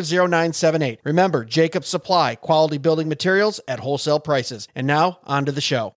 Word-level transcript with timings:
0978. 0.00 1.00
Remember, 1.04 1.44
Jacob 1.44 1.84
Supply, 1.84 2.34
quality 2.34 2.78
building 2.78 3.08
materials 3.08 3.60
at 3.68 3.80
wholesale 3.80 4.20
prices. 4.20 4.68
And 4.74 4.86
now, 4.86 5.20
on 5.24 5.44
to 5.46 5.52
the 5.52 5.60
show. 5.60 5.94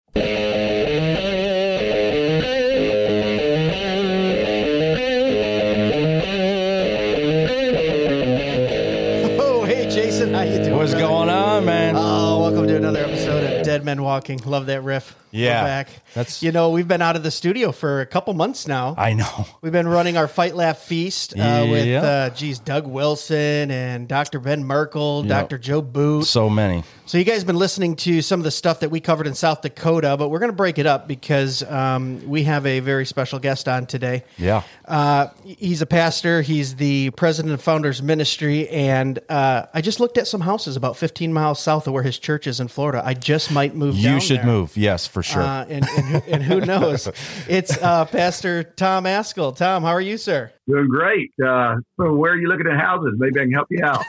Men 13.87 14.03
Walking. 14.03 14.39
Love 14.45 14.67
that 14.67 14.83
riff. 14.83 15.17
Yeah, 15.33 15.61
We're 15.63 15.67
back. 15.67 15.89
that's- 16.15 16.43
you 16.43 16.51
know 16.51 16.71
we've 16.71 16.89
been 16.89 17.03
out 17.03 17.15
of 17.17 17.23
the 17.23 17.31
studio 17.31 17.71
for 17.71 18.01
a 18.01 18.07
couple 18.07 18.33
months 18.33 18.67
now. 18.67 18.95
I 18.97 19.13
know. 19.13 19.47
We've 19.61 19.73
been 19.73 19.89
running 19.89 20.17
our 20.17 20.29
Fight 20.29 20.55
Laugh 20.57 20.79
Feast 20.79 21.35
uh, 21.39 21.67
with, 21.69 21.85
Yeah. 21.87 22.03
uh, 22.03 22.31
geez, 22.31 22.59
Doug 22.59 22.87
Wilson 22.87 23.71
and 23.71 24.09
Dr. 24.09 24.39
Ben 24.41 24.65
Merkle, 24.65 25.25
Yeah. 25.27 25.41
Dr. 25.41 25.59
Joe 25.59 25.83
Boot. 25.83 26.25
So 26.25 26.49
many. 26.49 26.85
So 27.05 27.19
you 27.19 27.25
guys 27.25 27.39
have 27.39 27.47
been 27.47 27.59
listening 27.59 27.97
to 27.97 28.23
some 28.23 28.41
of 28.41 28.45
the 28.45 28.51
stuff 28.51 28.81
that 28.81 28.91
we 28.91 28.99
covered 29.01 29.27
in 29.27 29.35
South 29.35 29.61
Dakota, 29.63 30.17
but 30.19 30.29
we're 30.31 30.39
going 30.41 30.51
to 30.51 30.57
break 30.57 30.79
it 30.79 30.87
up 30.87 31.07
because 31.07 31.63
um, 31.65 32.27
we 32.27 32.45
have 32.45 32.65
a 32.67 32.81
very 32.81 33.05
special 33.05 33.39
guest 33.39 33.69
on 33.69 33.85
today. 33.87 34.25
Yeah. 34.39 34.63
Uh, 34.87 35.29
he's 35.45 35.83
a 35.83 35.87
pastor. 35.87 36.41
He's 36.43 36.77
the 36.77 37.11
president 37.11 37.53
of 37.55 37.61
Founders 37.63 38.03
Ministry, 38.03 38.69
and 38.71 39.19
uh, 39.29 39.67
I 39.75 39.83
just 39.83 40.01
looked 40.01 40.17
at 40.19 40.27
some 40.27 40.41
houses 40.41 40.77
about 40.77 40.97
15 40.97 41.33
miles 41.33 41.61
south 41.61 41.87
of 41.87 41.93
where 41.93 42.03
his 42.03 42.19
church 42.19 42.47
is 42.47 42.59
in 42.59 42.69
Florida. 42.69 43.03
I 43.05 43.13
just 43.15 43.53
might 43.53 43.76
move. 43.77 43.97
You 43.97 44.11
down 44.11 44.21
should 44.21 44.39
there. 44.39 44.47
move. 44.47 44.77
Yes, 44.77 45.07
for 45.07 45.23
sure. 45.23 45.43
Uh, 45.43 45.65
and, 45.69 45.85
and, 45.97 46.05
who- 46.07 46.31
and 46.33 46.43
who 46.43 46.61
knows? 46.73 47.09
It's 47.49 47.77
uh, 47.83 48.05
Pastor 48.07 48.63
Tom 48.65 49.05
Ascol. 49.05 49.57
Tom, 49.57 49.83
how 49.83 49.91
are 49.91 50.01
you, 50.01 50.17
sir? 50.19 50.53
Doing 50.69 50.89
great. 50.89 51.31
Uh, 51.41 51.77
so 51.97 52.13
where 52.15 52.33
are 52.33 52.37
you 52.37 52.49
looking 52.49 52.67
at 52.67 52.77
houses? 52.81 53.15
Maybe 53.19 53.39
I 53.41 53.45
can 53.45 53.53
help 53.53 53.69
you 53.71 53.85
out. 53.85 54.03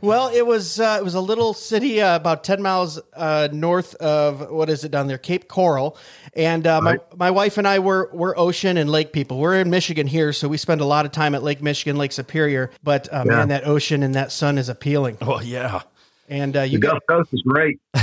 Well, 0.02 0.28
it 0.34 0.44
was 0.46 0.80
uh, 0.80 0.96
it 1.00 1.04
was 1.04 1.14
a 1.14 1.20
little 1.20 1.54
city 1.54 2.00
uh, 2.00 2.16
about 2.16 2.42
ten 2.44 2.60
miles 2.62 3.00
uh, 3.14 3.48
north 3.52 3.94
of 3.96 4.50
what 4.50 4.68
is 4.68 4.84
it 4.84 4.90
down 4.90 5.06
there, 5.06 5.18
Cape 5.18 5.48
Coral, 5.48 5.96
and 6.34 6.66
uh, 6.66 6.80
Right. 6.82 6.98
my 7.18 7.26
my 7.26 7.30
wife 7.30 7.58
and 7.58 7.66
I 7.68 7.78
were 7.78 8.10
we're 8.12 8.36
ocean 8.36 8.76
and 8.76 8.90
lake 8.90 9.12
people. 9.12 9.38
We're 9.38 9.60
in 9.60 9.70
Michigan 9.70 10.06
here, 10.06 10.32
so 10.32 10.48
we 10.48 10.56
spend 10.56 10.80
a 10.80 10.84
lot 10.84 11.06
of 11.06 11.12
time 11.12 11.34
at 11.34 11.42
Lake 11.42 11.62
Michigan, 11.62 11.96
Lake 11.96 12.12
Superior. 12.12 12.70
But 12.82 13.12
uh, 13.12 13.22
Yeah. 13.26 13.36
man, 13.36 13.48
that 13.48 13.66
ocean 13.66 14.02
and 14.02 14.14
that 14.14 14.32
sun 14.32 14.58
is 14.58 14.68
appealing. 14.68 15.18
oh 15.20 15.40
yeah. 15.40 15.82
And 16.28 16.56
uh, 16.56 16.62
you 16.62 16.78
got 16.78 17.02
Gulf 17.06 17.28
Coast 17.28 17.34
is 17.34 17.42
great. 17.42 17.80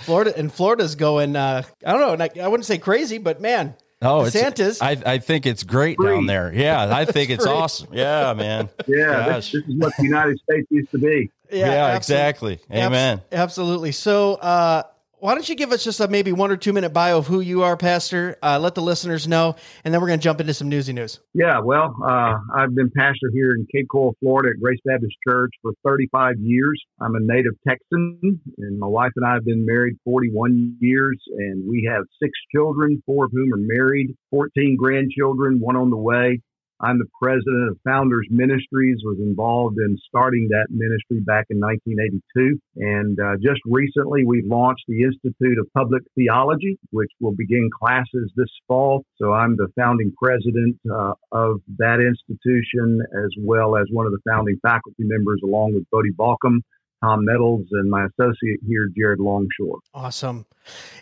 Florida, 0.00 0.32
and 0.36 0.52
Florida's 0.52 0.94
going. 0.94 1.36
Uh, 1.36 1.62
I 1.84 1.92
don't 1.92 2.00
know. 2.00 2.14
like, 2.14 2.36
I 2.38 2.48
wouldn't 2.48 2.66
say 2.66 2.78
crazy, 2.78 3.18
but 3.18 3.40
man, 3.40 3.74
Oh, 4.02 4.24
it's, 4.24 4.34
DeSantis. 4.34 4.78
I, 4.80 5.14
I 5.14 5.18
think 5.18 5.44
it's 5.44 5.62
great 5.62 5.96
Free. 5.98 6.14
down 6.14 6.26
there. 6.26 6.52
Yeah, 6.54 6.94
I 6.94 7.04
think 7.04 7.30
it's 7.30 7.44
free. 7.44 7.52
awesome. 7.52 7.88
Yeah, 7.92 8.32
man. 8.34 8.68
Yeah, 8.86 9.34
this, 9.34 9.52
this 9.52 9.62
is 9.64 9.74
what 9.76 9.92
the 9.96 10.04
United 10.04 10.38
States 10.40 10.66
used 10.70 10.90
to 10.92 10.98
be. 10.98 11.30
Yeah, 11.52 11.66
absolutely. 11.66 11.96
exactly. 11.96 12.58
Amen. 12.72 13.18
Abs- 13.18 13.32
absolutely. 13.32 13.92
So, 13.92 14.34
uh, 14.34 14.84
why 15.20 15.34
don't 15.34 15.48
you 15.48 15.54
give 15.54 15.70
us 15.70 15.84
just 15.84 16.00
a 16.00 16.08
maybe 16.08 16.32
one 16.32 16.50
or 16.50 16.56
two 16.56 16.72
minute 16.72 16.90
bio 16.90 17.18
of 17.18 17.26
who 17.26 17.40
you 17.40 17.62
are, 17.62 17.76
Pastor? 17.76 18.36
Uh, 18.42 18.58
let 18.58 18.74
the 18.74 18.82
listeners 18.82 19.28
know, 19.28 19.54
and 19.84 19.92
then 19.92 20.00
we're 20.00 20.06
going 20.08 20.18
to 20.18 20.22
jump 20.22 20.40
into 20.40 20.54
some 20.54 20.68
newsy 20.68 20.92
news. 20.92 21.20
Yeah, 21.34 21.60
well, 21.60 21.94
uh, 22.04 22.38
I've 22.54 22.74
been 22.74 22.90
pastor 22.96 23.30
here 23.32 23.52
in 23.52 23.66
Cape 23.72 23.88
Coral, 23.88 24.16
Florida 24.20 24.50
at 24.50 24.60
Grace 24.60 24.80
Baptist 24.84 25.14
Church 25.26 25.52
for 25.62 25.72
35 25.84 26.36
years. 26.40 26.82
I'm 27.00 27.14
a 27.14 27.20
native 27.20 27.52
Texan, 27.66 28.40
and 28.58 28.78
my 28.78 28.86
wife 28.86 29.12
and 29.16 29.26
I 29.26 29.34
have 29.34 29.44
been 29.44 29.64
married 29.66 29.96
41 30.04 30.78
years, 30.80 31.18
and 31.36 31.68
we 31.68 31.88
have 31.90 32.04
six 32.22 32.32
children, 32.54 33.02
four 33.06 33.26
of 33.26 33.32
whom 33.32 33.52
are 33.52 33.58
married, 33.58 34.16
14 34.30 34.76
grandchildren, 34.78 35.60
one 35.60 35.76
on 35.76 35.90
the 35.90 35.96
way. 35.96 36.40
I'm 36.82 36.98
the 36.98 37.08
president 37.20 37.70
of 37.70 37.78
Founders 37.84 38.26
Ministries, 38.30 39.00
was 39.04 39.18
involved 39.18 39.76
in 39.78 39.98
starting 40.08 40.48
that 40.48 40.66
ministry 40.70 41.20
back 41.20 41.46
in 41.50 41.60
1982. 41.60 42.58
And 42.76 43.18
uh, 43.20 43.36
just 43.36 43.60
recently, 43.66 44.24
we've 44.24 44.46
launched 44.46 44.84
the 44.88 45.02
Institute 45.02 45.58
of 45.60 45.68
Public 45.76 46.02
Theology, 46.14 46.78
which 46.90 47.10
will 47.20 47.34
begin 47.36 47.68
classes 47.78 48.32
this 48.34 48.48
fall. 48.66 49.04
So 49.20 49.32
I'm 49.32 49.56
the 49.56 49.68
founding 49.76 50.12
president 50.16 50.78
uh, 50.90 51.12
of 51.32 51.60
that 51.76 52.00
institution, 52.00 53.02
as 53.24 53.30
well 53.38 53.76
as 53.76 53.84
one 53.90 54.06
of 54.06 54.12
the 54.12 54.20
founding 54.26 54.56
faculty 54.62 55.04
members, 55.04 55.40
along 55.44 55.74
with 55.74 55.84
Voddie 55.92 56.16
Baucham 56.16 56.60
Tom 57.02 57.24
Nettles, 57.24 57.66
and 57.72 57.90
my 57.90 58.06
associate 58.06 58.60
here, 58.66 58.88
Jared 58.96 59.20
Longshore. 59.20 59.80
Awesome. 59.94 60.44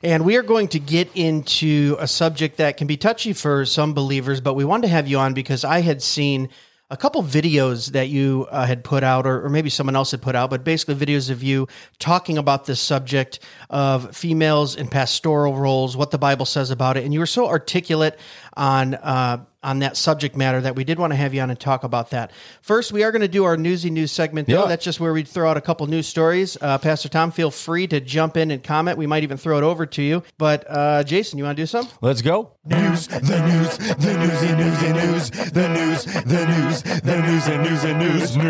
And 0.02 0.24
we 0.24 0.36
are 0.36 0.42
going 0.42 0.68
to 0.68 0.78
get 0.78 1.10
into 1.14 1.96
a 1.98 2.06
subject 2.06 2.58
that 2.58 2.76
can 2.76 2.86
be 2.86 2.96
touchy 2.96 3.32
for 3.32 3.64
some 3.64 3.94
believers, 3.94 4.40
but 4.40 4.54
we 4.54 4.64
wanted 4.64 4.82
to 4.82 4.88
have 4.88 5.08
you 5.08 5.18
on 5.18 5.34
because 5.34 5.64
I 5.64 5.80
had 5.80 6.00
seen 6.02 6.50
a 6.90 6.96
couple 6.96 7.22
videos 7.22 7.92
that 7.92 8.08
you 8.08 8.46
uh, 8.50 8.64
had 8.64 8.82
put 8.82 9.02
out, 9.04 9.26
or, 9.26 9.44
or, 9.44 9.50
maybe 9.50 9.68
someone 9.68 9.94
else 9.94 10.10
had 10.10 10.22
put 10.22 10.34
out, 10.34 10.48
but 10.48 10.64
basically 10.64 10.94
videos 10.94 11.28
of 11.28 11.42
you 11.42 11.68
talking 11.98 12.38
about 12.38 12.64
this 12.64 12.80
subject 12.80 13.40
of 13.68 14.16
females 14.16 14.74
in 14.74 14.88
pastoral 14.88 15.54
roles, 15.54 15.98
what 15.98 16.10
the 16.12 16.18
Bible 16.18 16.46
says 16.46 16.70
about 16.70 16.96
it. 16.96 17.04
And 17.04 17.12
you 17.12 17.20
were 17.20 17.26
so 17.26 17.46
articulate 17.46 18.18
on 18.56 18.94
uh, 18.94 19.44
on 19.62 19.78
that 19.80 19.96
subject 19.96 20.36
matter 20.36 20.60
that 20.60 20.76
we 20.76 20.84
did 20.84 20.98
want 20.98 21.12
to 21.12 21.16
have 21.16 21.32
you 21.34 21.40
on 21.40 21.50
and 21.50 21.58
talk 21.58 21.82
about 21.82 22.10
that. 22.10 22.30
First, 22.62 22.92
we 22.92 23.02
are 23.02 23.10
going 23.10 23.22
to 23.22 23.28
do 23.28 23.42
our 23.44 23.56
newsy 23.56 23.90
news 23.90 24.12
segment. 24.12 24.46
Though. 24.46 24.62
Yeah. 24.62 24.68
That's 24.68 24.84
just 24.84 25.00
where 25.00 25.12
we 25.12 25.24
throw 25.24 25.50
out 25.50 25.56
a 25.56 25.60
couple 25.60 25.86
news 25.88 26.06
stories. 26.06 26.56
Uh, 26.60 26.78
Pastor 26.78 27.08
Tom, 27.08 27.32
feel 27.32 27.50
free 27.50 27.86
to 27.88 28.00
jump 28.00 28.36
in 28.36 28.50
and 28.50 28.62
comment. 28.62 28.98
We 28.98 29.06
might 29.06 29.22
even 29.24 29.36
throw 29.36 29.58
it 29.58 29.64
over 29.64 29.84
to 29.86 30.02
you. 30.02 30.22
But 30.38 30.64
uh, 30.68 31.02
Jason, 31.04 31.38
you 31.38 31.44
want 31.44 31.56
to 31.56 31.62
do 31.62 31.66
some? 31.66 31.88
Let's 32.00 32.22
go. 32.22 32.52
News, 32.64 33.08
the 33.08 33.20
news, 33.20 33.78
the 33.78 34.14
newsy 34.18 34.54
newsy 34.54 34.92
news, 34.92 35.30
the 35.30 35.68
news, 35.68 36.04
the 36.04 36.46
news, 36.46 36.82
the 36.82 37.22
news, 37.22 37.44
the 37.44 37.58
news, 37.58 37.82
the 37.82 37.94
news, 37.94 38.36
news. 38.36 38.48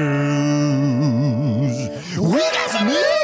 We 2.18 2.38
got 2.38 2.70
some 2.70 2.86
news. 2.88 3.17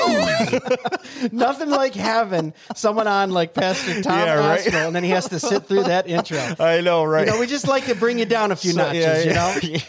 Nothing 1.33 1.71
like 1.71 1.95
having 1.95 2.55
someone 2.75 3.07
on 3.07 3.31
like 3.31 3.55
Pastor 3.55 4.03
Tom 4.03 4.19
yeah, 4.19 4.35
right? 4.35 4.67
and 4.67 4.95
then 4.95 5.05
he 5.05 5.11
has 5.11 5.29
to 5.29 5.41
sit 5.41 5.67
through 5.67 5.85
that 5.85 6.09
intro. 6.09 6.39
I 6.59 6.81
know, 6.81 7.05
right? 7.05 7.27
You 7.27 7.33
know, 7.33 7.41
we 7.41 7.47
just 7.47 7.67
like 7.67 7.87
to 7.87 7.95
bring 7.95 8.19
you 8.19 8.25
down 8.25 8.53
a 8.53 8.57
few 8.57 8.73
so, 8.73 8.83
notches. 8.83 9.05
Yeah, 9.05 9.19
yeah. 9.19 9.59
You 9.61 9.73
know. 9.73 9.81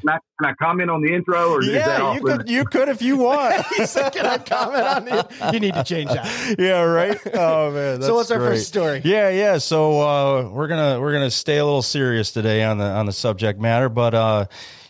Can 0.00 0.10
I, 0.10 0.18
can 0.38 0.50
I, 0.50 0.52
comment 0.54 0.90
on 0.90 1.02
the 1.02 1.12
intro, 1.12 1.50
or 1.50 1.62
yeah, 1.62 2.14
you 2.14 2.20
could, 2.20 2.48
you 2.48 2.64
could 2.64 2.88
if 2.88 3.02
you 3.02 3.16
want. 3.16 3.66
he 3.76 3.86
said, 3.86 4.10
"Can 4.10 4.26
I 4.26 4.38
comment 4.38 4.84
on 4.84 5.08
it?" 5.08 5.54
You 5.54 5.60
need 5.60 5.74
to 5.74 5.84
change 5.84 6.10
that. 6.10 6.56
Yeah, 6.58 6.82
right. 6.82 7.18
Oh 7.34 7.72
man. 7.72 8.02
so 8.02 8.14
what's 8.14 8.30
our 8.30 8.38
first 8.38 8.68
story? 8.68 9.02
Yeah, 9.04 9.30
yeah. 9.30 9.58
So 9.58 10.00
uh, 10.00 10.48
we're 10.48 10.68
gonna 10.68 11.00
we're 11.00 11.12
gonna 11.12 11.30
stay 11.30 11.58
a 11.58 11.64
little 11.64 11.82
serious 11.82 12.30
today 12.30 12.62
on 12.62 12.78
the 12.78 12.84
on 12.84 13.06
the 13.06 13.12
subject 13.12 13.60
matter, 13.60 13.88
but. 13.88 14.14
Uh, 14.14 14.46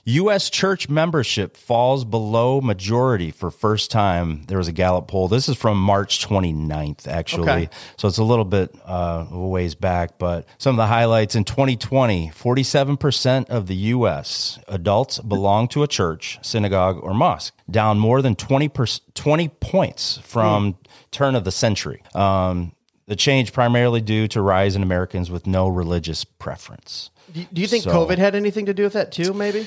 U.S. 0.08 0.49
church 0.49 0.88
membership 0.88 1.55
falls 1.55 2.06
below 2.06 2.62
majority 2.62 3.31
for 3.31 3.50
first 3.50 3.90
time. 3.90 4.44
There 4.44 4.56
was 4.56 4.66
a 4.66 4.72
Gallup 4.72 5.06
poll. 5.06 5.28
This 5.28 5.50
is 5.50 5.56
from 5.58 5.78
March 5.78 6.26
29th, 6.26 7.06
actually. 7.06 7.43
Okay. 7.43 7.70
So 7.99 8.08
it's 8.08 8.16
a 8.16 8.25
little 8.25 8.46
bit 8.46 8.75
uh, 8.87 9.26
a 9.31 9.38
ways 9.38 9.75
back, 9.75 10.16
but 10.19 10.46
some 10.56 10.75
of 10.75 10.76
the 10.78 10.87
highlights 10.87 11.34
in 11.34 11.44
2020 11.44 12.31
47% 12.31 13.50
of 13.50 13.66
the 13.66 13.75
U.S. 13.75 14.58
adults 14.66 15.19
belong 15.19 15.69
to 15.69 15.82
a 15.82 15.87
church, 15.87 16.38
synagogue, 16.40 16.99
or 17.02 17.12
mosque, 17.12 17.54
down 17.70 17.99
more 17.99 18.22
than 18.22 18.34
20, 18.34 18.69
per, 18.70 18.87
20 19.12 19.49
points 19.61 20.19
from 20.25 20.72
mm. 20.72 20.76
turn 21.11 21.34
of 21.34 21.44
the 21.44 21.52
century. 21.52 22.02
Um, 22.14 22.72
the 23.08 23.16
change 23.16 23.52
primarily 23.52 24.00
due 24.00 24.26
to 24.28 24.40
rise 24.40 24.75
in 24.75 24.82
Americans 24.82 25.31
with 25.31 25.46
no 25.46 25.69
religious 25.69 26.25
preference. 26.25 27.11
Do 27.32 27.61
you 27.61 27.66
think 27.66 27.84
so, 27.84 27.90
COVID 27.90 28.16
had 28.16 28.34
anything 28.34 28.66
to 28.66 28.75
do 28.75 28.84
with 28.84 28.94
that 28.94 29.12
too? 29.12 29.34
Maybe. 29.34 29.66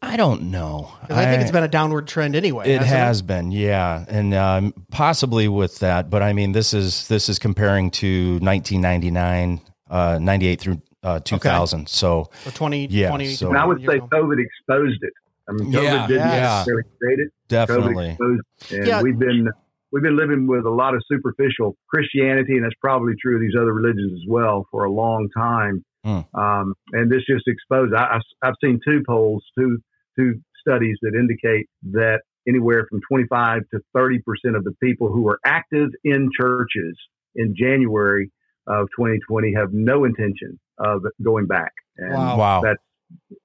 I 0.00 0.16
don't 0.16 0.50
know. 0.50 0.92
I, 1.10 1.22
I, 1.22 1.26
think 1.26 1.42
it's 1.42 1.50
been 1.50 1.64
a 1.64 1.68
downward 1.68 2.06
trend 2.06 2.36
anyway. 2.36 2.68
It 2.68 2.82
has 2.82 3.20
it? 3.20 3.26
been, 3.26 3.50
yeah, 3.50 4.04
and 4.08 4.32
um, 4.32 4.72
possibly 4.92 5.48
with 5.48 5.80
that. 5.80 6.08
But 6.08 6.22
I 6.22 6.32
mean, 6.32 6.52
this 6.52 6.72
is 6.72 7.08
this 7.08 7.28
is 7.28 7.40
comparing 7.40 7.90
to 7.92 8.38
1999, 8.40 9.60
uh, 9.90 10.18
98 10.20 10.60
through 10.60 10.82
uh, 11.02 11.20
2000. 11.20 11.80
Okay. 11.80 11.86
So, 11.88 12.30
so 12.44 12.50
20, 12.50 12.86
yeah. 12.86 13.08
20, 13.08 13.26
so, 13.34 13.48
and 13.48 13.58
I 13.58 13.64
would 13.64 13.80
say 13.80 13.98
COVID 13.98 14.38
exposed 14.38 15.02
it. 15.02 15.12
I 15.48 15.52
mean, 15.52 15.72
COVID 15.72 15.82
yeah, 15.82 16.06
didn't 16.06 16.28
yeah. 16.28 16.40
necessarily 16.40 16.82
create 16.98 17.18
it. 17.18 17.32
Definitely. 17.48 18.16
and 18.20 18.86
yeah. 18.86 19.02
we've 19.02 19.18
been 19.18 19.48
we've 19.90 20.02
been 20.02 20.16
living 20.16 20.46
with 20.46 20.64
a 20.64 20.70
lot 20.70 20.94
of 20.94 21.02
superficial 21.10 21.76
Christianity, 21.88 22.54
and 22.54 22.64
that's 22.64 22.74
probably 22.80 23.14
true 23.20 23.36
of 23.36 23.40
these 23.40 23.54
other 23.58 23.72
religions 23.72 24.12
as 24.12 24.28
well 24.28 24.66
for 24.70 24.84
a 24.84 24.90
long 24.92 25.28
time. 25.36 25.84
Mm. 26.08 26.24
Um, 26.34 26.74
and 26.92 27.10
this 27.10 27.22
just 27.28 27.46
exposed. 27.46 27.94
I, 27.94 28.18
have 28.42 28.54
seen 28.62 28.80
two 28.84 29.02
polls, 29.06 29.44
two 29.58 29.78
two 30.18 30.40
studies 30.60 30.96
that 31.02 31.12
indicate 31.14 31.66
that 31.92 32.20
anywhere 32.48 32.86
from 32.88 33.00
25 33.10 33.62
to 33.72 33.80
30 33.94 34.20
percent 34.20 34.56
of 34.56 34.64
the 34.64 34.72
people 34.82 35.08
who 35.12 35.28
are 35.28 35.38
active 35.44 35.90
in 36.04 36.30
churches 36.38 36.96
in 37.34 37.54
January 37.56 38.30
of 38.66 38.88
2020 38.96 39.54
have 39.54 39.72
no 39.72 40.04
intention 40.04 40.58
of 40.78 41.02
going 41.22 41.46
back. 41.46 41.72
And 41.96 42.14
wow. 42.14 42.38
wow. 42.38 42.60
That's 42.62 42.82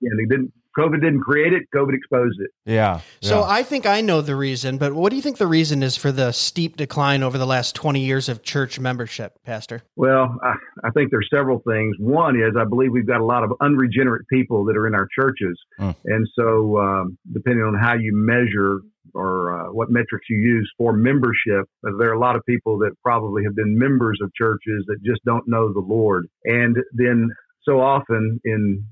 and 0.01 0.19
they 0.19 0.25
didn't 0.25 0.53
COVID 0.77 1.01
didn't 1.01 1.21
create 1.21 1.53
it. 1.53 1.63
COVID 1.73 1.93
exposed 1.93 2.39
it. 2.39 2.51
Yeah. 2.65 3.01
So 3.21 3.39
yeah. 3.39 3.47
I 3.47 3.63
think 3.63 3.85
I 3.85 4.01
know 4.01 4.21
the 4.21 4.35
reason, 4.35 4.77
but 4.77 4.93
what 4.93 5.09
do 5.09 5.15
you 5.15 5.21
think 5.21 5.37
the 5.37 5.47
reason 5.47 5.83
is 5.83 5.95
for 5.95 6.11
the 6.11 6.31
steep 6.31 6.77
decline 6.77 7.23
over 7.23 7.37
the 7.37 7.45
last 7.45 7.75
20 7.75 7.99
years 7.99 8.29
of 8.29 8.43
church 8.43 8.79
membership, 8.79 9.37
Pastor? 9.43 9.83
Well, 9.95 10.37
I, 10.43 10.55
I 10.83 10.89
think 10.91 11.11
there's 11.11 11.29
several 11.33 11.61
things. 11.67 11.95
One 11.99 12.35
is 12.35 12.55
I 12.59 12.65
believe 12.65 12.91
we've 12.91 13.07
got 13.07 13.21
a 13.21 13.25
lot 13.25 13.43
of 13.43 13.53
unregenerate 13.61 14.27
people 14.27 14.65
that 14.65 14.77
are 14.77 14.87
in 14.87 14.95
our 14.95 15.07
churches. 15.17 15.57
Mm. 15.79 15.95
And 16.05 16.27
so, 16.35 16.77
um, 16.77 17.17
depending 17.31 17.63
on 17.63 17.75
how 17.75 17.95
you 17.95 18.11
measure 18.13 18.79
or 19.13 19.53
uh, 19.53 19.71
what 19.71 19.91
metrics 19.91 20.25
you 20.29 20.37
use 20.37 20.71
for 20.77 20.93
membership, 20.93 21.67
there 21.99 22.09
are 22.09 22.13
a 22.13 22.19
lot 22.19 22.35
of 22.35 22.41
people 22.47 22.79
that 22.79 22.91
probably 23.03 23.43
have 23.43 23.55
been 23.55 23.77
members 23.77 24.19
of 24.23 24.31
churches 24.33 24.83
that 24.87 24.97
just 25.03 25.23
don't 25.25 25.47
know 25.47 25.71
the 25.71 25.79
Lord. 25.79 26.27
And 26.45 26.77
then 26.93 27.29
so 27.63 27.79
often 27.79 28.39
in 28.43 28.85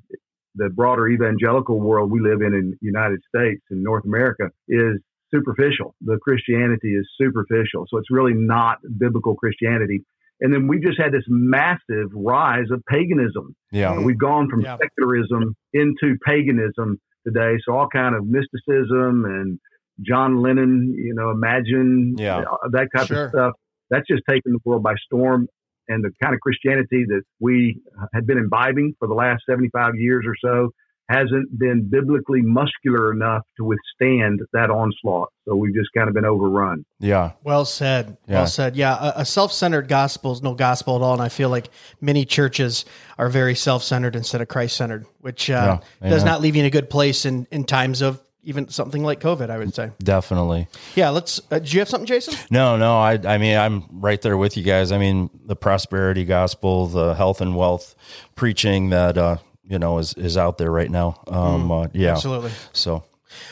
the 0.55 0.69
broader 0.69 1.07
evangelical 1.07 1.79
world 1.79 2.11
we 2.11 2.19
live 2.19 2.41
in 2.41 2.53
in 2.53 2.71
the 2.71 2.77
United 2.81 3.21
States 3.33 3.61
and 3.69 3.83
North 3.83 4.05
America 4.05 4.49
is 4.67 4.99
superficial. 5.33 5.95
The 6.01 6.17
Christianity 6.21 6.89
is 6.89 7.07
superficial. 7.17 7.85
So 7.89 7.97
it's 7.97 8.11
really 8.11 8.33
not 8.33 8.79
biblical 8.97 9.35
Christianity. 9.35 10.03
And 10.41 10.53
then 10.53 10.67
we 10.67 10.79
just 10.79 10.99
had 10.99 11.13
this 11.13 11.23
massive 11.27 12.09
rise 12.13 12.65
of 12.71 12.83
paganism. 12.89 13.55
Yeah. 13.71 13.99
we've 13.99 14.17
gone 14.17 14.49
from 14.49 14.61
yeah. 14.61 14.77
secularism 14.81 15.55
into 15.73 16.17
paganism 16.25 16.99
today. 17.25 17.57
So 17.63 17.75
all 17.75 17.87
kind 17.87 18.15
of 18.15 18.25
mysticism 18.25 19.25
and 19.25 19.59
John 20.01 20.41
Lennon, 20.41 20.95
you 20.97 21.13
know, 21.13 21.29
imagine 21.29 22.15
yeah. 22.17 22.39
Uh, 22.39 22.69
that 22.71 22.87
type 22.95 23.07
sure. 23.07 23.25
of 23.25 23.31
stuff. 23.31 23.53
That's 23.89 24.07
just 24.07 24.23
taken 24.27 24.53
the 24.53 24.59
world 24.65 24.83
by 24.83 24.95
storm 25.05 25.47
and 25.87 26.03
the 26.03 26.11
kind 26.21 26.33
of 26.33 26.39
Christianity 26.39 27.05
that 27.07 27.23
we 27.39 27.81
had 28.13 28.25
been 28.25 28.37
imbibing 28.37 28.95
for 28.99 29.07
the 29.07 29.13
last 29.13 29.43
75 29.47 29.95
years 29.95 30.25
or 30.25 30.35
so 30.41 30.71
hasn't 31.11 31.57
been 31.59 31.89
biblically 31.89 32.41
muscular 32.41 33.11
enough 33.11 33.43
to 33.57 33.65
withstand 33.65 34.39
that 34.53 34.69
onslaught. 34.69 35.29
So 35.45 35.55
we've 35.55 35.73
just 35.75 35.89
kind 35.95 36.07
of 36.07 36.13
been 36.13 36.25
overrun. 36.25 36.85
Yeah. 36.99 37.33
Well 37.43 37.65
said. 37.65 38.17
Yeah. 38.27 38.35
Well 38.35 38.47
said. 38.47 38.75
Yeah. 38.77 38.97
A, 38.97 39.21
a 39.21 39.25
self 39.25 39.51
centered 39.51 39.87
gospel 39.87 40.31
is 40.31 40.41
no 40.41 40.53
gospel 40.53 40.95
at 40.95 41.01
all. 41.01 41.13
And 41.13 41.21
I 41.21 41.29
feel 41.29 41.49
like 41.49 41.69
many 41.99 42.23
churches 42.23 42.85
are 43.17 43.29
very 43.29 43.55
self 43.55 43.83
centered 43.83 44.15
instead 44.15 44.41
of 44.41 44.47
Christ 44.47 44.77
centered, 44.77 45.05
which 45.19 45.49
uh, 45.49 45.79
yeah. 46.01 46.09
does 46.09 46.23
not 46.23 46.39
leave 46.39 46.55
you 46.55 46.61
in 46.61 46.67
a 46.67 46.71
good 46.71 46.89
place 46.89 47.25
in, 47.25 47.45
in 47.51 47.65
times 47.65 48.01
of 48.01 48.21
even 48.43 48.69
something 48.69 49.03
like 49.03 49.19
COVID, 49.19 49.49
I 49.49 49.57
would 49.57 49.73
say. 49.73 49.91
Definitely. 50.03 50.67
Yeah. 50.95 51.09
Let's. 51.09 51.41
Uh, 51.51 51.59
do 51.59 51.71
you 51.71 51.79
have 51.79 51.89
something, 51.89 52.07
Jason? 52.07 52.33
No, 52.49 52.77
no. 52.77 52.97
I, 52.97 53.19
I 53.25 53.37
mean, 53.37 53.57
I'm 53.57 53.85
right 53.91 54.21
there 54.21 54.37
with 54.37 54.57
you 54.57 54.63
guys. 54.63 54.91
I 54.91 54.97
mean, 54.97 55.29
the 55.45 55.55
prosperity 55.55 56.25
gospel, 56.25 56.87
the 56.87 57.13
health 57.13 57.41
and 57.41 57.55
wealth 57.55 57.95
preaching 58.35 58.89
that 58.89 59.17
uh, 59.17 59.37
you 59.67 59.79
know 59.79 59.97
is 59.99 60.13
is 60.15 60.37
out 60.37 60.57
there 60.57 60.71
right 60.71 60.89
now. 60.89 61.21
Um, 61.27 61.69
mm, 61.69 61.85
uh, 61.85 61.89
yeah, 61.93 62.11
absolutely. 62.11 62.51
So 62.73 63.03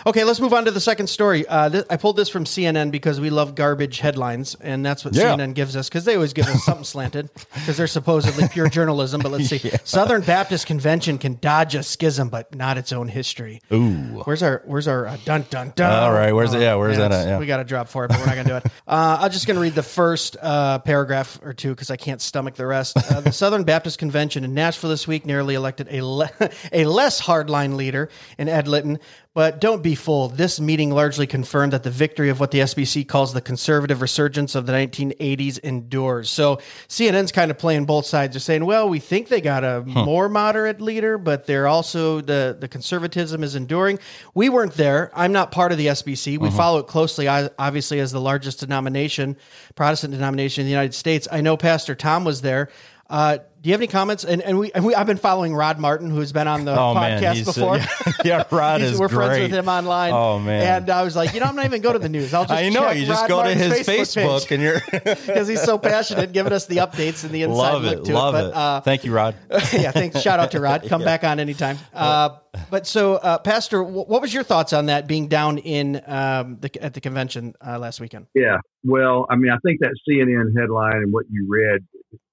Okay, 0.06 0.24
let's 0.24 0.40
move 0.40 0.54
on 0.54 0.66
to 0.66 0.72
the 0.72 0.80
second 0.80 1.08
story. 1.08 1.48
Uh, 1.48 1.70
th- 1.70 1.86
I 1.90 1.98
pulled 1.98 2.16
this 2.18 2.30
from 2.30 2.46
CNN 2.46 2.92
because 2.92 3.20
we 3.20 3.30
love 3.30 3.56
garbage 3.56 4.00
headlines, 4.00 4.56
and 4.62 4.86
that's 4.86 5.04
what 5.04 5.16
yeah. 5.16 5.36
CNN 5.36 5.54
gives 5.54 5.76
us 5.76 5.90
because 5.90 6.06
they 6.06 6.16
always 6.16 6.34
give 6.34 6.48
us 6.48 6.64
something 6.64 6.84
slanted 6.86 7.30
because 7.54 7.78
they're 7.78 7.88
supposedly 7.88 8.48
pure 8.48 8.70
journalism. 8.70 9.22
But 9.22 9.32
let's 9.32 9.50
see, 9.50 9.58
yeah. 9.64 9.78
Southern 9.84 10.22
Baptist 10.22 10.68
Convention 10.68 11.18
can 11.18 11.38
dodge 11.40 11.76
a 11.76 11.84
schism, 11.84 12.30
but 12.30 12.54
not 12.56 12.78
its 12.78 12.92
own 12.92 13.08
history. 13.08 13.62
Ooh, 13.72 14.22
where's 14.24 14.44
our 14.44 14.62
where's 14.66 14.88
our 14.88 15.08
uh, 15.08 15.18
dun 15.26 15.46
dun 15.50 15.74
dun? 15.76 16.04
All 16.04 16.14
right, 16.14 16.32
where's 16.32 16.54
it? 16.54 16.62
Yeah, 16.62 16.76
where's 16.76 16.98
yeah, 16.98 17.08
that? 17.08 17.12
At? 17.12 17.28
Yeah. 17.28 17.40
We 17.40 17.46
got 17.46 17.60
a 17.60 17.64
drop 17.64 17.90
for 17.90 18.06
it, 18.06 18.10
but 18.10 18.20
we're 18.20 18.26
not 18.26 18.36
gonna 18.36 18.50
do 18.50 18.56
it. 18.58 18.66
Uh, 18.90 19.20
I'm 19.22 19.32
just 19.32 19.46
gonna 19.46 19.60
read 19.60 19.76
the 19.76 19.84
first 19.84 20.36
uh, 20.42 20.80
paragraph 20.80 21.40
or 21.44 21.54
two 21.54 21.70
because 21.70 21.92
I 21.92 21.96
can't 21.96 22.20
stomach 22.20 22.56
the 22.56 22.66
rest. 22.66 22.98
Uh, 22.98 23.22
the 23.22 23.32
Southern 23.32 23.64
Baptist 23.64 24.00
Convention 24.00 24.44
in 24.44 24.56
Nashville 24.56 24.90
this 24.90 25.08
week 25.08 25.28
nearly 25.28 25.54
elected 25.54 25.88
a 25.92 26.02
le- 26.02 26.32
a 26.72 26.86
less 26.86 27.22
hardline 27.22 27.76
leader 27.76 28.10
in 28.40 28.50
Ed 28.50 28.68
Litton 28.68 28.98
But 29.36 29.62
don't 29.62 29.84
be 29.84 29.94
fooled. 29.94 30.38
This 30.38 30.60
meeting 30.60 30.90
largely 30.90 31.28
confirmed 31.28 31.74
that 31.74 31.84
the 31.84 31.92
victory 31.92 32.30
of 32.30 32.40
what 32.40 32.50
the 32.50 32.60
SBC 32.60 33.08
calls 33.08 33.32
the 33.32 33.42
conservative 33.42 34.02
resurgence 34.02 34.56
of 34.56 34.66
the 34.66 34.74
1980s 34.74 35.60
endures. 35.60 36.32
So 36.32 36.58
CNN's 36.88 37.32
kind 37.32 37.52
of 37.52 37.60
playing 37.60 37.86
both 37.86 38.08
sides. 38.08 38.34
They're 38.34 38.40
saying, 38.40 38.66
well, 38.66 38.90
we 38.90 38.98
think 38.98 39.28
they 39.28 39.40
got 39.40 39.64
a 39.64 39.82
more 39.86 40.30
moderate 40.30 40.82
leader, 40.82 41.20
but 41.20 41.46
they're 41.46 41.68
also 41.68 42.22
the, 42.22 42.58
the 42.60 42.68
conservatism 42.68 43.44
is 43.44 43.54
enduring. 43.54 44.00
We 44.34 44.50
weren't 44.50 44.74
there. 44.74 45.12
I'm 45.14 45.32
not 45.32 45.52
part 45.52 45.72
of 45.72 45.78
the 45.78 45.88
SBC. 45.88 46.40
We 46.40 46.50
follow 46.50 46.80
it 46.80 46.88
closely, 46.88 47.28
obviously, 47.28 48.00
as 48.00 48.12
the 48.12 48.20
largest 48.20 48.62
denomination, 48.62 49.38
Protestant 49.76 50.12
denomination 50.12 50.64
in 50.64 50.66
the 50.66 50.72
United 50.72 50.96
States. 50.96 51.28
I 51.32 51.42
know 51.42 51.56
Pastor 51.56 51.94
Tom 51.94 52.24
was 52.26 52.42
there. 52.42 52.70
Uh, 53.10 53.40
do 53.62 53.70
you 53.70 53.74
have 53.74 53.82
any 53.82 53.88
comments? 53.88 54.24
And, 54.24 54.42
and 54.42 54.58
we, 54.58 54.72
and 54.72 54.86
we 54.86 54.96
I've 54.96 55.08
been 55.08 55.18
following 55.18 55.54
Rod 55.54 55.80
Martin, 55.80 56.10
who's 56.10 56.32
been 56.32 56.48
on 56.48 56.64
the 56.64 56.80
Oh, 56.80 56.94
man, 56.94 57.22
podcast 57.22 57.34
he's, 57.34 57.48
uh, 57.50 57.52
before. 57.52 58.14
yeah, 58.26 58.44
Rod 58.52 58.82
is 58.82 58.98
we're 58.98 59.10
friends 59.10 59.40
with 59.40 59.52
him 59.52 59.68
online. 59.68 60.14
Oh, 60.14 60.40
man. 60.40 60.84
And 60.84 60.90
I 60.90 61.04
was 61.04 61.16
like, 61.16 61.34
you 61.34 61.42
know, 61.42 61.48
I'm 61.48 61.56
not 61.56 61.66
even 61.66 61.82
go 61.82 61.92
to 61.92 62.00
the 62.00 62.08
news. 62.10 62.34
I'll 62.34 62.44
just 62.46 62.54
I 62.54 62.70
know 62.70 62.82
check 62.82 62.98
you 62.98 63.06
just 63.06 63.22
Rod 63.24 63.28
go 63.28 63.44
to 63.44 63.56
Martin's 63.56 63.78
his 63.86 63.88
Facebook, 63.88 64.52
and 64.52 64.64
you're 64.64 64.80
because 64.92 65.48
he's 65.48 65.62
so 65.62 65.78
passionate, 65.78 66.32
giving 66.32 66.54
us 66.54 66.68
the 66.68 66.78
updates 66.78 67.24
and 67.24 67.34
the 67.34 67.44
inside 67.44 67.56
love 67.58 67.84
look 67.84 67.98
it, 68.00 68.06
to 68.06 68.14
love 68.14 68.36
it. 68.36 68.38
it. 68.38 68.54
But, 68.54 68.58
uh, 68.58 68.82
Thank 68.82 69.04
you, 69.04 69.14
Rod. 69.14 69.36
yeah, 69.74 69.92
thanks. 69.92 70.22
Shout 70.22 70.40
out 70.40 70.52
to 70.52 70.62
Rod. 70.62 70.86
Come 70.88 71.04
back 71.04 71.24
on 71.24 71.40
anytime. 71.40 71.78
Uh, 71.94 72.38
but 72.72 72.88
so, 72.88 73.16
uh, 73.16 73.38
Pastor, 73.40 73.84
wh- 73.84 74.10
what 74.10 74.22
was 74.22 74.34
your 74.34 74.44
thoughts 74.44 74.74
on 74.74 74.86
that 74.88 75.06
being 75.08 75.28
down 75.28 75.58
in 75.60 76.02
um, 76.08 76.58
the, 76.62 76.72
at 76.82 76.94
the 76.94 77.02
convention 77.02 77.54
uh, 77.66 77.78
last 77.78 78.00
weekend? 78.00 78.28
Yeah. 78.34 78.58
Well, 78.84 79.28
I 79.30 79.36
mean, 79.36 79.52
I 79.52 79.58
think 79.66 79.82
that 79.82 79.94
CNN 80.10 80.58
headline 80.58 80.96
and 80.98 81.12
what 81.14 81.26
you 81.30 81.46
read 81.50 81.82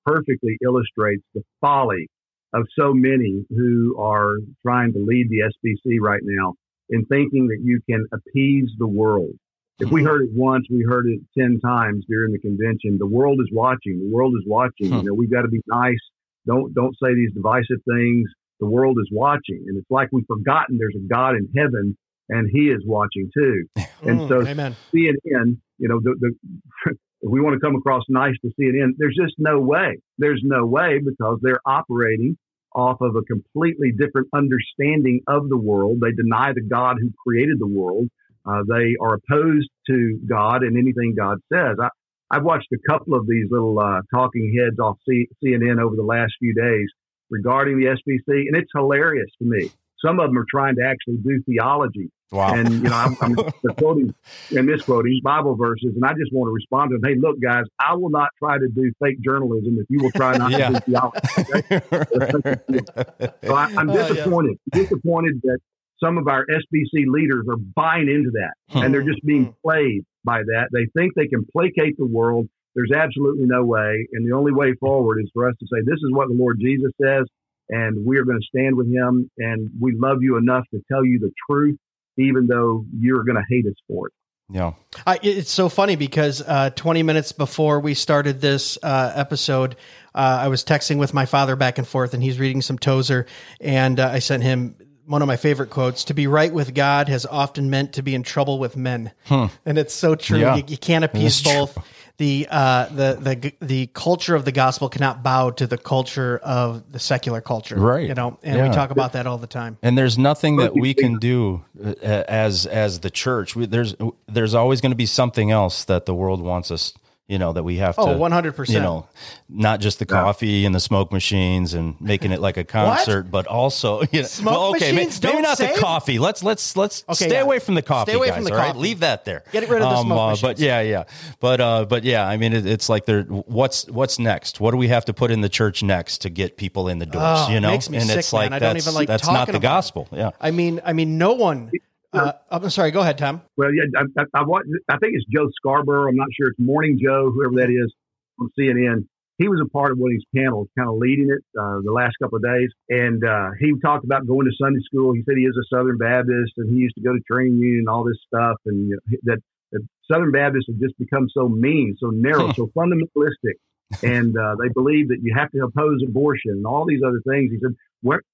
perfectly 0.07 0.57
illustrates 0.65 1.25
the 1.35 1.43
folly 1.61 2.09
of 2.55 2.65
so 2.79 2.95
many 2.95 3.45
who 3.51 3.97
are 4.01 4.37
trying 4.63 4.93
to 4.93 4.99
lead 5.01 5.29
the 5.29 5.41
SBC 5.53 5.97
right 6.01 6.21
now 6.23 6.55
in 6.89 7.05
thinking 7.07 7.49
that 7.49 7.59
you 7.63 7.81
can 7.91 8.07
appease 8.13 8.71
the 8.79 8.87
world. 8.87 9.33
If 9.79 9.91
we 9.91 10.03
heard 10.03 10.23
it 10.23 10.31
once, 10.33 10.67
we 10.71 10.87
heard 10.89 11.07
it 11.07 11.21
10 11.39 11.61
times 11.61 12.05
during 12.09 12.33
the 12.33 12.39
convention. 12.39 12.97
The 12.99 13.07
world 13.07 13.41
is 13.43 13.51
watching. 13.53 13.99
The 13.99 14.09
world 14.15 14.33
is 14.39 14.45
watching. 14.47 14.89
Hmm. 14.89 14.99
You 14.99 15.03
know, 15.03 15.15
we've 15.15 15.31
got 15.31 15.43
to 15.43 15.49
be 15.49 15.61
nice. 15.67 15.99
Don't, 16.47 16.73
don't 16.73 16.95
say 17.03 17.15
these 17.15 17.33
divisive 17.35 17.83
things. 17.87 18.31
The 18.61 18.67
world 18.67 18.97
is 18.99 19.09
watching. 19.13 19.65
And 19.67 19.77
it's 19.77 19.91
like 19.91 20.09
we've 20.13 20.25
forgotten 20.27 20.79
there's 20.79 20.95
a 20.97 21.07
God 21.13 21.35
in 21.35 21.51
heaven 21.55 21.95
and 22.31 22.49
he 22.51 22.71
is 22.71 22.83
watching 22.87 23.31
too. 23.37 23.67
And 24.03 24.21
Mm, 24.21 24.29
so 24.29 24.47
amen. 24.47 24.77
CNN, 24.95 25.59
you 25.79 25.89
know, 25.89 26.01
the, 26.01 26.15
the 26.21 26.95
if 27.23 27.31
we 27.31 27.41
want 27.41 27.55
to 27.55 27.61
come 27.61 27.75
across 27.77 28.03
nice 28.09 28.35
to 28.43 28.53
CNN, 28.61 28.93
there's 28.99 29.17
just 29.19 29.35
no 29.39 29.59
way. 29.61 29.99
There's 30.19 30.43
no 30.45 30.67
way 30.67 30.99
because 31.05 31.39
they're 31.43 31.61
operating 31.67 32.37
off 32.75 33.01
of 33.01 33.17
a 33.17 33.23
completely 33.23 33.93
different 33.93 34.29
understanding 34.35 35.21
of 35.27 35.49
the 35.49 35.57
world. 35.57 35.99
They 36.01 36.13
deny 36.13 36.53
the 36.53 36.63
God 36.63 36.97
who 37.01 37.11
created 37.27 37.57
the 37.59 37.67
world. 37.67 38.09
Uh, 38.45 38.63
they 38.69 38.95
are 39.01 39.15
opposed 39.15 39.69
to 39.89 40.21
God 40.29 40.63
and 40.63 40.77
anything 40.77 41.15
God 41.17 41.39
says. 41.53 41.77
I, 41.83 41.89
I've 42.31 42.45
watched 42.45 42.69
a 42.73 42.91
couple 42.91 43.15
of 43.15 43.27
these 43.27 43.47
little 43.51 43.79
uh, 43.79 44.03
talking 44.15 44.55
heads 44.59 44.79
off 44.79 44.99
C- 45.09 45.29
CNN 45.43 45.81
over 45.81 45.97
the 45.97 46.03
last 46.03 46.35
few 46.39 46.55
days 46.55 46.87
regarding 47.31 47.79
the 47.79 47.87
SBC, 47.87 48.47
and 48.47 48.57
it's 48.57 48.71
hilarious 48.75 49.31
to 49.41 49.49
me. 49.49 49.71
Some 50.05 50.21
of 50.21 50.29
them 50.29 50.39
are 50.39 50.47
trying 50.49 50.77
to 50.77 50.85
actually 50.85 51.17
do 51.17 51.43
theology 51.49 52.11
Wow. 52.33 52.54
and 52.54 52.71
you 52.73 52.80
know, 52.80 52.95
I'm, 52.97 53.16
I'm 53.21 53.35
quoting 53.78 54.12
and 54.50 54.66
misquoting 54.66 55.21
Bible 55.23 55.54
verses, 55.54 55.92
and 55.95 56.04
I 56.04 56.12
just 56.14 56.33
want 56.33 56.49
to 56.49 56.52
respond 56.52 56.90
to 56.90 56.99
them. 56.99 57.09
Hey, 57.09 57.18
look, 57.21 57.40
guys, 57.40 57.64
I 57.78 57.95
will 57.95 58.11
not 58.11 58.30
try 58.38 58.59
to 58.59 58.68
do 58.68 58.92
fake 59.00 59.21
journalism 59.21 59.78
if 59.78 59.87
you 59.88 60.00
will 60.02 60.11
try 60.11 60.37
not 60.37 60.50
Yeah. 60.50 60.71
to 60.71 60.75
do 60.75 60.80
theology. 60.92 61.21
Okay? 61.38 63.30
So 63.45 63.54
I, 63.54 63.64
I'm 63.76 63.90
Oh, 63.90 63.95
yeah. 63.95 64.09
disappointed. 64.09 64.59
Disappointed 64.73 65.40
that 65.45 65.59
some 66.02 66.18
of 66.18 66.26
our 66.28 66.45
SBC 66.47 67.06
leaders 67.06 67.47
are 67.49 67.56
buying 67.56 68.09
into 68.09 68.30
that, 68.33 68.54
hmm. 68.71 68.78
and 68.85 68.92
they're 68.95 69.02
just 69.02 69.25
being 69.25 69.47
hmm. 69.47 69.52
played 69.64 70.04
by 70.25 70.40
that. 70.42 70.68
They 70.73 70.87
think 70.99 71.14
they 71.14 71.28
can 71.28 71.47
placate 71.52 71.97
the 71.97 72.06
world. 72.06 72.49
There's 72.75 72.90
absolutely 72.95 73.47
no 73.47 73.64
way, 73.64 74.06
and 74.12 74.26
the 74.28 74.37
only 74.37 74.52
way 74.52 74.75
forward 74.80 75.21
is 75.23 75.30
for 75.33 75.49
us 75.49 75.54
to 75.61 75.66
say, 75.73 75.80
"This 75.85 75.97
is 75.97 76.11
what 76.12 76.28
the 76.28 76.35
Lord 76.35 76.59
Jesus 76.61 76.90
says." 77.00 77.25
And 77.68 78.06
we 78.06 78.18
are 78.18 78.25
going 78.25 78.38
to 78.38 78.47
stand 78.47 78.76
with 78.76 78.87
him, 78.87 79.28
and 79.38 79.71
we 79.80 79.92
love 79.97 80.18
you 80.21 80.37
enough 80.37 80.64
to 80.73 80.80
tell 80.90 81.04
you 81.04 81.18
the 81.18 81.33
truth, 81.50 81.76
even 82.19 82.47
though 82.47 82.85
you're 82.99 83.25
going 83.25 83.37
to 83.37 83.45
hate 83.49 83.67
us 83.67 83.75
for 83.89 84.09
it. 84.09 84.13
yeah. 84.51 84.73
I, 85.07 85.19
it's 85.23 85.51
so 85.51 85.69
funny 85.69 85.97
because 85.97 86.41
uh, 86.43 86.71
20 86.71 87.03
minutes 87.03 87.33
before 87.33 87.81
we 87.81 87.95
started 87.95 88.41
this 88.41 88.79
uh, 88.83 89.13
episode, 89.15 89.77
uh, 90.15 90.39
I 90.43 90.49
was 90.49 90.65
texting 90.65 90.99
with 90.99 91.13
my 91.13 91.27
father 91.27 91.57
back 91.57 91.79
and 91.79 91.87
forth, 91.87 92.15
and 92.15 92.23
he's 92.23 92.39
reading 92.39 92.63
some 92.63 92.79
Tozer, 92.79 93.27
and 93.61 94.01
uh, 94.01 94.09
I 94.09 94.21
sent 94.21 94.43
him 94.43 94.77
one 95.05 95.23
of 95.23 95.29
my 95.29 95.37
favorite 95.37 95.71
quotes: 95.71 96.05
"To 96.05 96.15
be 96.15 96.27
right 96.27 96.53
with 96.53 96.75
God 96.75 97.09
has 97.09 97.27
often 97.27 97.71
meant 97.71 97.93
to 97.95 98.03
be 98.03 98.15
in 98.15 98.23
trouble 98.23 98.59
with 98.59 98.77
men," 98.77 99.13
and 99.31 99.79
it's 99.79 99.95
so 99.95 100.15
true. 100.15 100.39
Yeah. 100.39 100.57
You, 100.57 100.65
you 100.69 100.79
can't 100.79 101.05
appease 101.05 101.43
That's 101.43 101.55
true. 101.55 101.67
both. 101.83 101.96
The 102.19 102.49
uh, 102.51 102.87
the 102.87 103.19
the 103.21 103.53
the 103.61 103.87
culture 103.89 104.35
of 104.35 104.47
the 104.47 104.53
gospel 104.53 104.89
cannot 104.89 105.23
bow 105.23 105.51
to 105.51 105.67
the 105.67 105.77
culture 105.77 106.39
of 106.39 106.91
the 106.91 106.99
secular 106.99 107.43
culture, 107.43 107.77
Right. 107.77 108.09
You 108.09 108.15
know, 108.15 108.39
and 108.43 108.63
we 108.63 108.75
talk 108.75 108.91
about 108.91 109.13
that 109.13 109.27
all 109.27 109.37
the 109.37 109.47
time. 109.47 109.77
And 109.83 109.99
there's 109.99 110.17
nothing 110.17 110.57
that 110.57 110.75
we 110.75 110.95
can 110.95 111.19
do 111.19 111.63
uh, 111.85 111.93
as 112.03 112.65
as 112.65 113.01
the 113.01 113.11
church. 113.11 113.55
We, 113.55 113.67
there's 113.67 113.95
there's 114.27 114.55
always 114.55 114.81
going 114.81 114.93
to 114.93 114.97
be 114.97 115.07
something 115.07 115.51
else 115.51 115.85
that 115.85 116.07
the 116.07 116.15
world 116.15 116.41
wants 116.41 116.71
us. 116.71 116.95
You 117.28 117.38
know 117.38 117.52
that 117.52 117.64
we 117.64 117.78
have 117.78 117.97
to. 117.97 118.02
Oh, 118.02 118.18
100%. 118.21 118.68
You 118.73 118.78
know, 118.78 119.09
not 119.49 119.80
just 119.80 119.99
the 119.99 120.06
coffee 120.06 120.64
and 120.64 120.73
the 120.73 120.78
smoke 120.78 121.11
machines 121.11 121.75
and 121.75 122.00
making 122.00 122.30
it 122.30 122.40
like 122.40 122.56
a 122.56 122.62
concert, 122.78 123.33
but 123.33 123.49
also 123.49 124.02
you 124.12 124.21
know, 124.23 124.28
Smoke 124.28 124.52
well, 124.52 124.64
okay, 124.76 124.92
machines 124.92 125.21
maybe 125.21 125.33
don't 125.33 125.42
not 125.42 125.59
save? 125.59 125.75
the 125.75 125.80
coffee. 125.80 126.21
Let's 126.21 126.45
let's 126.45 126.76
let's 126.76 127.02
Okay, 127.09 127.14
stay 127.26 127.35
yeah. 127.35 127.42
away 127.42 127.59
from 127.59 127.75
the 127.75 127.83
coffee. 127.83 128.12
Stay 128.12 128.16
away 128.16 128.28
guys, 128.28 128.37
from 128.37 128.45
the 128.45 128.52
all 128.52 128.59
right? 128.59 128.66
coffee. 128.68 128.78
Leave 128.78 129.00
that 129.00 129.25
there. 129.25 129.42
Get 129.50 129.68
rid 129.68 129.83
of 129.83 129.90
the 129.90 130.02
smoke 130.02 130.18
uh, 130.21 130.26
machines. 130.30 130.42
But 130.42 130.59
yeah, 130.61 130.80
yeah, 130.83 131.04
but 131.40 131.61
uh, 131.61 131.85
but 131.87 132.04
yeah, 132.04 132.25
I 132.28 132.37
mean, 132.37 132.52
it, 132.52 132.64
it's 132.64 132.88
like 132.88 133.06
there. 133.06 133.23
What's 133.23 133.88
what's 133.88 134.21
next? 134.21 134.61
What 134.61 134.71
do 134.71 134.76
we 134.76 134.87
have 134.87 135.04
to 135.06 135.12
put 135.12 135.33
in 135.33 135.40
the 135.40 135.49
church 135.49 135.83
next 135.83 136.18
to 136.18 136.30
get 136.30 136.56
people 136.56 136.87
in 136.88 137.00
the 137.00 137.06
doors? 137.06 137.25
Oh, 137.25 137.50
you 137.50 137.59
know, 137.59 137.71
makes 137.71 137.90
me 137.90 137.99
and 137.99 138.06
sick, 138.06 138.18
it's 138.21 138.33
like 138.33 138.50
man. 138.50 138.52
I 138.52 138.59
don't 138.61 138.75
that's 138.75 138.87
even 138.87 138.95
like 138.95 139.09
that's 139.09 139.25
talking 139.25 139.35
not 139.35 139.49
the 139.50 139.59
gospel. 139.59 140.06
Yeah. 140.12 140.30
I 140.40 140.52
mean, 140.52 140.80
I 140.85 140.92
mean, 140.92 141.18
no 141.18 141.33
one. 141.33 141.73
Uh, 142.17 142.33
I'm 142.51 142.71
sorry. 142.71 142.91
Go 142.91 143.01
ahead, 143.01 143.19
Tom. 143.19 143.43
Well, 143.57 143.73
yeah, 143.73 143.85
I, 143.97 144.21
I, 144.21 144.25
I, 144.41 144.43
watched, 144.45 144.69
I 144.89 144.99
think 144.99 145.15
it's 145.15 145.27
Joe 145.33 145.49
Scarborough. 145.57 146.09
I'm 146.09 146.17
not 146.17 146.29
sure. 146.39 146.49
It's 146.49 146.59
Morning 146.59 146.99
Joe, 147.03 147.31
whoever 147.33 147.55
that 147.57 147.71
is 147.71 147.93
on 148.41 148.51
CNN. 148.59 149.07
He 149.39 149.49
was 149.49 149.61
a 149.61 149.69
part 149.69 149.93
of 149.93 149.99
one 149.99 150.13
of 150.13 150.17
these 150.17 150.29
panels, 150.35 150.69
kind 150.79 150.89
of 150.89 150.97
leading 150.97 151.29
it 151.29 151.45
uh, 151.61 151.85
the 151.85 151.93
last 151.93 152.15
couple 152.23 152.37
of 152.37 152.43
days. 152.43 152.71
And 152.89 153.23
uh, 153.23 153.51
he 153.61 153.73
talked 153.85 154.05
about 154.05 154.27
going 154.27 154.47
to 154.47 154.53
Sunday 154.57 154.81
school. 154.87 155.13
He 155.13 155.23
said 155.29 155.37
he 155.37 155.45
is 155.45 155.57
a 155.61 155.77
Southern 155.77 155.99
Baptist 155.99 156.57
and 156.57 156.73
he 156.73 156.81
used 156.81 156.95
to 156.97 157.03
go 157.03 157.13
to 157.13 157.21
training 157.31 157.59
union 157.59 157.85
and 157.85 157.89
all 157.89 158.05
this 158.05 158.17
stuff. 158.27 158.57
And 158.65 158.89
you 158.89 158.97
know, 158.97 159.19
that, 159.25 159.39
that 159.73 159.87
Southern 160.11 160.33
Baptists 160.33 160.69
have 160.69 160.81
just 160.81 160.97
become 160.97 161.29
so 161.29 161.49
mean, 161.49 161.97
so 162.01 162.09
narrow, 162.09 162.51
so 162.57 162.71
fundamentalistic. 162.73 163.61
And 164.02 164.37
uh, 164.37 164.57
they 164.61 164.69
believe 164.69 165.09
that 165.09 165.19
you 165.23 165.35
have 165.37 165.50
to 165.52 165.61
oppose 165.61 166.02
abortion 166.07 166.52
and 166.52 166.66
all 166.66 166.85
these 166.87 167.00
other 167.07 167.21
things. 167.28 167.52
He 167.52 167.59
said, 167.61 167.75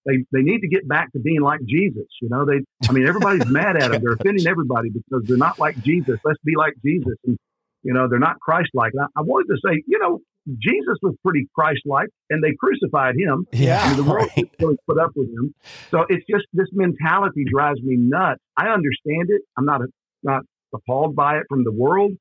they, 0.06 0.25
they 0.32 0.42
need 0.42 0.61
to 0.61 0.68
get 0.68 0.87
back 0.88 1.12
to 1.12 1.18
being 1.18 1.40
like 1.40 1.61
Jesus. 1.66 2.06
You 2.21 2.28
know, 2.28 2.44
they, 2.44 2.61
I 2.88 2.92
mean, 2.92 3.06
everybody's 3.06 3.47
mad 3.47 3.76
at 3.76 3.92
them. 3.92 4.02
They're 4.02 4.14
offending 4.14 4.47
everybody 4.47 4.90
because 4.90 5.26
they're 5.26 5.37
not 5.37 5.59
like 5.59 5.80
Jesus. 5.82 6.18
Let's 6.25 6.40
be 6.44 6.54
like 6.56 6.75
Jesus. 6.85 7.14
And, 7.26 7.38
you 7.82 7.92
know, 7.92 8.09
they're 8.09 8.18
not 8.18 8.40
Christ 8.40 8.71
like. 8.75 8.92
I, 8.99 9.06
I 9.16 9.23
wanted 9.23 9.54
to 9.54 9.61
say, 9.64 9.82
you 9.87 9.99
know, 9.99 10.21
Jesus 10.49 10.97
was 11.02 11.14
pretty 11.25 11.49
Christ 11.54 11.82
like 11.87 12.09
and 12.28 12.42
they 12.42 12.54
crucified 12.59 13.14
him. 13.16 13.47
Yeah, 13.52 13.80
I 13.82 13.88
mean, 13.88 13.97
the 13.97 14.11
world 14.11 14.28
right. 14.37 14.50
really 14.59 14.76
put 14.88 14.99
up 14.99 15.11
with 15.14 15.28
him. 15.28 15.54
So 15.90 16.04
it's 16.09 16.25
just 16.28 16.44
this 16.52 16.68
mentality 16.73 17.44
drives 17.50 17.80
me 17.80 17.97
nuts. 17.97 18.40
I 18.56 18.66
understand 18.68 19.28
it. 19.28 19.42
I'm 19.56 19.64
not, 19.64 19.82
not 20.23 20.42
appalled 20.75 21.14
by 21.14 21.37
it 21.37 21.44
from 21.49 21.64
the 21.64 21.73
world. 21.73 22.12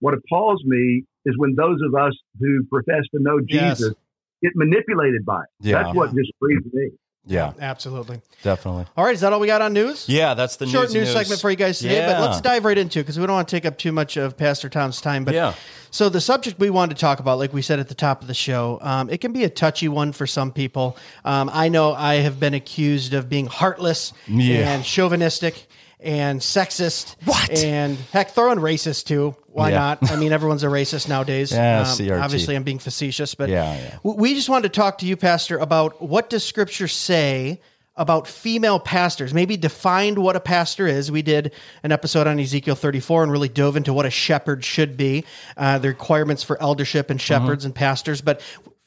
What 0.00 0.14
appalls 0.14 0.62
me 0.64 1.04
is 1.26 1.34
when 1.38 1.54
those 1.56 1.80
of 1.86 1.94
us 1.94 2.12
who 2.40 2.64
profess 2.70 3.02
to 3.14 3.20
know 3.20 3.38
Yes. 3.48 3.78
Jesus 3.78 3.94
get 4.42 4.52
manipulated 4.54 5.24
by 5.26 5.40
it. 5.42 5.48
Yeah. 5.60 5.82
That's 5.82 5.94
what 5.96 6.14
just 6.14 6.32
grieves 6.40 6.64
me. 6.72 6.90
Yeah, 7.26 7.52
Absolutely. 7.60 8.22
definitely. 8.42 8.86
All 8.96 9.04
right. 9.04 9.14
Is 9.14 9.20
that 9.20 9.30
all 9.34 9.40
we 9.40 9.46
got 9.46 9.60
on 9.60 9.74
news? 9.74 10.08
Yeah, 10.08 10.32
that's 10.32 10.56
the 10.56 10.66
Short 10.66 10.86
news, 10.88 10.94
news, 10.94 11.12
segment 11.12 11.38
for 11.38 11.50
you 11.50 11.56
guys 11.56 11.78
today, 11.78 12.04
but 12.06 12.18
let's 12.18 12.40
dive 12.40 12.64
right 12.64 12.76
into 12.78 12.98
it 12.98 13.02
because 13.02 13.18
we 13.18 13.26
don't 13.26 13.36
want 13.36 13.46
to 13.46 13.54
take 13.54 13.66
up 13.66 13.76
too 13.76 13.92
much 13.92 14.16
of 14.16 14.38
Pastor 14.38 14.70
Tom's 14.70 15.02
time. 15.02 15.24
But 15.26 15.34
Yeah. 15.34 15.52
so 15.90 16.08
the 16.08 16.20
subject 16.22 16.58
we 16.58 16.70
wanted 16.70 16.96
to 16.96 17.00
talk 17.00 17.20
about, 17.20 17.38
like 17.38 17.52
we 17.52 17.60
said 17.60 17.78
at 17.78 17.88
the 17.88 17.94
top 17.94 18.22
of 18.22 18.26
the 18.26 18.32
show, 18.34 18.78
um, 18.80 19.10
it 19.10 19.18
can 19.20 19.32
be 19.34 19.44
a 19.44 19.50
touchy 19.50 19.86
one 19.86 20.12
for 20.12 20.26
some 20.26 20.50
people. 20.50 20.96
Um, 21.22 21.50
I 21.52 21.68
know 21.68 21.92
I 21.92 22.14
have 22.16 22.40
been 22.40 22.54
accused 22.54 23.12
of 23.12 23.28
being 23.28 23.46
heartless 23.46 24.14
Yeah. 24.26 24.72
and 24.72 24.82
chauvinistic 24.82 25.68
and 26.02 26.40
sexist. 26.40 27.16
What? 27.24 27.50
And 27.50 27.96
heck, 28.12 28.30
throw 28.30 28.52
in 28.52 28.58
racist 28.58 29.04
too. 29.06 29.36
Why 29.46 29.70
Yeah. 29.70 29.78
not? 30.00 30.10
I 30.10 30.16
mean, 30.16 30.32
everyone's 30.32 30.62
a 30.64 30.68
racist 30.68 31.08
nowadays. 31.08 31.52
Yeah, 31.52 31.80
Um, 32.16 32.22
obviously, 32.22 32.56
I'm 32.56 32.62
being 32.62 32.78
facetious, 32.78 33.34
but 33.34 33.48
Yeah, 33.50 33.74
yeah. 33.74 33.98
we 34.02 34.34
just 34.34 34.48
wanted 34.48 34.72
to 34.72 34.80
talk 34.80 34.98
to 34.98 35.06
you, 35.06 35.16
Pastor, 35.16 35.58
about 35.58 36.00
what 36.00 36.30
does 36.30 36.44
Scripture 36.46 36.88
say 36.88 37.60
about 37.96 38.26
female 38.26 38.78
pastors? 38.78 39.34
Maybe 39.34 39.56
defined 39.58 40.18
what 40.18 40.36
a 40.36 40.40
pastor 40.40 40.86
is. 40.86 41.10
We 41.10 41.20
did 41.22 41.52
an 41.82 41.92
episode 41.92 42.26
on 42.26 42.38
Ezekiel 42.40 42.76
34 42.76 43.24
and 43.24 43.32
really 43.32 43.48
dove 43.48 43.76
into 43.76 43.92
what 43.92 44.06
a 44.06 44.10
shepherd 44.10 44.64
should 44.64 44.96
be, 44.96 45.24
uh, 45.56 45.78
the 45.78 45.88
requirements 45.88 46.42
for 46.42 46.60
eldership 46.62 47.10
and 47.10 47.20
Mm-hmm. 47.20 47.24
shepherds 47.44 47.64
and 47.66 47.74
pastors. 47.74 48.20
But 48.22 48.40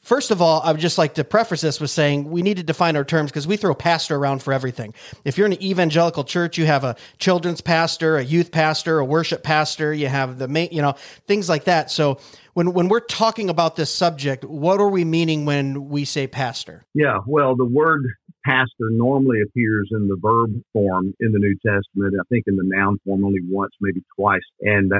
First 0.04 0.30
of 0.30 0.42
all, 0.42 0.60
I 0.60 0.70
would 0.70 0.82
just 0.82 0.98
like 0.98 1.14
to 1.14 1.24
preface 1.24 1.62
this 1.62 1.80
with 1.80 1.90
saying 1.90 2.30
we 2.30 2.42
need 2.42 2.58
to 2.58 2.62
define 2.62 2.94
our 2.94 3.04
terms 3.04 3.30
because 3.30 3.46
we 3.46 3.56
throw 3.56 3.74
pastor 3.74 4.16
around 4.16 4.42
for 4.42 4.52
everything. 4.52 4.92
If 5.24 5.38
you're 5.38 5.46
in 5.46 5.54
an 5.54 5.62
evangelical 5.62 6.24
church, 6.24 6.58
you 6.58 6.66
have 6.66 6.84
a 6.84 6.94
children's 7.16 7.62
pastor, 7.62 8.18
a 8.18 8.22
youth 8.22 8.50
pastor, 8.50 8.98
a 8.98 9.04
worship 9.04 9.42
pastor, 9.42 9.94
you 9.94 10.08
have 10.08 10.38
the 10.38 10.46
main, 10.46 10.68
you 10.72 10.82
know, 10.82 10.92
things 11.26 11.48
like 11.48 11.64
that. 11.64 11.90
So 11.90 12.20
when 12.52 12.74
when 12.74 12.88
we're 12.88 13.00
talking 13.00 13.48
about 13.48 13.76
this 13.76 13.88
subject, 13.88 14.44
what 14.44 14.78
are 14.78 14.90
we 14.90 15.06
meaning 15.06 15.46
when 15.46 15.88
we 15.88 16.04
say 16.04 16.26
pastor? 16.26 16.84
Yeah, 16.92 17.20
well, 17.26 17.56
the 17.56 17.64
word 17.64 18.04
pastor 18.44 18.90
normally 18.90 19.40
appears 19.40 19.88
in 19.90 20.06
the 20.06 20.18
verb 20.20 20.62
form 20.74 21.14
in 21.20 21.32
the 21.32 21.38
New 21.38 21.56
Testament. 21.64 22.14
I 22.20 22.24
think 22.28 22.44
in 22.46 22.56
the 22.56 22.64
noun 22.64 22.98
form 23.06 23.24
only 23.24 23.40
once, 23.48 23.72
maybe 23.80 24.02
twice. 24.14 24.42
And 24.60 24.92
uh, 24.92 24.98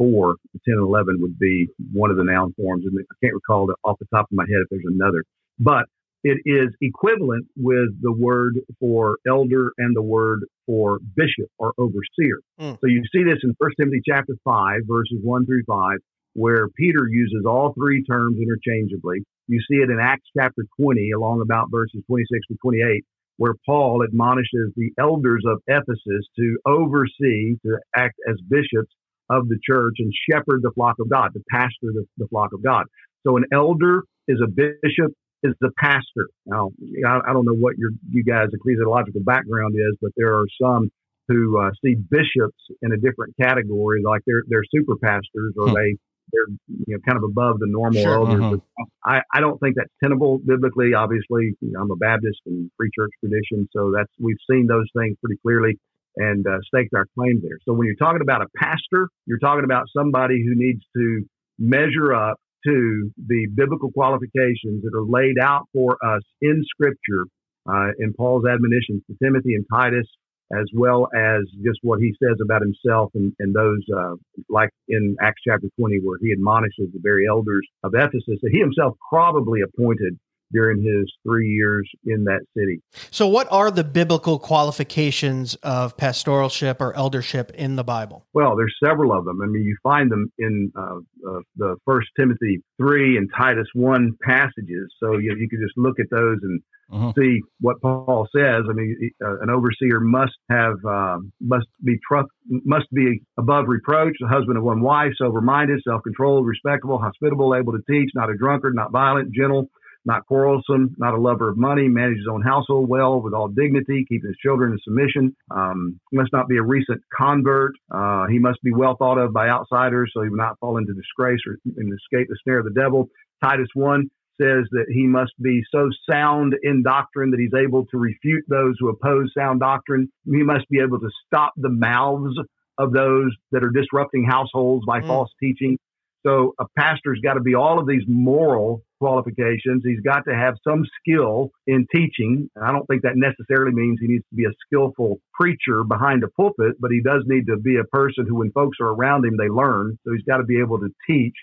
Ephesians 0.00 0.14
4, 0.14 0.36
10 0.64 0.74
and 0.74 0.82
11 0.82 1.20
would 1.20 1.38
be 1.38 1.68
one 1.92 2.10
of 2.10 2.16
the 2.16 2.24
noun 2.24 2.52
forms. 2.54 2.84
And 2.86 2.98
I 2.98 3.14
can't 3.22 3.34
recall 3.34 3.66
the, 3.66 3.76
off 3.84 3.98
the 3.98 4.06
top 4.14 4.26
of 4.30 4.36
my 4.36 4.44
head 4.44 4.62
if 4.62 4.68
there's 4.70 4.84
another. 4.86 5.24
But 5.58 5.84
it 6.22 6.38
is 6.44 6.74
equivalent 6.82 7.46
with 7.56 7.88
the 8.02 8.12
word 8.12 8.60
for 8.78 9.16
elder 9.26 9.72
and 9.78 9.96
the 9.96 10.02
word 10.02 10.44
for 10.66 10.98
bishop 11.16 11.50
or 11.58 11.72
overseer. 11.78 12.40
Mm. 12.60 12.78
So 12.80 12.86
you 12.86 13.02
see 13.12 13.24
this 13.24 13.38
in 13.42 13.54
1 13.56 13.70
Timothy 13.78 14.02
chapter 14.06 14.34
5, 14.44 14.80
verses 14.86 15.18
1 15.22 15.46
through 15.46 15.64
5, 15.66 15.98
where 16.34 16.68
Peter 16.76 17.08
uses 17.08 17.44
all 17.46 17.72
three 17.72 18.04
terms 18.04 18.36
interchangeably. 18.38 19.24
You 19.48 19.60
see 19.68 19.78
it 19.78 19.90
in 19.90 19.98
Acts 20.00 20.28
chapter 20.38 20.64
20, 20.80 21.10
along 21.16 21.40
about 21.40 21.68
verses 21.70 22.02
26 22.06 22.46
to 22.48 22.56
28, 22.62 23.04
where 23.38 23.54
Paul 23.64 24.04
admonishes 24.04 24.72
the 24.76 24.92
elders 24.98 25.42
of 25.46 25.62
Ephesus 25.66 26.26
to 26.38 26.58
oversee, 26.66 27.56
to 27.64 27.78
act 27.96 28.14
as 28.28 28.36
bishops 28.46 28.92
of 29.30 29.48
the 29.48 29.58
church 29.64 29.94
and 29.98 30.12
shepherd 30.28 30.60
the 30.62 30.72
flock 30.74 30.96
of 31.00 31.08
God, 31.08 31.28
to 31.34 31.42
pastor 31.50 31.94
the, 31.94 32.04
the 32.18 32.26
flock 32.28 32.52
of 32.52 32.62
God. 32.62 32.84
So 33.26 33.36
an 33.36 33.44
elder 33.52 34.02
is 34.28 34.40
a 34.42 34.48
bishop, 34.48 35.12
is 35.42 35.54
the 35.60 35.70
pastor. 35.78 36.28
Now, 36.46 36.70
I, 37.06 37.20
I 37.30 37.32
don't 37.32 37.46
know 37.46 37.54
what 37.54 37.78
your 37.78 37.90
you 38.10 38.24
guys' 38.24 38.48
ecclesiological 38.48 39.24
background 39.24 39.74
is, 39.76 39.96
but 40.02 40.10
there 40.16 40.36
are 40.36 40.46
some 40.60 40.90
who 41.28 41.60
uh, 41.60 41.70
see 41.84 41.94
bishops 41.94 42.58
in 42.82 42.92
a 42.92 42.96
different 42.96 43.34
category, 43.40 44.02
like 44.04 44.22
they're 44.26 44.42
they're 44.48 44.64
super 44.74 44.96
pastors 44.96 45.54
or 45.56 45.68
hmm. 45.68 45.74
they 45.74 45.96
they're 46.32 46.54
you 46.86 46.94
know 46.94 46.98
kind 47.06 47.16
of 47.16 47.24
above 47.24 47.58
the 47.60 47.66
normal 47.66 48.02
sure, 48.02 48.14
elders. 48.14 48.42
Uh-huh. 48.42 48.84
I, 49.04 49.20
I 49.32 49.40
don't 49.40 49.58
think 49.58 49.76
that's 49.76 49.90
tenable 50.02 50.38
biblically. 50.38 50.94
Obviously, 50.94 51.54
you 51.60 51.72
know, 51.72 51.80
I'm 51.80 51.90
a 51.90 51.96
Baptist 51.96 52.40
and 52.46 52.70
free 52.76 52.90
church 52.96 53.10
tradition, 53.20 53.68
so 53.74 53.92
that's 53.94 54.10
we've 54.18 54.40
seen 54.50 54.66
those 54.66 54.86
things 54.96 55.16
pretty 55.22 55.40
clearly 55.42 55.78
and 56.16 56.46
uh, 56.46 56.58
staked 56.66 56.94
our 56.94 57.06
claim 57.16 57.40
there. 57.42 57.58
So 57.64 57.72
when 57.72 57.86
you're 57.86 57.96
talking 57.96 58.22
about 58.22 58.42
a 58.42 58.46
pastor, 58.56 59.08
you're 59.26 59.38
talking 59.38 59.64
about 59.64 59.86
somebody 59.96 60.44
who 60.44 60.54
needs 60.54 60.82
to 60.96 61.22
measure 61.58 62.12
up 62.12 62.38
to 62.66 63.10
the 63.26 63.46
biblical 63.54 63.90
qualifications 63.90 64.82
that 64.82 64.92
are 64.94 65.04
laid 65.04 65.36
out 65.40 65.66
for 65.72 65.96
us 66.04 66.22
in 66.42 66.62
Scripture 66.68 67.24
uh, 67.68 67.88
in 67.98 68.12
Paul's 68.12 68.44
admonitions 68.46 69.02
to 69.08 69.16
Timothy 69.22 69.54
and 69.54 69.64
Titus 69.72 70.06
as 70.52 70.66
well 70.74 71.08
as 71.14 71.42
just 71.64 71.78
what 71.82 72.00
he 72.00 72.12
says 72.22 72.36
about 72.42 72.60
himself 72.60 73.10
and, 73.14 73.32
and 73.38 73.54
those, 73.54 73.80
uh, 73.96 74.14
like 74.48 74.70
in 74.88 75.16
Acts 75.20 75.42
chapter 75.46 75.68
20, 75.78 76.00
where 76.02 76.18
he 76.20 76.32
admonishes 76.32 76.90
the 76.92 76.98
very 77.00 77.26
elders 77.28 77.66
of 77.84 77.92
Ephesus 77.94 78.38
that 78.42 78.50
he 78.50 78.58
himself 78.58 78.96
probably 79.08 79.60
appointed 79.60 80.18
during 80.52 80.82
his 80.82 81.12
three 81.24 81.48
years 81.48 81.88
in 82.04 82.24
that 82.24 82.40
city. 82.56 82.80
So, 83.10 83.26
what 83.28 83.48
are 83.50 83.70
the 83.70 83.84
biblical 83.84 84.38
qualifications 84.38 85.54
of 85.56 85.96
pastoralship 85.96 86.80
or 86.80 86.94
eldership 86.96 87.50
in 87.54 87.76
the 87.76 87.84
Bible? 87.84 88.26
Well, 88.32 88.56
there's 88.56 88.74
several 88.82 89.12
of 89.12 89.24
them. 89.24 89.40
I 89.42 89.46
mean, 89.46 89.62
you 89.62 89.76
find 89.82 90.10
them 90.10 90.32
in 90.38 90.72
uh, 90.76 90.98
uh, 91.28 91.40
the 91.56 91.76
First 91.84 92.08
Timothy 92.18 92.62
three 92.76 93.16
and 93.16 93.30
Titus 93.36 93.66
one 93.74 94.12
passages. 94.22 94.92
So 95.02 95.18
you, 95.18 95.36
you 95.38 95.48
can 95.48 95.60
just 95.60 95.76
look 95.76 96.00
at 96.00 96.06
those 96.10 96.38
and 96.42 96.60
uh-huh. 96.92 97.12
see 97.16 97.40
what 97.60 97.80
Paul 97.80 98.26
says. 98.34 98.64
I 98.68 98.72
mean, 98.72 99.10
uh, 99.24 99.40
an 99.40 99.50
overseer 99.50 100.00
must 100.00 100.36
have 100.50 100.74
uh, 100.86 101.18
must 101.40 101.66
be 101.84 101.98
trust 102.06 102.28
must 102.48 102.90
be 102.92 103.22
above 103.38 103.66
reproach, 103.68 104.14
the 104.20 104.28
husband 104.28 104.58
of 104.58 104.64
one 104.64 104.80
wife, 104.80 105.12
sober 105.16 105.40
minded, 105.40 105.80
self 105.86 106.02
controlled, 106.02 106.46
respectable, 106.46 106.98
hospitable, 106.98 107.54
able 107.54 107.72
to 107.72 107.82
teach, 107.88 108.10
not 108.14 108.30
a 108.30 108.36
drunkard, 108.36 108.74
not 108.74 108.90
violent, 108.90 109.32
gentle 109.32 109.70
not 110.04 110.26
quarrelsome, 110.26 110.94
not 110.98 111.14
a 111.14 111.20
lover 111.20 111.50
of 111.50 111.58
money, 111.58 111.88
manage 111.88 112.18
his 112.18 112.26
own 112.30 112.42
household 112.42 112.88
well 112.88 113.20
with 113.20 113.34
all 113.34 113.48
dignity, 113.48 114.04
keeping 114.08 114.28
his 114.28 114.36
children 114.38 114.72
in 114.72 114.78
submission. 114.82 115.36
Um, 115.50 116.00
must 116.12 116.32
not 116.32 116.48
be 116.48 116.56
a 116.56 116.62
recent 116.62 117.02
convert. 117.16 117.72
Uh, 117.90 118.26
he 118.26 118.38
must 118.38 118.62
be 118.62 118.72
well 118.72 118.96
thought 118.96 119.18
of 119.18 119.32
by 119.32 119.48
outsiders 119.48 120.10
so 120.14 120.22
he 120.22 120.28
will 120.28 120.36
not 120.36 120.58
fall 120.58 120.78
into 120.78 120.92
disgrace 120.94 121.40
or 121.46 121.56
and 121.76 121.92
escape 121.92 122.28
the 122.28 122.36
snare 122.42 122.60
of 122.60 122.64
the 122.64 122.80
devil. 122.80 123.08
Titus 123.42 123.68
1 123.74 124.10
says 124.40 124.64
that 124.72 124.86
he 124.88 125.06
must 125.06 125.32
be 125.42 125.62
so 125.70 125.90
sound 126.08 126.54
in 126.62 126.82
doctrine 126.82 127.30
that 127.30 127.40
he's 127.40 127.58
able 127.58 127.84
to 127.86 127.98
refute 127.98 128.44
those 128.48 128.74
who 128.78 128.88
oppose 128.88 129.30
sound 129.36 129.60
doctrine. 129.60 130.10
He 130.24 130.42
must 130.42 130.68
be 130.70 130.80
able 130.80 130.98
to 131.00 131.10
stop 131.26 131.52
the 131.56 131.68
mouths 131.68 132.36
of 132.78 132.92
those 132.92 133.34
that 133.52 133.62
are 133.62 133.70
disrupting 133.70 134.24
households 134.24 134.86
by 134.86 135.00
mm. 135.00 135.06
false 135.06 135.30
teaching. 135.38 135.78
So 136.26 136.54
a 136.60 136.66
pastor's 136.78 137.20
got 137.22 137.34
to 137.34 137.40
be 137.40 137.54
all 137.54 137.78
of 137.78 137.86
these 137.86 138.02
moral 138.06 138.82
qualifications. 139.00 139.82
He's 139.84 140.00
got 140.00 140.24
to 140.28 140.34
have 140.34 140.54
some 140.66 140.84
skill 141.00 141.50
in 141.66 141.86
teaching. 141.94 142.50
I 142.62 142.72
don't 142.72 142.86
think 142.86 143.02
that 143.02 143.16
necessarily 143.16 143.72
means 143.72 143.98
he 144.00 144.08
needs 144.08 144.24
to 144.28 144.36
be 144.36 144.44
a 144.44 144.52
skillful 144.66 145.20
preacher 145.32 145.82
behind 145.84 146.22
a 146.22 146.28
pulpit, 146.28 146.74
but 146.78 146.90
he 146.90 147.00
does 147.00 147.22
need 147.26 147.46
to 147.46 147.56
be 147.56 147.76
a 147.76 147.84
person 147.84 148.26
who, 148.28 148.36
when 148.36 148.52
folks 148.52 148.76
are 148.80 148.88
around 148.88 149.24
him, 149.24 149.36
they 149.38 149.48
learn. 149.48 149.98
So 150.04 150.12
he's 150.12 150.24
got 150.24 150.36
to 150.38 150.44
be 150.44 150.60
able 150.60 150.78
to 150.80 150.88
teach 151.08 151.34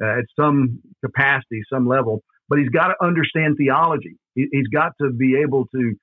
uh, 0.00 0.18
at 0.18 0.24
some 0.38 0.80
capacity, 1.04 1.62
some 1.72 1.88
level, 1.88 2.22
but 2.48 2.58
he's 2.58 2.68
got 2.68 2.88
to 2.88 3.04
understand 3.04 3.56
theology. 3.58 4.16
He, 4.34 4.48
has 4.54 4.66
got 4.72 4.92
to 5.00 5.10
be 5.10 5.36
able 5.36 5.66
to 5.74 5.94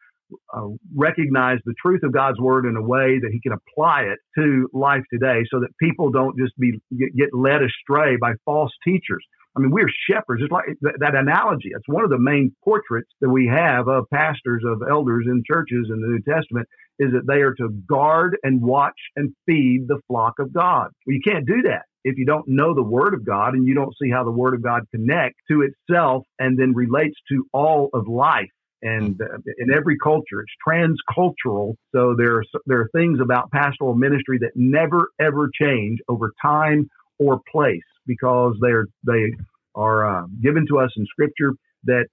uh, 0.54 0.68
recognize 0.96 1.60
the 1.66 1.74
truth 1.82 2.04
of 2.04 2.14
God's 2.14 2.40
word 2.40 2.66
in 2.66 2.76
a 2.76 2.82
way 2.82 3.20
that 3.20 3.30
he 3.32 3.40
can 3.40 3.54
apply 3.54 4.04
it 4.04 4.20
to 4.38 4.70
life 4.74 5.04
today 5.12 5.44
so 5.52 5.60
that 5.60 5.70
people 5.82 6.12
don't 6.12 6.38
just 6.38 6.58
be 6.58 6.80
get, 6.98 7.30
led 7.34 7.62
astray 7.62 8.18
by 8.18 8.34
false 8.46 8.72
teachers. 8.84 9.24
I 9.56 9.60
mean, 9.60 9.72
we're 9.72 9.90
shepherds. 10.10 10.44
It's 10.44 10.52
like 10.52 10.66
that, 10.82 10.98
that 11.00 11.16
analogy. 11.16 11.70
It's 11.72 11.88
one 11.88 12.04
of 12.04 12.12
the 12.12 12.20
main 12.20 12.56
portraits 12.64 13.10
that 13.22 13.30
we 13.30 13.48
have 13.48 13.88
of 13.88 14.06
pastors, 14.14 14.64
of 14.64 14.84
elders 14.88 15.26
in 15.28 15.42
churches 15.50 15.88
in 15.90 16.00
the 16.00 16.08
New 16.08 16.22
Testament, 16.22 16.68
is 17.00 17.12
that 17.12 17.26
they 17.28 17.42
are 17.42 17.56
to 17.56 17.70
guard 17.90 18.38
and 18.44 18.62
watch 18.62 19.00
and 19.16 19.34
feed 19.48 19.86
the 19.88 20.00
flock 20.08 20.34
of 20.40 20.54
God. 20.54 20.90
Well, 21.06 21.16
you 21.16 21.22
can't 21.26 21.48
do 21.48 21.64
that 21.64 21.84
if 22.04 22.18
you 22.18 22.26
don't 22.26 22.48
know 22.48 22.76
the 22.76 22.84
Word 22.84 23.14
of 23.16 23.26
God 23.26 23.54
and 23.54 23.68
you 23.68 23.74
don't 23.74 23.96
see 24.02 24.12
how 24.12 24.24
the 24.24 24.32
Word 24.32 24.54
of 24.54 24.64
God 24.64 24.84
connects 24.94 25.40
to 25.50 25.64
itself 25.64 26.24
and 26.40 26.58
then 26.58 26.74
relates 26.74 27.18
to 27.30 27.46
all 27.52 27.90
of 27.94 28.08
life 28.08 28.50
and 28.82 29.20
uh, 29.22 29.38
in 29.58 29.74
every 29.74 29.98
culture 29.98 30.42
it's 30.42 30.54
transcultural. 30.68 31.76
So 31.94 32.16
there 32.18 32.38
are 32.38 32.44
there 32.66 32.80
are 32.82 32.90
things 32.94 33.20
about 33.22 33.52
pastoral 33.52 33.96
ministry 33.96 34.38
that 34.40 34.52
never 34.56 35.10
ever 35.20 35.50
change 35.60 36.00
over 36.08 36.32
time 36.42 36.90
or 37.20 37.42
place 37.52 37.82
because 38.06 38.56
they're 38.62 38.86
they 39.06 39.34
are 39.76 40.24
uh, 40.24 40.28
given 40.42 40.66
to 40.70 40.80
us 40.80 40.92
in 40.98 41.06
scripture 41.06 41.54
that 41.86 42.06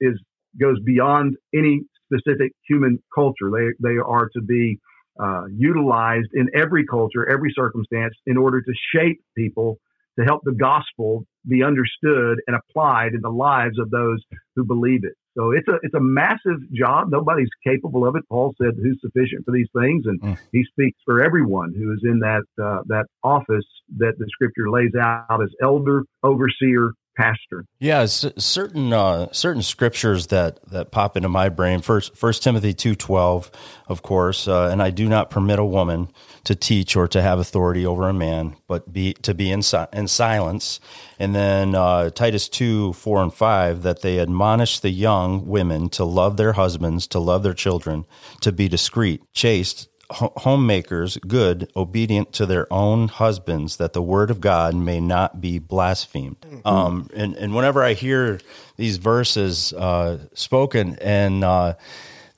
is 0.00 0.18
goes 0.60 0.78
beyond 0.84 1.36
any 1.54 1.80
specific 2.12 2.52
human 2.68 3.02
culture. 3.14 3.50
They 3.50 3.90
they 3.92 3.96
are 3.96 4.28
to 4.34 4.42
be 4.42 4.78
uh, 5.20 5.44
utilized 5.50 6.28
in 6.34 6.48
every 6.54 6.86
culture 6.86 7.28
every 7.28 7.52
circumstance 7.54 8.14
in 8.26 8.36
order 8.36 8.60
to 8.60 8.72
shape 8.94 9.20
people 9.36 9.78
to 10.18 10.24
help 10.24 10.42
the 10.44 10.52
gospel 10.52 11.24
be 11.48 11.62
understood 11.62 12.38
and 12.46 12.56
applied 12.56 13.14
in 13.14 13.20
the 13.22 13.30
lives 13.30 13.78
of 13.78 13.90
those 13.90 14.18
who 14.54 14.64
believe 14.64 15.04
it 15.04 15.14
so 15.36 15.50
it's 15.52 15.68
a 15.68 15.78
it's 15.82 15.94
a 15.94 16.00
massive 16.00 16.60
job. 16.72 17.08
Nobody's 17.10 17.48
capable 17.66 18.06
of 18.06 18.16
it. 18.16 18.22
Paul 18.28 18.54
said, 18.60 18.74
"Who's 18.76 18.98
sufficient 19.00 19.44
for 19.44 19.52
these 19.52 19.68
things?" 19.78 20.04
And 20.06 20.20
mm. 20.20 20.38
he 20.52 20.64
speaks 20.64 20.98
for 21.04 21.22
everyone 21.22 21.72
who 21.76 21.92
is 21.92 22.00
in 22.04 22.18
that 22.20 22.42
uh, 22.62 22.82
that 22.86 23.06
office 23.24 23.64
that 23.96 24.14
the 24.18 24.26
Scripture 24.30 24.70
lays 24.70 24.92
out 25.00 25.42
as 25.42 25.50
elder, 25.62 26.04
overseer, 26.22 26.92
pastor. 27.16 27.66
Yeah, 27.78 28.06
certain 28.06 28.92
uh, 28.92 29.32
certain 29.32 29.62
scriptures 29.62 30.28
that 30.28 30.60
that 30.70 30.90
pop 30.90 31.16
into 31.16 31.28
my 31.28 31.48
brain. 31.48 31.80
First, 31.80 32.16
First 32.16 32.42
Timothy 32.42 32.74
two 32.74 32.94
twelve, 32.94 33.50
of 33.86 34.02
course, 34.02 34.48
uh, 34.48 34.68
and 34.70 34.82
I 34.82 34.90
do 34.90 35.08
not 35.08 35.30
permit 35.30 35.58
a 35.58 35.64
woman 35.64 36.08
to 36.44 36.54
teach 36.54 36.96
or 36.96 37.06
to 37.08 37.22
have 37.22 37.38
authority 37.38 37.86
over 37.86 38.08
a 38.08 38.12
man, 38.12 38.56
but 38.66 38.92
be 38.92 39.14
to 39.14 39.34
be 39.34 39.50
in, 39.50 39.62
si- 39.62 39.86
in 39.92 40.08
silence. 40.08 40.80
And 41.18 41.34
then 41.34 41.74
uh, 41.74 42.10
Titus 42.10 42.48
two 42.48 42.92
four 42.94 43.22
and 43.22 43.32
five 43.32 43.82
that 43.82 44.02
they 44.02 44.18
admonish 44.18 44.80
the 44.80 44.90
young 44.90 45.46
women 45.46 45.88
to 45.90 46.04
love 46.04 46.36
their 46.36 46.54
husbands, 46.54 47.06
to 47.08 47.18
love 47.18 47.42
their 47.42 47.54
children, 47.54 48.06
to 48.40 48.52
be 48.52 48.68
discreet, 48.68 49.22
chaste, 49.32 49.88
homemakers 50.12 51.16
good, 51.26 51.70
obedient 51.74 52.32
to 52.34 52.46
their 52.46 52.72
own 52.72 53.08
husbands, 53.08 53.76
that 53.76 53.92
the 53.92 54.02
word 54.02 54.30
of 54.30 54.40
God 54.40 54.74
may 54.74 55.00
not 55.00 55.40
be 55.40 55.58
blasphemed. 55.58 56.40
Mm-hmm. 56.40 56.68
Um, 56.68 57.08
and, 57.14 57.34
and 57.36 57.54
whenever 57.54 57.82
I 57.82 57.94
hear 57.94 58.40
these 58.76 58.98
verses 58.98 59.72
uh, 59.72 60.18
spoken, 60.34 60.96
and 61.00 61.44
uh, 61.44 61.74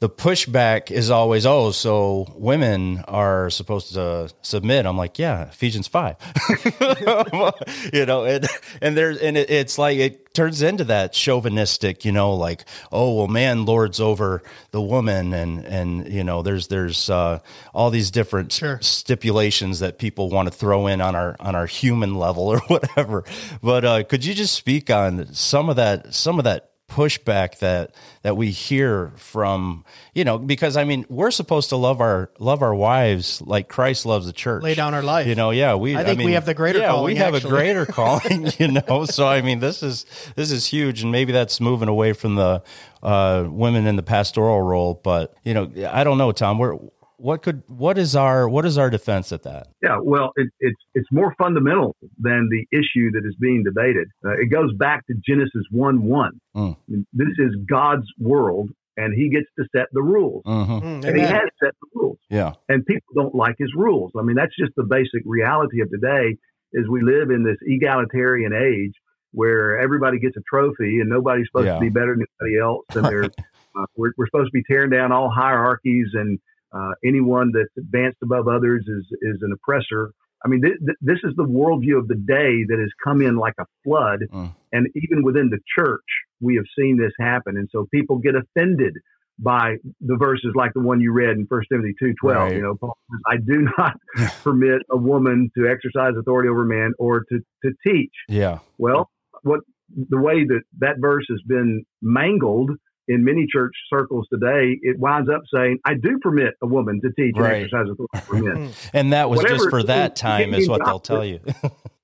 the 0.05 0.11
pushback 0.11 0.91
is 0.91 1.11
always, 1.11 1.47
oh, 1.47 1.71
so 1.71 2.27
women 2.37 3.03
are 3.09 3.49
supposed 3.49 3.95
to 3.95 4.29
submit. 4.43 4.85
I'm 4.85 4.99
like, 4.99 5.19
yeah, 5.19 5.49
Ephesians 5.49 5.89
five. 5.89 6.17
you 7.91 8.05
know, 8.05 8.27
and 8.27 8.47
and 8.83 8.99
there's 8.99 9.17
and 9.17 9.39
it, 9.39 9.49
it's 9.49 9.79
like 9.79 9.97
it 9.97 10.35
turns 10.35 10.61
into 10.61 10.85
that 10.85 11.15
chauvinistic, 11.15 12.05
you 12.05 12.13
know, 12.13 12.35
like, 12.35 12.67
oh, 12.93 13.15
well, 13.15 13.29
man 13.29 13.65
lords 13.65 13.99
over 13.99 14.43
the 14.73 14.83
woman, 14.83 15.33
and 15.33 15.65
and 15.65 16.13
you 16.13 16.23
know, 16.23 16.43
there's 16.43 16.69
there's 16.69 17.09
uh, 17.09 17.39
all 17.73 17.89
these 17.89 18.11
different 18.11 18.53
Sure. 18.53 18.79
stipulations 18.83 19.79
that 19.79 19.99
people 19.99 20.29
want 20.29 20.53
to 20.53 20.55
throw 20.55 20.87
in 20.87 21.01
on 21.01 21.17
our 21.17 21.35
on 21.41 21.55
our 21.55 21.65
human 21.65 22.17
level 22.17 22.47
or 22.47 22.59
whatever. 22.67 23.25
But 23.63 23.87
uh, 23.87 24.03
could 24.05 24.23
you 24.23 24.35
just 24.35 24.55
speak 24.55 24.91
on 24.91 25.33
some 25.33 25.71
of 25.71 25.77
that 25.77 26.13
some 26.13 26.37
of 26.37 26.45
that 26.45 26.74
pushback 26.89 27.59
that 27.61 27.95
that 28.23 28.37
we 28.37 28.51
hear 28.51 29.11
from 29.17 29.85
you 30.15 30.23
know 30.23 30.39
because 30.39 30.77
I 30.77 30.85
mean 30.85 31.07
we're 31.09 31.31
supposed 31.31 31.71
to 31.71 31.77
love 31.77 32.01
our 32.01 32.31
love 32.39 32.63
our 32.63 32.75
wives 32.75 33.41
like 33.43 33.69
Christ 33.69 34.05
loves 34.07 34.27
the 34.27 34.33
church 34.35 34.63
Lay 34.63 34.75
down 34.75 34.93
our 34.95 35.03
life. 35.03 35.27
you 35.27 35.35
know 35.35 35.51
yeah 35.51 35.75
we 35.75 35.97
I 35.97 36.05
think 36.05 36.19
we 36.19 36.27
mean, 36.27 36.35
have 36.35 36.45
the 36.47 36.53
greater 36.55 36.81
yeah 36.81 36.89
calling, 36.91 37.05
we 37.07 37.17
have 37.17 37.35
actually. 37.35 37.51
a 37.51 37.53
greater 37.55 37.87
calling 37.91 38.49
you 38.59 38.69
know 38.69 39.07
so 39.07 39.27
I 39.27 39.41
mean 39.41 39.61
this 39.61 39.83
is 39.83 40.05
this 40.37 40.51
is 40.53 40.67
huge 40.67 41.03
and 41.03 41.11
maybe 41.11 41.33
that's 41.33 41.59
moving 41.61 41.89
away 41.89 42.13
from 42.13 42.35
the 42.37 42.63
uh, 43.03 43.47
women 43.49 43.87
in 43.87 43.97
the 43.97 44.03
pastoral 44.03 44.61
role 44.61 45.01
but 45.03 45.35
you 45.43 45.55
know 45.55 45.71
I 45.91 46.05
don't 46.05 46.19
know 46.19 46.33
Tom 46.33 46.59
we're 46.59 46.77
what 47.19 47.43
could 47.43 47.63
what 47.69 47.97
is 47.99 48.17
our 48.17 48.49
what 48.49 48.65
is 48.65 48.77
our 48.79 48.91
defense 48.91 49.33
at 49.33 49.43
that 49.45 49.69
Yeah, 49.83 49.99
well, 50.03 50.33
it, 50.37 50.49
it's 50.61 50.81
it's 50.95 51.09
more 51.13 51.35
fundamental 51.39 51.97
than 52.19 52.49
the 52.51 52.67
issue 52.77 53.11
that 53.13 53.23
is 53.27 53.35
being 53.41 53.63
debated. 53.65 54.09
Uh, 54.25 54.33
it 54.33 54.47
goes 54.51 54.73
back 54.75 55.07
to 55.07 55.15
Genesis 55.27 55.63
one 55.71 56.03
one. 56.05 56.41
Mm. 56.57 56.77
This 57.13 57.29
is 57.39 57.55
God's 57.71 58.07
world, 58.19 58.71
and 58.97 59.15
He 59.15 59.29
gets 59.31 59.47
to 59.59 59.65
set 59.75 59.87
the 59.93 60.03
rules, 60.03 60.43
hmm 60.45 60.51
Mm, 60.79 61.05
and 61.07 61.17
He 61.17 61.23
has 61.23 61.49
set 61.63 61.73
the 61.81 61.89
rules. 61.95 62.19
yeah 62.31 62.53
and 62.69 62.85
people 62.87 63.13
don't 63.15 63.35
like 63.35 63.57
his 63.59 63.73
rules. 63.77 64.11
I 64.19 64.23
mean, 64.23 64.37
that's 64.37 64.55
just 64.59 64.73
the 64.77 64.85
basic 64.85 65.23
reality 65.25 65.81
of 65.81 65.91
today. 65.91 66.37
Is 66.77 66.89
we 66.89 67.03
live 67.03 67.31
in 67.31 67.45
this 67.45 67.57
egalitarian 67.63 68.53
age 68.53 68.93
where 69.31 69.79
everybody 69.79 70.19
gets 70.19 70.37
a 70.37 70.41
trophy 70.49 70.99
and 71.01 71.09
nobody's 71.09 71.47
supposed 71.47 71.67
Yeah. 71.67 71.75
to 71.75 71.81
be 71.81 71.89
better 71.89 72.15
than 72.17 72.25
anybody 72.41 72.59
else, 72.61 72.85
and 72.97 73.05
they're, 73.11 73.25
uh, 73.25 73.87
we're, 73.97 74.13
we're 74.17 74.27
supposed 74.27 74.49
to 74.49 74.53
be 74.53 74.63
tearing 74.69 74.91
down 74.91 75.13
all 75.13 75.31
hierarchies, 75.31 76.09
and 76.15 76.39
uh, 76.77 76.93
anyone 77.05 77.53
that's 77.55 77.71
advanced 77.79 78.19
above 78.23 78.49
others 78.49 78.85
is 78.89 79.07
is 79.23 79.39
an 79.43 79.53
oppressor. 79.53 80.11
I 80.45 80.49
mean, 80.49 80.61
th- 80.63 80.79
th- 80.85 80.99
this 81.01 81.19
is 81.25 81.33
the 81.37 81.45
worldview 81.45 81.99
of 81.99 82.07
the 82.09 82.17
day 82.17 82.65
that 82.69 82.79
has 82.79 82.91
come 83.03 83.23
in 83.23 83.37
like 83.37 83.55
a 83.59 83.65
flood, 83.85 84.21
Mm. 84.33 84.55
and 84.73 84.89
even 84.95 85.23
within 85.23 85.49
the 85.51 85.59
church, 85.77 86.05
we 86.41 86.57
have 86.57 86.67
seen 86.79 86.99
this 86.99 87.13
happen, 87.19 87.57
and 87.57 87.69
so 87.73 87.87
people 87.93 88.19
get 88.19 88.35
offended 88.35 88.95
by 89.39 89.77
the 90.01 90.17
verses 90.17 90.53
like 90.55 90.73
the 90.75 90.81
one 90.81 91.01
you 91.01 91.13
read 91.13 91.31
in 91.37 91.47
First 91.47 91.69
Timothy 91.71 91.95
two 91.99 92.13
twelve. 92.21 92.49
Right. 92.51 92.57
You 92.57 92.63
know, 92.63 92.75
Paul 92.77 92.97
says, 93.11 93.21
"I 93.27 93.37
do 93.39 93.69
not 93.79 93.95
permit 94.45 94.83
a 94.91 94.97
woman 94.97 95.51
to 95.57 95.67
exercise 95.69 96.13
authority 96.19 96.49
over 96.49 96.65
man 96.65 96.93
or 96.99 97.25
to 97.31 97.41
to 97.65 97.73
teach." 97.87 98.13
yeah 98.29 98.59
Well, 98.79 99.11
what 99.43 99.61
the 99.97 100.19
way 100.19 100.45
that 100.45 100.63
that 100.79 100.97
verse 100.99 101.27
has 101.31 101.41
been 101.47 101.85
mangled 102.03 102.71
in 103.09 103.25
many 103.25 103.47
church 103.47 103.73
circles 103.93 104.27
today, 104.33 104.79
it 104.83 104.99
winds 104.99 105.29
up 105.29 105.43
saying, 105.53 105.79
"I 105.85 105.95
do 105.95 106.19
permit 106.23 106.55
a 106.63 106.67
woman 106.67 107.01
to 107.03 107.11
teach 107.13 107.35
Right. 107.37 107.55
and 107.57 107.65
exercise 107.65 107.87
authority 107.91 108.49
over 108.49 108.55
men." 108.59 108.71
And 108.93 109.13
that 109.13 109.29
was 109.31 109.39
Whatever 109.39 109.57
just 109.57 109.71
for 109.71 109.83
that 109.85 110.13
is, 110.15 110.21
time, 110.21 110.55
is 110.55 110.69
what 110.69 110.85
they'll 110.85 110.99
tell 111.01 111.25
you. 111.25 111.41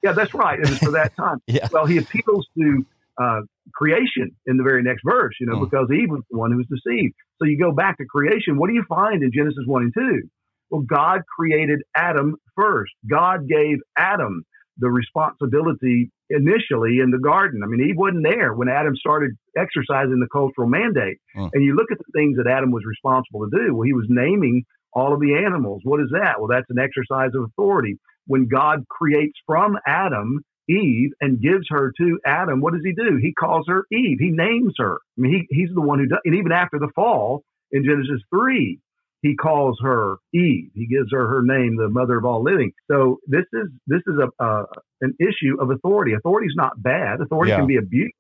yeah, 0.03 0.13
that's 0.13 0.35
right. 0.35 0.59
It 0.59 0.69
was 0.69 0.79
for 0.79 0.93
that 0.93 1.15
time. 1.17 1.39
Yeah. 1.47 1.69
Well, 1.73 1.87
he 1.87 1.99
appeals 1.99 2.47
to 2.59 2.87
uh, 3.19 3.41
creation 3.75 4.31
in 4.47 4.57
the 4.57 4.63
very 4.63 4.83
next 4.83 5.03
verse, 5.05 5.35
you 5.41 5.47
know, 5.47 5.57
Mm. 5.57 5.71
because 5.71 5.91
Eve 5.91 6.11
was 6.11 6.23
the 6.31 6.39
one 6.39 6.51
who 6.53 6.57
was 6.59 6.67
deceived. 6.67 7.15
So 7.39 7.45
you 7.45 7.59
go 7.59 7.71
back 7.73 7.99
to 7.99 8.05
creation. 8.07 8.57
What 8.57 8.69
do 8.69 8.75
you 8.75 8.85
find 8.89 9.23
in 9.23 9.31
Genesis 9.33 9.65
1 9.67 9.83
and 9.83 9.95
2? 9.95 10.23
Well, 10.71 10.83
God 10.83 11.23
created 11.37 11.83
Adam 11.97 12.37
first. 12.57 12.93
God 13.11 13.47
gave 13.49 13.79
Adam 13.99 14.45
the 14.81 14.91
responsibility 14.91 16.11
initially 16.31 17.01
in 17.01 17.11
the 17.11 17.19
garden. 17.23 17.63
I 17.63 17.67
mean, 17.67 17.89
Eve 17.89 17.97
wasn't 17.97 18.25
there 18.25 18.55
when 18.55 18.69
Adam 18.69 18.97
started 18.97 19.33
exercising 19.57 20.21
the 20.21 20.29
cultural 20.33 20.69
mandate. 20.69 21.19
Mm. 21.37 21.51
And 21.53 21.65
you 21.65 21.75
look 21.75 21.93
at 21.93 21.99
the 21.99 22.13
things 22.15 22.37
that 22.37 22.51
Adam 22.51 22.71
was 22.71 22.83
responsible 22.87 23.49
to 23.49 23.57
do. 23.57 23.75
Well, 23.75 23.87
he 23.87 23.93
was 23.93 24.07
naming 24.09 24.65
all 24.93 25.13
of 25.13 25.21
the 25.21 25.35
animals. 25.35 25.83
What 25.85 26.01
is 26.01 26.09
that? 26.13 26.39
Well, 26.39 26.49
that's 26.49 26.71
an 26.71 26.79
exercise 26.79 27.31
of 27.35 27.45
authority. 27.45 27.99
When 28.27 28.49
God 28.49 28.85
creates 28.89 29.39
from 29.47 29.77
Adam 29.87 30.45
Eve 30.69 31.11
and 31.21 31.41
gives 31.41 31.67
her 31.71 31.93
to 31.99 32.21
Adam, 32.25 32.61
what 32.61 32.75
does 32.75 32.83
he 32.85 32.93
do? 32.93 33.19
He 33.21 33.33
calls 33.33 33.67
her 33.69 33.87
Eve. 33.91 34.19
He 34.21 34.31
names 34.31 34.75
her. 34.79 34.99
I 35.19 35.21
mean, 35.21 35.47
he, 35.51 35.57
he's 35.57 35.75
the 35.75 35.81
one 35.81 35.99
who 35.99 36.07
does, 36.07 36.21
and 36.25 36.37
even 36.37 36.53
after 36.53 36.79
the 36.79 36.91
fall 36.95 37.43
in 37.73 37.85
Genesis 37.85 38.23
3, 38.31 38.79
he 39.23 39.37
calls 39.37 39.79
her 39.83 40.17
Eve. 40.33 40.71
He 40.75 40.87
gives 40.87 41.11
her 41.13 41.27
her 41.29 41.43
name, 41.43 41.77
the 41.77 41.89
mother 41.89 42.17
of 42.19 42.25
all 42.25 42.43
living. 42.43 42.73
So 42.91 43.19
this 43.27 43.45
is 43.53 43.69
this 43.87 44.01
is 44.07 44.15
a 44.19 44.43
uh, 44.43 44.65
an 45.03 45.15
issue 45.21 45.61
of 45.61 45.71
authority. 45.71 46.13
Authority 46.15 46.47
is 46.47 46.55
not 46.57 46.73
bad. 46.83 47.21
Authority 47.21 47.51
Yeah. 47.51 47.59
can 47.59 47.67
be 47.67 47.77
abused, 47.77 48.15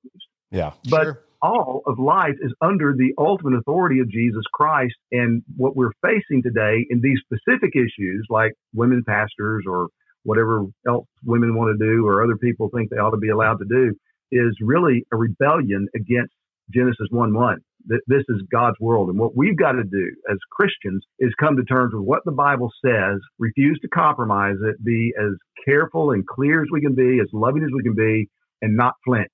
Yeah. 0.50 0.72
but 0.90 1.04
Sure. 1.04 1.18
all 1.42 1.82
of 1.86 1.98
life 1.98 2.36
is 2.40 2.52
under 2.60 2.92
the 2.94 3.14
ultimate 3.18 3.56
authority 3.58 4.00
of 4.00 4.08
Jesus 4.10 4.44
Christ. 4.52 4.94
And 5.12 5.42
what 5.56 5.76
we're 5.76 5.92
facing 6.04 6.42
today 6.42 6.86
in 6.90 7.00
these 7.00 7.18
specific 7.20 7.74
issues, 7.76 8.26
like 8.30 8.52
women 8.74 9.02
pastors 9.06 9.64
or 9.66 9.88
whatever 10.24 10.64
else 10.86 11.06
women 11.24 11.54
want 11.54 11.78
to 11.78 11.82
do 11.86 12.06
or 12.06 12.22
other 12.22 12.36
people 12.36 12.68
think 12.74 12.90
they 12.90 12.98
ought 12.98 13.10
to 13.12 13.16
be 13.16 13.30
allowed 13.30 13.56
to 13.58 13.64
do, 13.64 13.94
is 14.32 14.54
really 14.60 15.06
a 15.12 15.16
rebellion 15.16 15.88
against 15.94 16.34
Genesis 16.72 17.08
1 17.10 17.32
1. 17.32 17.58
Th- 17.88 18.02
This 18.06 18.24
is 18.28 18.42
God's 18.50 18.76
world. 18.80 19.08
And 19.08 19.18
what 19.18 19.36
we've 19.36 19.56
got 19.56 19.72
to 19.72 19.84
do 19.84 20.10
as 20.30 20.38
Christians 20.50 21.04
is 21.18 21.32
come 21.40 21.56
to 21.56 21.64
terms 21.64 21.92
with 21.94 22.04
what 22.04 22.24
the 22.24 22.32
Bible 22.32 22.70
says, 22.84 23.20
refuse 23.38 23.78
to 23.82 23.88
compromise 23.88 24.56
it, 24.62 24.82
be 24.84 25.12
as 25.18 25.32
careful 25.64 26.10
and 26.12 26.26
clear 26.26 26.62
as 26.62 26.68
we 26.72 26.80
can 26.80 26.94
be, 26.94 27.18
as 27.20 27.28
loving 27.32 27.62
as 27.62 27.70
we 27.74 27.82
can 27.82 27.94
be, 27.94 28.28
and 28.62 28.76
not 28.76 28.94
flinch 29.04 29.30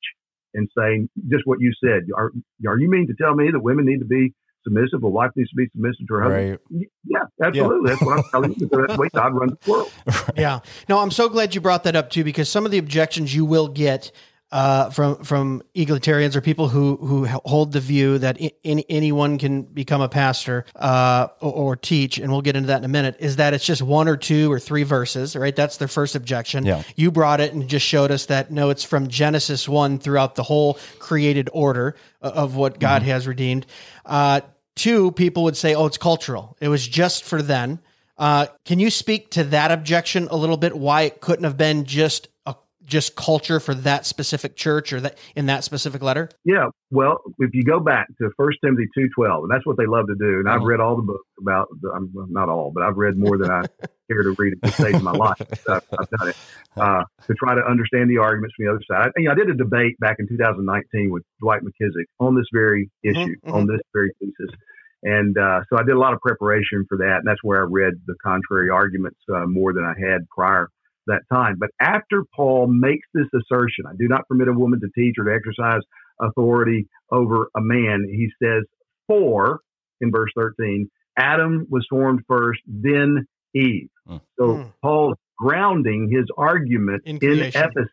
and 0.54 0.68
saying 0.76 1.08
just 1.28 1.42
what 1.46 1.60
you 1.60 1.72
said. 1.82 2.02
Are, 2.16 2.30
are 2.66 2.78
you 2.78 2.90
mean 2.90 3.06
to 3.08 3.14
tell 3.20 3.34
me 3.34 3.50
that 3.52 3.60
women 3.60 3.84
need 3.84 3.98
to 3.98 4.04
be 4.04 4.32
submissive? 4.64 5.02
A 5.02 5.08
wife 5.08 5.30
needs 5.36 5.50
to 5.50 5.56
be 5.56 5.68
submissive 5.72 6.06
to 6.08 6.14
her 6.14 6.22
husband? 6.22 6.58
Right. 6.70 6.88
Yeah, 7.04 7.46
absolutely. 7.46 7.90
That's 7.90 8.02
what 8.02 8.18
I'm 8.18 8.24
telling 8.32 8.54
you. 8.56 8.68
That's 8.70 8.94
the 8.94 9.00
way 9.00 9.08
God 9.14 9.34
runs 9.34 9.52
the 9.64 9.70
world. 9.70 9.92
Yeah. 10.36 10.60
No, 10.88 10.98
I'm 10.98 11.10
so 11.10 11.28
glad 11.28 11.54
you 11.54 11.60
brought 11.60 11.84
that 11.84 11.96
up 11.96 12.10
too, 12.10 12.24
because 12.24 12.48
some 12.48 12.64
of 12.64 12.70
the 12.70 12.78
objections 12.78 13.34
you 13.34 13.44
will 13.44 13.68
get 13.68 14.10
uh, 14.52 14.90
from 14.90 15.24
from 15.24 15.62
egalitarians 15.74 16.36
or 16.36 16.40
people 16.40 16.68
who 16.68 16.96
who 16.96 17.26
hold 17.44 17.72
the 17.72 17.80
view 17.80 18.18
that 18.18 18.38
anyone 18.64 19.38
can 19.38 19.62
become 19.62 20.00
a 20.00 20.08
pastor 20.08 20.64
uh, 20.76 21.28
or, 21.40 21.52
or 21.52 21.76
teach, 21.76 22.18
and 22.18 22.30
we'll 22.30 22.42
get 22.42 22.56
into 22.56 22.68
that 22.68 22.78
in 22.78 22.84
a 22.84 22.88
minute, 22.88 23.16
is 23.18 23.36
that 23.36 23.54
it's 23.54 23.64
just 23.64 23.82
one 23.82 24.08
or 24.08 24.16
two 24.16 24.50
or 24.50 24.60
three 24.60 24.84
verses, 24.84 25.34
right? 25.34 25.54
That's 25.54 25.76
their 25.78 25.88
first 25.88 26.14
objection. 26.14 26.64
Yeah. 26.64 26.82
You 26.94 27.10
brought 27.10 27.40
it 27.40 27.52
and 27.52 27.68
just 27.68 27.84
showed 27.84 28.10
us 28.10 28.26
that 28.26 28.50
no, 28.50 28.70
it's 28.70 28.84
from 28.84 29.08
Genesis 29.08 29.68
one 29.68 29.98
throughout 29.98 30.36
the 30.36 30.44
whole 30.44 30.78
created 30.98 31.50
order 31.52 31.96
of 32.20 32.54
what 32.54 32.78
God 32.78 33.02
has 33.02 33.26
redeemed. 33.26 33.66
Uh, 34.04 34.40
two, 34.74 35.10
people 35.12 35.42
would 35.44 35.56
say, 35.56 35.74
oh, 35.74 35.86
it's 35.86 35.98
cultural. 35.98 36.56
It 36.60 36.68
was 36.68 36.86
just 36.86 37.24
for 37.24 37.42
then. 37.42 37.80
Uh, 38.18 38.46
can 38.64 38.78
you 38.78 38.90
speak 38.90 39.30
to 39.32 39.44
that 39.44 39.70
objection 39.70 40.28
a 40.30 40.36
little 40.36 40.56
bit? 40.56 40.76
Why 40.76 41.02
it 41.02 41.20
couldn't 41.20 41.44
have 41.44 41.56
been 41.56 41.84
just 41.84 42.28
a 42.46 42.54
just 42.86 43.16
culture 43.16 43.60
for 43.60 43.74
that 43.74 44.06
specific 44.06 44.56
church 44.56 44.92
or 44.92 45.00
that 45.00 45.18
in 45.34 45.46
that 45.46 45.64
specific 45.64 46.02
letter? 46.02 46.30
Yeah, 46.44 46.68
well, 46.90 47.20
if 47.38 47.50
you 47.52 47.64
go 47.64 47.80
back 47.80 48.06
to 48.18 48.30
First 48.36 48.58
Timothy 48.64 48.86
two 48.94 49.08
twelve, 49.14 49.44
and 49.44 49.50
that's 49.50 49.66
what 49.66 49.76
they 49.76 49.86
love 49.86 50.06
to 50.06 50.14
do, 50.14 50.38
and 50.38 50.48
I've 50.48 50.62
read 50.62 50.80
all 50.80 50.96
the 50.96 51.02
books 51.02 51.28
about. 51.40 51.68
The, 51.80 51.90
I'm 51.90 52.12
not 52.30 52.48
all, 52.48 52.70
but 52.72 52.82
I've 52.82 52.96
read 52.96 53.16
more 53.16 53.36
than 53.36 53.50
I 53.50 53.62
care 54.10 54.22
to 54.22 54.34
read 54.38 54.54
at 54.54 54.62
this 54.62 54.74
stage 54.74 54.94
of 54.94 55.02
my 55.02 55.12
life. 55.12 55.40
I've, 55.68 55.82
I've 55.98 56.10
done 56.10 56.28
it 56.28 56.36
uh, 56.76 57.02
to 57.26 57.34
try 57.34 57.54
to 57.54 57.62
understand 57.62 58.08
the 58.08 58.18
arguments 58.18 58.54
from 58.56 58.66
the 58.66 58.72
other 58.72 58.82
side. 58.88 59.08
I, 59.08 59.20
you 59.20 59.26
know, 59.26 59.32
I 59.32 59.34
did 59.34 59.50
a 59.50 59.54
debate 59.54 59.98
back 59.98 60.16
in 60.18 60.28
2019 60.28 61.10
with 61.10 61.24
Dwight 61.40 61.62
McKissic 61.62 62.04
on 62.20 62.36
this 62.36 62.46
very 62.52 62.90
issue, 63.02 63.34
mhm. 63.44 63.52
on 63.52 63.66
this 63.66 63.80
very 63.92 64.12
thesis. 64.20 64.54
And 65.02 65.36
uh, 65.38 65.60
so 65.68 65.78
I 65.78 65.82
did 65.82 65.94
a 65.94 65.98
lot 65.98 66.14
of 66.14 66.20
preparation 66.20 66.84
for 66.88 66.98
that, 66.98 67.18
and 67.18 67.26
that's 67.26 67.42
where 67.42 67.62
I 67.62 67.66
read 67.68 67.94
the 68.06 68.14
contrary 68.24 68.70
arguments 68.70 69.18
uh, 69.32 69.46
more 69.46 69.72
than 69.72 69.84
I 69.84 69.94
had 69.98 70.26
prior 70.28 70.68
that 71.06 71.22
time. 71.32 71.56
But 71.58 71.70
after 71.80 72.24
Paul 72.34 72.66
makes 72.68 73.06
this 73.14 73.26
assertion, 73.34 73.84
I 73.88 73.92
do 73.98 74.08
not 74.08 74.26
permit 74.28 74.48
a 74.48 74.52
woman 74.52 74.80
to 74.80 74.88
teach 74.94 75.16
or 75.18 75.24
to 75.24 75.34
exercise 75.34 75.80
authority 76.20 76.88
over 77.10 77.48
a 77.56 77.60
man, 77.60 78.06
he 78.10 78.28
says, 78.42 78.64
For, 79.06 79.60
in 80.00 80.10
verse 80.10 80.30
13, 80.36 80.88
Adam 81.18 81.66
was 81.70 81.86
formed 81.88 82.20
first, 82.28 82.60
then 82.66 83.26
Eve. 83.54 83.88
Mm. 84.08 84.20
So 84.38 84.44
Mm. 84.44 84.72
Paul's 84.82 85.16
grounding 85.38 86.10
his 86.10 86.24
argument 86.36 87.02
In 87.04 87.18
in. 87.22 87.40
Ephesus 87.40 87.88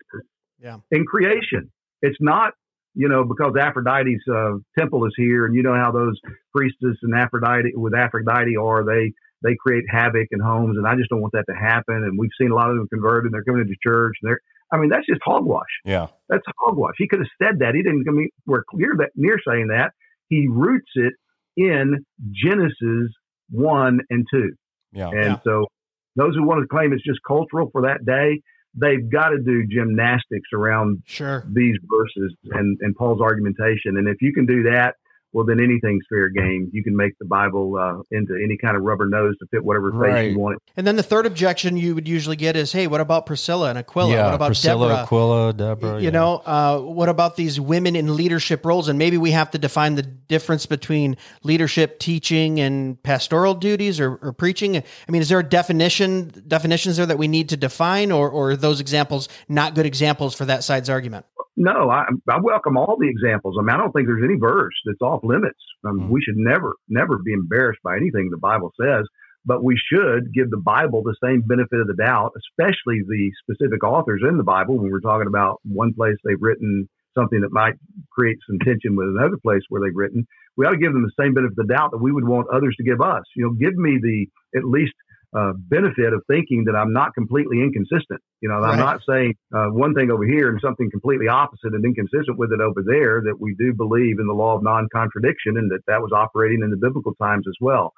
Yeah. 0.59 0.77
in 0.91 1.05
creation. 1.05 1.71
It's 2.01 2.17
not, 2.21 2.53
you 2.95 3.07
know, 3.09 3.23
because 3.23 3.55
Aphrodite's 3.57 4.27
uh, 4.27 4.53
temple 4.77 5.05
is 5.05 5.13
here, 5.17 5.45
and 5.45 5.55
you 5.55 5.63
know 5.63 5.73
how 5.75 5.91
those 5.91 6.19
priestess 6.55 6.97
and 7.01 7.13
Aphrodite 7.15 7.71
with 7.75 7.93
Aphrodite 7.93 8.55
are. 8.57 8.83
They 8.85 9.13
they 9.43 9.55
create 9.55 9.83
havoc 9.89 10.27
in 10.31 10.39
homes, 10.39 10.77
and 10.77 10.87
I 10.87 10.95
just 10.95 11.09
don't 11.09 11.21
want 11.21 11.33
that 11.33 11.45
to 11.49 11.55
happen. 11.55 11.95
And 12.03 12.17
we've 12.17 12.31
seen 12.39 12.51
a 12.51 12.55
lot 12.55 12.69
of 12.71 12.77
them 12.77 12.87
converted, 12.87 13.25
and 13.25 13.33
they're 13.33 13.43
coming 13.43 13.61
into 13.61 13.75
church, 13.83 14.15
and 14.21 14.29
they're. 14.29 14.39
I 14.71 14.77
mean, 14.77 14.89
that's 14.89 15.05
just 15.05 15.21
hogwash. 15.23 15.67
Yeah. 15.85 16.07
That's 16.29 16.41
hogwash. 16.57 16.95
He 16.97 17.07
could 17.07 17.19
have 17.19 17.27
said 17.39 17.59
that. 17.59 17.75
He 17.75 17.83
didn't 17.83 18.05
come 18.05 18.17
anywhere 18.17 18.63
clear 18.67 18.95
that 18.97 19.09
near 19.15 19.37
saying 19.47 19.67
that. 19.67 19.91
He 20.29 20.47
roots 20.49 20.89
it 20.95 21.13
in 21.55 22.03
Genesis 22.31 23.11
1 23.51 23.99
and 24.09 24.25
2. 24.31 24.51
Yeah. 24.93 25.09
And 25.09 25.15
Yeah. 25.15 25.39
so 25.43 25.67
those 26.15 26.33
who 26.35 26.43
want 26.43 26.61
to 26.61 26.67
claim 26.67 26.91
it's 26.93 27.03
just 27.03 27.19
cultural 27.27 27.69
for 27.71 27.83
that 27.83 28.03
day, 28.05 28.41
they've 28.75 29.07
got 29.11 29.29
to 29.29 29.37
do 29.39 29.63
gymnastics 29.67 30.49
around 30.53 31.03
Sure. 31.05 31.43
these 31.51 31.75
verses 31.95 32.35
and, 32.51 32.77
and 32.81 32.95
Paul's 32.95 33.21
argumentation. 33.21 33.97
And 33.97 34.07
if 34.07 34.21
you 34.21 34.33
can 34.33 34.47
do 34.47 34.63
that, 34.63 34.95
well, 35.33 35.45
then 35.45 35.59
anything's 35.59 36.03
fair 36.09 36.29
game. 36.29 36.69
You 36.71 36.83
can 36.83 36.95
make 36.95 37.17
the 37.19 37.25
Bible 37.25 37.75
uh, 37.77 38.01
into 38.15 38.33
any 38.43 38.57
kind 38.57 38.77
of 38.77 38.83
rubber 38.83 39.07
nose 39.07 39.35
to 39.39 39.47
fit 39.47 39.63
whatever 39.63 39.91
face 39.91 39.99
Right. 39.99 40.31
you 40.31 40.39
want 40.39 40.55
it. 40.57 40.61
And 40.77 40.85
then 40.85 40.95
the 40.95 41.03
third 41.03 41.25
objection 41.25 41.75
you 41.75 41.95
would 41.95 42.07
usually 42.07 42.35
get 42.35 42.55
is, 42.55 42.71
hey, 42.71 42.87
what 42.87 43.01
about 43.01 43.25
Priscilla 43.25 43.69
and 43.69 43.77
Aquila? 43.79 44.11
yeah. 44.11 44.25
what 44.25 44.35
about 44.35 44.47
Priscilla, 44.47 44.87
Deborah? 44.89 45.03
Aquila, 45.03 45.53
Deborah. 45.53 45.97
you 45.97 46.05
yeah. 46.05 46.09
know, 46.11 46.41
uh, 46.45 46.79
what 46.79 47.09
about 47.09 47.35
these 47.35 47.59
women 47.59 47.95
in 47.95 48.15
leadership 48.15 48.65
roles? 48.65 48.87
And 48.87 48.99
maybe 48.99 49.17
we 49.17 49.31
have 49.31 49.49
to 49.51 49.57
define 49.57 49.95
the 49.95 50.03
difference 50.03 50.65
between 50.65 51.17
leadership, 51.43 51.99
teaching, 51.99 52.59
and 52.59 53.01
pastoral 53.01 53.55
duties 53.55 53.99
or, 53.99 54.15
or 54.21 54.33
preaching. 54.33 54.77
I 54.77 54.83
mean, 55.09 55.21
is 55.21 55.29
there 55.29 55.39
a 55.39 55.43
definition 55.43 56.31
definitions 56.47 56.97
there 56.97 57.05
that 57.05 57.17
we 57.17 57.27
need 57.27 57.49
to 57.49 57.57
define, 57.57 58.11
or, 58.11 58.29
or 58.29 58.51
are 58.51 58.55
those 58.55 58.79
examples 58.79 59.29
not 59.49 59.73
good 59.75 59.85
examples 59.85 60.35
for 60.35 60.45
that 60.45 60.63
side's 60.63 60.89
argument? 60.89 61.25
No, 61.55 61.89
I, 61.89 62.05
I 62.29 62.39
welcome 62.41 62.77
all 62.77 62.97
the 62.99 63.07
examples. 63.09 63.55
I 63.59 63.61
mean, 63.61 63.69
I 63.69 63.77
don't 63.77 63.91
think 63.91 64.07
there's 64.07 64.23
any 64.23 64.39
verse 64.39 64.73
that's 64.85 65.01
off 65.01 65.21
limits. 65.23 65.59
Um, 65.85 65.99
Mhm. 66.01 66.09
We 66.09 66.21
should 66.21 66.37
never, 66.37 66.75
never 66.89 67.19
be 67.19 67.33
embarrassed 67.33 67.81
by 67.83 67.95
anything 67.97 68.29
the 68.29 68.37
Bible 68.37 68.71
says, 68.81 69.05
but 69.45 69.63
we 69.63 69.77
should 69.77 70.33
give 70.33 70.49
the 70.49 70.57
Bible 70.57 71.03
the 71.03 71.15
same 71.23 71.41
benefit 71.41 71.79
of 71.79 71.87
the 71.87 71.93
doubt, 71.93 72.31
especially 72.37 73.01
the 73.07 73.31
specific 73.43 73.83
authors 73.83 74.23
in 74.27 74.37
the 74.37 74.43
Bible. 74.43 74.77
When 74.79 74.91
we're 74.91 74.99
talking 74.99 75.27
about 75.27 75.59
one 75.63 75.93
place 75.93 76.15
they've 76.23 76.41
written 76.41 76.89
something 77.15 77.41
that 77.41 77.51
might 77.51 77.75
create 78.11 78.37
some 78.47 78.57
tension 78.59 78.95
with 78.95 79.07
another 79.09 79.37
place 79.37 79.61
where 79.69 79.81
they've 79.81 79.95
written, 79.95 80.25
we 80.57 80.65
ought 80.65 80.71
to 80.71 80.77
give 80.77 80.93
them 80.93 81.03
the 81.03 81.11
same 81.23 81.33
benefit 81.35 81.51
of 81.59 81.67
the 81.67 81.71
doubt 81.73 81.91
that 81.91 82.01
we 82.01 82.11
would 82.11 82.27
want 82.27 82.47
others 82.51 82.75
to 82.77 82.83
give 82.83 83.01
us. 83.01 83.23
You 83.35 83.45
know, 83.45 83.51
give 83.51 83.75
me 83.75 83.99
the 84.01 84.27
at 84.57 84.63
least 84.65 84.93
uh, 85.35 85.53
benefit 85.57 86.13
of 86.13 86.21
thinking 86.27 86.65
that 86.65 86.75
I'm 86.75 86.93
not 86.93 87.13
completely 87.13 87.61
inconsistent. 87.61 88.21
You 88.41 88.49
know, 88.49 88.55
I'm 88.55 88.77
not 88.77 89.01
saying 89.07 89.35
uh, 89.53 89.67
one 89.67 89.93
thing 89.93 90.11
over 90.11 90.25
here 90.25 90.49
and 90.49 90.59
something 90.61 90.91
completely 90.91 91.27
opposite 91.27 91.73
and 91.73 91.83
inconsistent 91.83 92.37
with 92.37 92.51
it 92.51 92.61
over 92.61 92.83
there. 92.85 93.21
That 93.21 93.39
we 93.39 93.55
do 93.55 93.73
believe 93.73 94.19
in 94.19 94.27
the 94.27 94.33
law 94.33 94.55
of 94.55 94.63
non-contradiction 94.63 95.57
and 95.57 95.71
that 95.71 95.81
that 95.87 96.01
was 96.01 96.11
operating 96.11 96.61
in 96.63 96.69
the 96.69 96.77
biblical 96.77 97.15
times 97.15 97.45
as 97.47 97.55
well. 97.59 97.93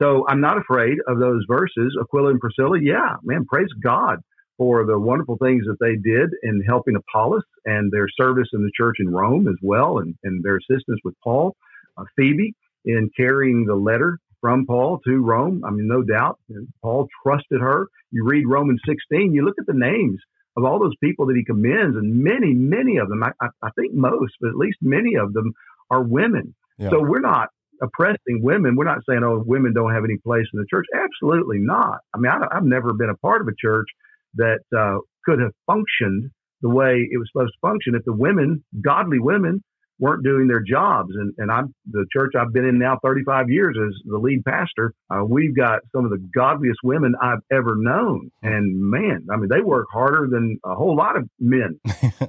So 0.00 0.26
I'm 0.28 0.40
not 0.40 0.58
afraid 0.58 0.98
of 1.06 1.20
those 1.20 1.44
verses. 1.48 1.96
Aquila 2.00 2.30
and 2.30 2.40
Priscilla, 2.40 2.78
yeah, 2.80 3.16
man, 3.22 3.44
praise 3.44 3.68
God 3.82 4.18
for 4.58 4.84
the 4.84 4.98
wonderful 4.98 5.36
things 5.38 5.64
that 5.66 5.76
they 5.80 5.96
did 5.96 6.30
in 6.42 6.62
helping 6.66 6.96
Apollos 6.96 7.42
and 7.64 7.90
their 7.92 8.08
service 8.20 8.48
in 8.52 8.62
the 8.62 8.70
church 8.76 8.96
in 8.98 9.12
Rome 9.12 9.46
as 9.48 9.56
well, 9.62 9.98
and, 9.98 10.14
and 10.24 10.42
their 10.42 10.56
assistance 10.56 11.00
with 11.04 11.14
Paul. 11.22 11.54
Uh, 11.96 12.04
Phoebe 12.16 12.54
in 12.84 13.10
carrying 13.16 13.64
the 13.66 13.74
letter 13.74 14.18
from 14.42 14.66
Paul 14.66 15.00
to 15.06 15.22
Rome. 15.22 15.62
I 15.64 15.70
mean, 15.70 15.88
no 15.88 16.02
doubt, 16.02 16.38
Paul 16.82 17.08
trusted 17.24 17.62
her. 17.62 17.86
You 18.10 18.26
read 18.26 18.44
Romans 18.46 18.80
16, 18.86 19.32
you 19.32 19.42
look 19.44 19.54
at 19.58 19.66
the 19.66 19.72
names 19.72 20.18
of 20.58 20.64
all 20.64 20.78
those 20.78 20.96
people 21.02 21.24
that 21.26 21.36
he 21.36 21.44
commends, 21.44 21.96
and 21.96 22.22
many, 22.22 22.52
many 22.52 22.98
of 22.98 23.08
them, 23.08 23.22
I, 23.22 23.30
I, 23.40 23.70
think 23.70 23.94
most, 23.94 24.34
but 24.38 24.50
at 24.50 24.56
least 24.56 24.76
many 24.82 25.14
of 25.14 25.32
them 25.32 25.54
are 25.90 26.02
women. 26.02 26.54
Yeah. 26.78 26.90
So 26.90 27.00
we're 27.00 27.20
not 27.20 27.48
oppressing 27.80 28.42
women. 28.42 28.76
We're 28.76 28.84
not 28.84 28.98
saying, 29.08 29.22
oh, 29.24 29.42
women 29.46 29.72
don't 29.72 29.94
have 29.94 30.04
any 30.04 30.18
place 30.18 30.44
in 30.52 30.60
the 30.60 30.66
church. 30.68 30.84
Absolutely 30.94 31.58
not. 31.58 32.00
I 32.14 32.18
mean, 32.18 32.30
I, 32.30 32.54
I've 32.54 32.64
never 32.64 32.92
been 32.92 33.08
a 33.08 33.16
part 33.16 33.40
of 33.40 33.48
a 33.48 33.56
church 33.58 33.86
that 34.34 34.60
uh, 34.76 34.98
could 35.24 35.40
have 35.40 35.52
functioned 35.66 36.30
the 36.60 36.68
way 36.68 37.08
it 37.10 37.18
was 37.18 37.28
supposed 37.32 37.52
to 37.52 37.68
function 37.68 37.94
if 37.94 38.04
the 38.04 38.12
women, 38.12 38.62
godly 38.84 39.18
women, 39.18 39.64
weren't 40.02 40.24
doing 40.24 40.48
their 40.48 40.60
jobs. 40.60 41.10
And, 41.14 41.32
and 41.38 41.50
I'm 41.52 41.72
the 41.90 42.04
church 42.12 42.32
I've 42.36 42.52
been 42.52 42.64
in 42.64 42.76
now 42.76 42.98
35 43.04 43.48
years 43.50 43.76
as 43.80 43.94
the 44.04 44.18
lead 44.18 44.44
pastor. 44.44 44.92
Uh, 45.08 45.22
we've 45.24 45.56
got 45.56 45.78
some 45.94 46.04
of 46.04 46.10
the 46.10 46.18
godliest 46.34 46.80
women 46.82 47.14
I've 47.22 47.38
ever 47.52 47.76
known. 47.76 48.28
And 48.42 48.80
man, 48.90 49.26
I 49.32 49.36
mean, 49.36 49.48
they 49.48 49.60
work 49.60 49.86
harder 49.92 50.26
than 50.28 50.58
a 50.64 50.74
whole 50.74 50.96
lot 50.96 51.16
of 51.16 51.28
men 51.38 51.78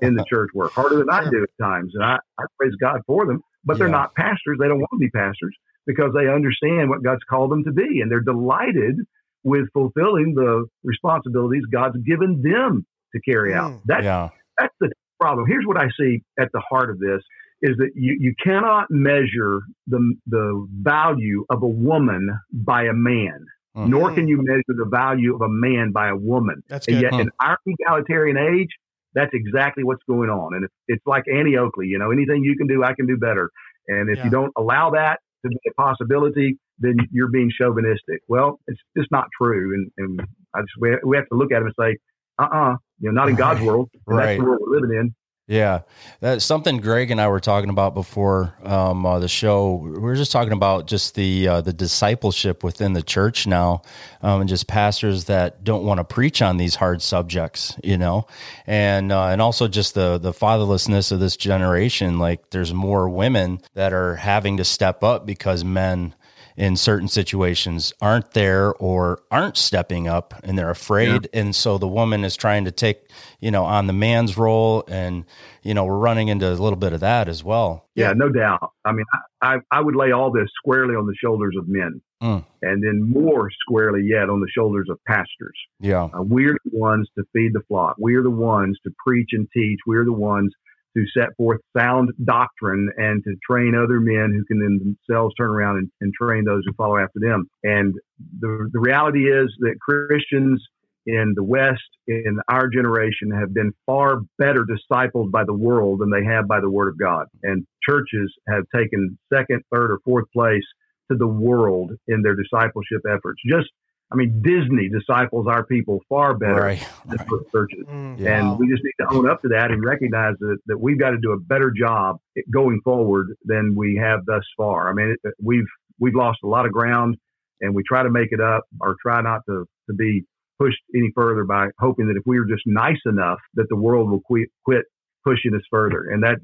in 0.03 0.13
the 0.13 0.23
church 0.29 0.51
work, 0.53 0.71
harder 0.75 0.97
than 0.97 1.09
I 1.09 1.27
do 1.31 1.41
at 1.41 1.49
times. 1.65 1.93
And 1.95 2.03
I, 2.05 2.17
I 2.39 2.43
praise 2.59 2.73
God 2.79 3.01
for 3.07 3.25
them, 3.25 3.41
but 3.65 3.79
they're 3.79 3.87
Yeah. 3.87 3.93
not 3.93 4.13
pastors. 4.13 4.59
They 4.59 4.67
don't 4.67 4.79
want 4.79 4.91
to 4.93 4.99
be 4.99 5.09
pastors 5.09 5.55
because 5.87 6.11
they 6.15 6.27
understand 6.29 6.91
what 6.91 7.03
God's 7.03 7.23
called 7.27 7.51
them 7.51 7.63
to 7.63 7.71
be. 7.71 8.01
And 8.01 8.11
they're 8.11 8.21
delighted 8.21 8.97
with 9.43 9.65
fulfilling 9.73 10.35
the 10.35 10.67
responsibilities 10.83 11.63
God's 11.73 11.97
given 12.05 12.43
them 12.43 12.85
to 13.15 13.21
carry 13.29 13.53
out. 13.55 13.71
Mm. 13.71 13.81
That's 13.85 14.03
yeah. 14.05 14.29
that's 14.59 14.75
the 14.79 14.91
problem. 15.19 15.47
Here's 15.47 15.65
what 15.65 15.77
I 15.77 15.87
see 15.99 16.21
at 16.39 16.49
the 16.53 16.61
heart 16.69 16.91
of 16.91 16.99
this 16.99 17.21
is 17.63 17.75
that 17.77 17.91
you, 17.95 18.15
you 18.19 18.33
cannot 18.43 18.85
measure 18.91 19.61
the 19.87 20.01
the 20.27 20.67
value 20.81 21.45
of 21.49 21.63
a 21.63 21.67
woman 21.89 22.29
by 22.51 22.83
a 22.83 22.93
man, 22.93 23.39
Mhm. 23.75 23.87
nor 23.87 24.13
can 24.13 24.27
you 24.27 24.37
measure 24.41 24.75
the 24.83 24.85
value 24.85 25.33
of 25.33 25.41
a 25.41 25.49
man 25.49 25.91
by 25.91 26.09
a 26.09 26.15
woman. 26.15 26.61
That's 26.69 26.87
And 26.87 26.97
good. 26.97 27.03
yet, 27.11 27.13
in 27.21 27.29
our 27.41 27.57
egalitarian 27.65 28.37
age, 28.37 28.69
that's 29.15 29.31
exactly 29.33 29.83
what's 29.83 30.03
going 30.07 30.29
on. 30.29 30.53
And 30.55 30.65
it's, 30.65 30.73
it's 30.87 31.07
like 31.07 31.23
Annie 31.27 31.55
Oakley, 31.57 31.87
you 31.87 31.97
know, 31.97 32.11
anything 32.11 32.43
you 32.43 32.55
can 32.57 32.67
do, 32.67 32.83
I 32.83 32.93
can 32.93 33.07
do 33.07 33.17
better. 33.17 33.49
And 33.87 34.09
if 34.09 34.17
Yeah. 34.17 34.25
you 34.25 34.29
don't 34.29 34.53
allow 34.57 34.91
that 34.91 35.19
to 35.43 35.49
be 35.49 35.57
a 35.69 35.73
possibility, 35.81 36.57
then 36.79 36.95
you're 37.11 37.29
being 37.29 37.49
chauvinistic. 37.59 38.21
Well, 38.27 38.59
it's 38.67 38.79
just 38.97 39.09
not 39.11 39.27
true. 39.39 39.73
And, 39.75 39.91
and 39.97 40.27
I 40.55 40.61
just, 40.61 40.73
we, 40.79 40.97
we 41.05 41.15
have 41.17 41.27
to 41.29 41.35
look 41.35 41.51
at 41.51 41.61
it 41.61 41.65
and 41.65 41.73
say, 41.79 41.97
uh 42.39 42.49
uh 42.61 42.75
you 42.99 43.09
know, 43.09 43.11
not 43.11 43.29
in 43.29 43.35
God's 43.35 43.61
world. 43.67 43.89
And 44.07 44.17
Right. 44.17 44.25
That's 44.25 44.37
the 44.39 44.45
world 44.45 44.61
we're 44.65 44.79
living 44.79 44.97
in. 44.99 45.15
Yeah, 45.45 45.81
that's 46.21 46.45
something 46.45 46.77
Greg 46.77 47.11
and 47.11 47.19
I 47.19 47.27
were 47.27 47.41
talking 47.41 47.69
about 47.69 47.93
before 47.93 48.55
um, 48.63 49.05
uh, 49.05 49.19
the 49.19 49.27
show. 49.27 49.73
We 49.73 49.99
were 49.99 50.15
just 50.15 50.31
talking 50.31 50.53
about 50.53 50.87
just 50.87 51.15
the 51.15 51.47
uh, 51.49 51.61
the 51.61 51.73
discipleship 51.73 52.63
within 52.63 52.93
the 52.93 53.03
church 53.03 53.45
now, 53.45 53.81
um, 54.21 54.39
and 54.39 54.49
just 54.49 54.67
pastors 54.67 55.25
that 55.25 55.61
don't 55.65 55.83
want 55.83 55.97
to 55.97 56.05
preach 56.05 56.41
on 56.41 56.55
these 56.55 56.75
hard 56.75 57.01
subjects, 57.01 57.75
you 57.83 57.97
know, 57.97 58.25
and 58.65 59.11
uh, 59.11 59.25
and 59.27 59.41
also 59.41 59.67
just 59.67 59.95
the 59.95 60.17
the 60.17 60.31
fatherlessness 60.31 61.11
of 61.11 61.19
this 61.19 61.35
generation. 61.35 62.19
Like, 62.19 62.51
there's 62.51 62.73
more 62.73 63.09
women 63.09 63.59
that 63.73 63.91
are 63.91 64.15
having 64.15 64.55
to 64.57 64.63
step 64.63 65.03
up 65.03 65.25
because 65.25 65.65
men 65.65 66.15
in 66.55 66.75
certain 66.75 67.07
situations 67.07 67.91
aren't 68.01 68.31
there 68.31 68.73
or 68.75 69.19
aren't 69.31 69.57
stepping 69.57 70.07
up 70.07 70.33
and 70.43 70.57
they're 70.57 70.69
afraid 70.69 71.27
and 71.33 71.55
so 71.55 71.77
the 71.77 71.87
woman 71.87 72.23
is 72.23 72.35
trying 72.35 72.63
to 72.65 72.71
take 72.71 73.09
you 73.39 73.49
know 73.51 73.63
on 73.65 73.87
the 73.87 73.93
man's 73.93 74.37
role 74.37 74.83
and 74.87 75.25
you 75.63 75.73
know 75.73 75.83
we're 75.85 75.97
running 75.97 76.27
into 76.27 76.47
a 76.47 76.53
little 76.53 76.75
bit 76.77 76.93
of 76.93 76.99
that 76.99 77.27
as 77.27 77.43
well 77.43 77.87
Yeah, 77.95 78.09
Yeah. 78.09 78.13
no 78.13 78.29
doubt. 78.29 78.71
I 78.85 78.91
mean, 78.91 79.05
I, 79.41 79.55
I, 79.55 79.57
I 79.71 79.81
would 79.81 79.95
lay 79.95 80.11
all 80.11 80.31
this 80.31 80.49
squarely 80.57 80.95
on 80.95 81.05
the 81.07 81.15
shoulders 81.15 81.55
of 81.57 81.67
men, 81.67 82.01
Mm. 82.21 82.45
and 82.61 82.81
then 82.81 83.03
more 83.11 83.49
squarely 83.51 84.01
yet 84.05 84.29
on 84.29 84.39
the 84.39 84.47
shoulders 84.49 84.87
of 84.89 84.97
pastors. 85.05 85.57
yeah 85.81 86.05
Uh, 86.05 86.21
we're 86.21 86.57
the 86.65 86.77
ones 86.77 87.09
to 87.17 87.23
feed 87.33 87.51
the 87.53 87.61
flock. 87.67 87.95
We're 87.99 88.23
the 88.23 88.29
ones 88.29 88.77
to 88.85 88.91
preach 89.05 89.29
and 89.33 89.45
teach. 89.53 89.79
We're 89.85 90.05
the 90.05 90.13
ones 90.13 90.53
to 90.95 91.05
set 91.17 91.29
forth 91.37 91.59
sound 91.77 92.11
doctrine 92.23 92.89
and 92.97 93.23
to 93.23 93.35
train 93.49 93.75
other 93.75 93.99
men 93.99 94.31
who 94.31 94.45
can 94.45 94.59
then 94.59 94.95
themselves 95.07 95.33
turn 95.35 95.49
around 95.49 95.77
and, 95.77 95.91
and 96.01 96.13
train 96.13 96.43
those 96.45 96.61
who 96.65 96.73
follow 96.73 96.97
after 96.97 97.19
them. 97.19 97.45
And 97.63 97.95
the, 98.39 98.69
the 98.71 98.79
reality 98.79 99.29
is 99.29 99.51
that 99.59 99.75
Christians 99.81 100.61
in 101.05 101.33
the 101.35 101.43
West, 101.43 101.81
in 102.07 102.39
our 102.47 102.67
generation, 102.69 103.31
have 103.31 103.53
been 103.53 103.73
far 103.85 104.21
better 104.37 104.65
discipled 104.65 105.31
by 105.31 105.43
the 105.43 105.53
world 105.53 105.99
than 105.99 106.09
they 106.09 106.23
have 106.23 106.47
by 106.47 106.59
the 106.61 106.69
Word 106.69 106.87
of 106.87 106.97
God. 106.97 107.27
And 107.43 107.65
churches 107.87 108.33
have 108.47 108.63
taken 108.73 109.17
second, 109.33 109.63
third, 109.73 109.91
or 109.91 109.99
fourth 110.05 110.25
place 110.33 110.63
to 111.11 111.17
the 111.17 111.27
world 111.27 111.91
in 112.07 112.21
their 112.21 112.35
discipleship 112.35 113.01
efforts. 113.09 113.41
Just 113.45 113.69
I 114.11 114.15
mean, 114.15 114.41
Disney 114.43 114.89
disciples 114.89 115.47
our 115.47 115.65
people 115.65 115.99
far 116.07 116.35
better 116.37 116.61
right, 116.61 116.87
than 117.07 117.17
right. 117.17 117.51
churches. 117.51 117.85
Mm. 117.89 118.19
Yeah. 118.19 118.39
And 118.39 118.59
we 118.59 118.69
just 118.69 118.83
need 118.83 118.93
to 119.03 119.15
own 119.15 119.27
up 119.27 119.41
to 119.41 119.47
that 119.49 119.71
and 119.71 119.83
recognize 119.83 120.35
that, 120.39 120.57
that 120.67 120.77
we've 120.77 120.99
got 120.99 121.11
to 121.11 121.17
do 121.17 121.31
a 121.31 121.39
better 121.39 121.71
job 121.71 122.17
going 122.51 122.79
forward 122.83 123.35
than 123.43 123.73
we 123.75 123.99
have 124.01 124.25
thus 124.25 124.43
far. 124.55 124.89
I 124.89 124.93
mean, 124.93 125.15
it, 125.23 125.33
we've 125.41 125.65
we've 125.99 126.15
lost 126.15 126.39
a 126.43 126.47
lot 126.47 126.65
of 126.65 126.71
ground, 126.71 127.17
and 127.61 127.73
we 127.73 127.81
try 127.87 128.03
to 128.03 128.09
make 128.09 128.29
it 128.31 128.41
up 128.41 128.63
or 128.81 128.95
try 129.01 129.21
not 129.21 129.41
to 129.49 129.65
to 129.89 129.95
be 129.95 130.23
pushed 130.59 130.81
any 130.95 131.11
further 131.15 131.43
by 131.43 131.67
hoping 131.79 132.07
that 132.07 132.15
if 132.15 132.23
we 132.25 132.37
are 132.37 132.45
just 132.45 132.63
nice 132.67 133.01
enough, 133.05 133.39
that 133.55 133.65
the 133.69 133.75
world 133.75 134.11
will 134.11 134.21
quit 134.21 134.49
quit 134.63 134.85
pushing 135.23 135.55
us 135.55 135.63
further, 135.71 136.09
and 136.11 136.21
that 136.23 136.37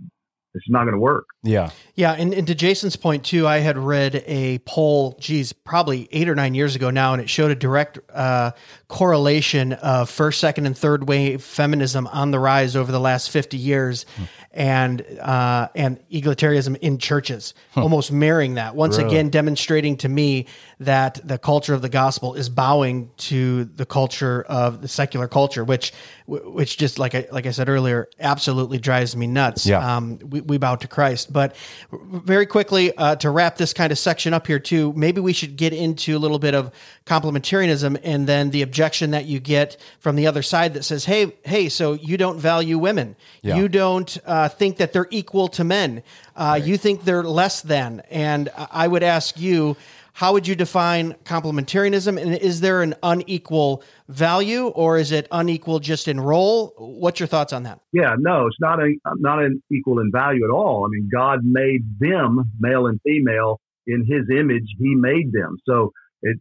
it's 0.56 0.66
not 0.70 0.84
going 0.84 0.94
to 0.94 1.00
work. 1.00 1.28
yeah 1.44 1.70
Yeah, 1.96 2.14
and, 2.14 2.34
and 2.34 2.48
to 2.48 2.56
Jason's 2.56 2.96
point 2.96 3.24
too, 3.24 3.48
I 3.48 3.60
had 3.60 3.78
read 3.78 4.24
a 4.26 4.60
poll, 4.60 5.16
geez, 5.20 5.54
probably 5.54 6.08
eight 6.12 6.28
or 6.28 6.36
nine 6.36 6.56
years 6.56 6.76
ago 6.76 6.90
now, 6.90 7.14
and 7.14 7.22
it 7.22 7.30
showed 7.30 7.52
a 7.52 7.56
direct 7.56 8.00
uh, 8.12 8.52
correlation 8.88 9.74
of 9.74 10.10
first, 10.10 10.40
second, 10.40 10.66
and 10.66 10.78
third 10.78 11.08
wave 11.08 11.44
feminism 11.44 12.08
on 12.08 12.32
the 12.32 12.40
rise 12.40 12.76
over 12.76 12.92
the 12.92 13.00
last 13.00 13.30
fifty 13.30 13.58
years, 13.58 14.06
and 14.52 15.06
uh, 15.22 15.68
and 15.76 16.00
egalitarianism 16.10 16.78
in 16.78 16.98
churches, 16.98 17.54
almost 17.76 18.12
mirroring 18.12 18.56
that. 18.56 18.76
Once 18.76 18.98
again, 18.98 19.30
demonstrating 19.30 19.98
to 19.98 20.10
me 20.10 20.48
that 20.80 21.20
the 21.24 21.38
culture 21.38 21.74
of 21.74 21.82
the 21.82 21.90
gospel 21.90 22.34
is 22.34 22.50
bowing 22.50 23.12
to 23.18 23.66
the 23.66 23.86
culture 23.86 24.42
of 24.44 24.82
the 24.82 24.88
secular 24.88 25.28
culture, 25.28 25.64
which 25.64 25.94
which 26.26 26.78
just 26.78 26.98
like 26.98 27.14
I 27.14 27.28
like 27.32 27.46
I 27.46 27.52
said 27.52 27.70
earlier, 27.70 28.10
absolutely 28.20 28.80
drives 28.80 29.16
me 29.16 29.28
nuts. 29.28 29.66
Yeah. 29.66 29.98
Um, 29.98 30.20
we, 30.24 30.38
we 30.41 30.58
bow 30.58 30.75
to 30.75 30.88
Christ. 30.88 31.32
But 31.32 31.56
very 31.91 32.45
quickly 32.45 32.95
uh, 32.95 33.15
to 33.17 33.30
wrap 33.30 33.58
this 33.58 33.73
kind 33.73 33.91
of 33.91 33.97
section 33.97 34.34
up 34.34 34.47
here 34.47 34.60
too, 34.60 34.93
maybe 34.95 35.21
we 35.21 35.34
should 35.34 35.56
get 35.56 35.73
into 35.73 36.15
a 36.15 36.19
little 36.19 36.39
bit 36.39 36.54
of 36.56 36.71
complementarianism 37.06 37.99
and 38.04 38.28
then 38.28 38.52
the 38.52 38.62
objection 38.62 39.12
that 39.12 39.25
you 39.25 39.39
get 39.39 39.78
from 39.99 40.15
the 40.15 40.28
other 40.28 40.41
side 40.41 40.73
that 40.73 40.84
says, 40.84 41.06
"Hey, 41.06 41.34
hey, 41.43 41.69
so 41.69 41.93
you 41.93 42.17
don't 42.17 42.39
value 42.39 42.78
women, 42.78 43.15
Yeah. 43.41 43.58
you 43.58 43.67
don't 43.67 44.17
uh, 44.25 44.49
think 44.49 44.78
that 44.78 44.93
they're 44.93 45.08
equal 45.10 45.47
to 45.49 45.63
men, 45.63 46.04
uh, 46.36 46.60
you 46.63 46.78
think 46.78 47.04
they're 47.04 47.23
less 47.23 47.62
than." 47.62 48.02
And 48.10 48.49
I 48.56 48.88
would 48.88 49.04
ask 49.04 49.39
you. 49.39 49.75
How 50.19 50.34
would 50.34 50.45
you 50.49 50.53
define 50.53 51.13
complementarianism? 51.23 52.21
And 52.21 52.36
is 52.36 52.60
there 52.60 52.82
an 52.82 52.93
unequal 53.01 53.82
value 54.10 54.67
or 54.67 54.97
is 54.97 55.13
it 55.13 55.29
unequal 55.32 55.79
just 55.79 56.10
in 56.10 56.19
role? 56.19 56.73
What's 56.77 57.21
your 57.21 57.27
thoughts 57.27 57.53
on 57.53 57.63
that? 57.63 57.79
Yeah, 57.93 58.15
no, 58.19 58.47
it's 58.47 58.60
not 58.60 58.82
a 58.82 58.93
not 59.19 59.41
an 59.41 59.63
equal 59.71 59.99
in 59.99 60.12
value 60.12 60.43
at 60.43 60.51
all. 60.51 60.84
I 60.86 60.89
mean, 60.89 61.08
God 61.10 61.39
made 61.43 61.84
them 62.01 62.51
male 62.60 62.88
and 62.88 62.99
female 63.05 63.62
in 63.88 64.05
His 64.05 64.29
image. 64.29 64.65
He 64.77 64.93
made 64.93 65.32
them. 65.32 65.55
So 65.65 65.93
it, 66.21 66.38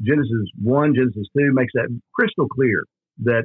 Genesis 0.00 0.48
one, 0.60 0.92
Genesis 0.92 1.28
two 1.38 1.52
makes 1.52 1.74
that 1.74 1.96
crystal 2.12 2.48
clear 2.48 2.82
that 3.22 3.44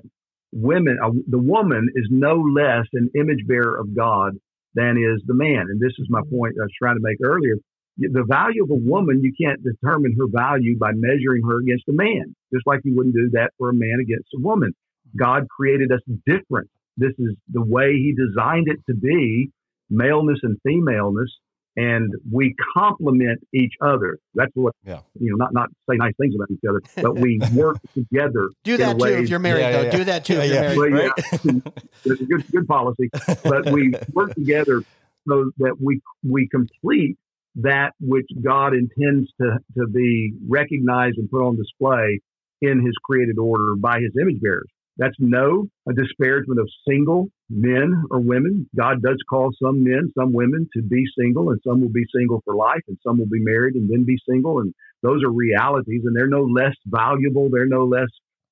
women, 0.52 0.98
uh, 1.06 1.12
the 1.28 1.38
woman 1.38 1.88
is 1.94 2.08
no 2.10 2.34
less 2.34 2.88
an 2.94 3.12
image 3.16 3.46
bearer 3.46 3.78
of 3.80 3.96
God 3.96 4.38
than 4.74 4.98
is 4.98 5.22
the 5.28 5.36
man. 5.36 5.68
And 5.70 5.80
this 5.80 5.94
is 6.00 6.08
my 6.10 6.22
point 6.32 6.56
I 6.60 6.64
was 6.64 6.72
trying 6.82 6.96
to 6.96 7.04
make 7.04 7.18
earlier. 7.24 7.58
The 8.00 8.24
value 8.28 8.64
of 8.64 8.70
a 8.70 8.76
woman, 8.76 9.24
you 9.24 9.34
can't 9.42 9.60
determine 9.64 10.16
her 10.20 10.28
value 10.28 10.78
by 10.78 10.92
measuring 10.94 11.44
her 11.48 11.60
against 11.60 11.86
a 11.90 11.94
man, 11.94 12.36
just 12.54 12.68
like 12.68 12.82
you 12.84 12.96
wouldn't 12.96 13.16
do 13.16 13.30
that 13.34 13.52
for 13.58 13.70
a 13.70 13.74
man 13.74 13.98
against 14.02 14.28
a 14.36 14.40
woman. 14.40 14.74
God 15.18 15.48
created 15.50 15.92
us 15.92 16.02
different. 16.26 16.70
This 16.98 17.14
is 17.18 17.36
the 17.52 17.62
way 17.64 17.94
He 17.94 18.14
designed 18.14 18.68
it 18.68 18.78
to 18.88 18.96
be, 18.96 19.50
maleness 19.90 20.40
and 20.44 20.58
femaleness, 20.64 21.32
and 21.76 22.12
we 22.32 22.54
complement 22.76 23.40
each 23.54 23.74
other. 23.82 24.18
That's 24.36 24.52
what 24.56 24.74
Yeah. 24.86 25.02
you 25.20 25.30
know. 25.32 25.38
Not 25.38 25.54
not 25.54 25.70
say 25.90 25.96
nice 25.98 26.14
things 26.20 26.36
about 26.36 26.50
each 26.52 26.60
other, 26.70 26.82
but 27.02 27.18
we 27.18 27.40
work 27.56 27.78
together. 27.96 28.50
Do 28.64 28.78
that 28.78 29.00
too 29.00 29.06
if 29.06 29.30
you're 29.30 29.40
married, 29.40 29.62
Yeah, 29.62 29.72
though. 29.72 29.78
yeah, 29.80 29.86
yeah. 29.86 29.98
Do 29.98 30.04
that 30.06 30.26
too 30.26 30.34
Yeah, 30.36 30.42
if 30.44 30.76
you're 30.76 30.90
married. 30.90 30.94
well, 30.94 31.14
yeah, 31.44 31.62
it's 32.06 32.22
a 32.22 32.26
good 32.26 32.44
good 32.52 32.68
policy, 32.68 33.10
but 33.44 33.72
we 33.72 33.94
work 34.14 34.34
together 34.36 34.82
so 35.28 35.52
that 35.60 35.78
we 35.80 36.02
we 36.28 36.48
complete 36.50 37.18
that 37.62 37.92
which 38.00 38.28
God 38.44 38.74
intends 38.74 39.30
to 39.42 39.58
to 39.78 39.88
be 39.88 40.34
recognized 40.48 41.18
and 41.18 41.30
put 41.30 41.42
on 41.42 41.56
display 41.56 42.20
in 42.62 42.86
His 42.86 42.94
created 43.04 43.38
order 43.38 43.76
by 43.76 44.00
His 44.00 44.12
image 44.20 44.42
bearers. 44.42 44.70
That's 44.98 45.16
no 45.20 45.68
a 45.88 45.94
disparagement 45.94 46.60
of 46.60 46.68
single 46.90 47.30
men 47.50 48.04
or 48.10 48.20
women. 48.20 48.68
God 48.76 49.02
does 49.02 49.18
call 49.30 49.52
some 49.62 49.84
men, 49.84 50.12
some 50.18 50.34
women 50.34 50.68
to 50.76 50.82
be 50.82 51.04
single, 51.18 51.52
and 51.52 51.60
some 51.66 51.82
will 51.82 51.92
be 51.92 52.06
single 52.16 52.42
for 52.44 52.56
life, 52.56 52.82
and 52.88 52.98
some 53.06 53.20
will 53.20 53.28
be 53.28 53.42
married 53.42 53.76
and 53.76 53.90
then 53.90 54.06
be 54.06 54.18
single. 54.28 54.60
And 54.60 54.74
those 55.04 55.24
are 55.24 55.32
realities, 55.32 56.02
and 56.04 56.16
they're 56.16 56.28
no 56.28 56.44
less 56.44 56.74
valuable. 56.86 57.50
They're 57.52 57.68
no 57.68 57.86
less 57.86 58.10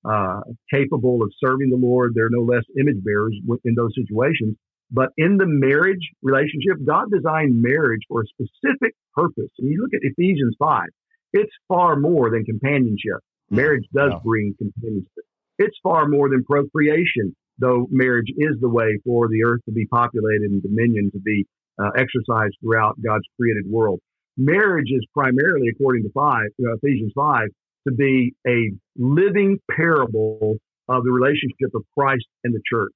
uh, 0.07 0.41
capable 0.71 1.23
of 1.23 1.31
serving 1.43 1.71
the 1.71 1.77
Lord. 1.77 2.13
They're 2.13 2.29
no 2.29 2.43
less 2.43 2.63
image 2.79 3.03
bearers 3.03 3.35
in 3.63 3.73
those 3.75 3.93
situations. 3.95 4.55
But 4.91 5.09
in 5.17 5.37
the 5.37 5.47
marriage 5.47 6.09
relationship, 6.21 6.77
God 6.85 7.05
designed 7.11 7.61
marriage 7.61 8.01
for 8.07 8.21
a 8.21 8.25
specific 8.27 8.93
purpose. 9.15 9.49
And 9.59 9.69
you 9.69 9.81
look 9.81 9.93
at 9.93 10.01
Ephesians 10.03 10.55
5, 10.59 10.87
it's 11.33 11.51
far 11.67 11.95
more 11.95 12.29
than 12.29 12.45
companionship. 12.45 13.19
Marriage 13.49 13.85
does 13.93 14.11
Yeah. 14.13 14.19
bring 14.23 14.53
companionship. 14.57 15.23
It's 15.57 15.77
far 15.83 16.07
more 16.07 16.29
than 16.29 16.43
procreation, 16.43 17.35
though 17.59 17.87
marriage 17.89 18.31
is 18.37 18.59
the 18.59 18.69
way 18.69 18.99
for 19.05 19.27
the 19.27 19.43
earth 19.43 19.61
to 19.65 19.71
be 19.71 19.85
populated 19.87 20.51
and 20.51 20.61
dominion 20.61 21.11
to 21.11 21.19
be 21.19 21.45
uh, 21.77 21.89
exercised 21.97 22.55
throughout 22.61 22.95
God's 23.01 23.25
created 23.37 23.65
world. 23.67 23.99
Marriage 24.37 24.91
is 24.91 25.05
primarily, 25.13 25.67
according 25.69 26.03
to 26.03 26.09
five, 26.13 26.47
uh, 26.63 26.73
Ephesians 26.81 27.11
5, 27.15 27.49
to 27.87 27.93
be 27.93 28.33
a 28.47 28.71
living 28.97 29.59
parable 29.71 30.57
of 30.87 31.03
the 31.03 31.11
relationship 31.11 31.73
of 31.73 31.83
Christ 31.97 32.25
and 32.43 32.53
the 32.53 32.61
church. 32.69 32.93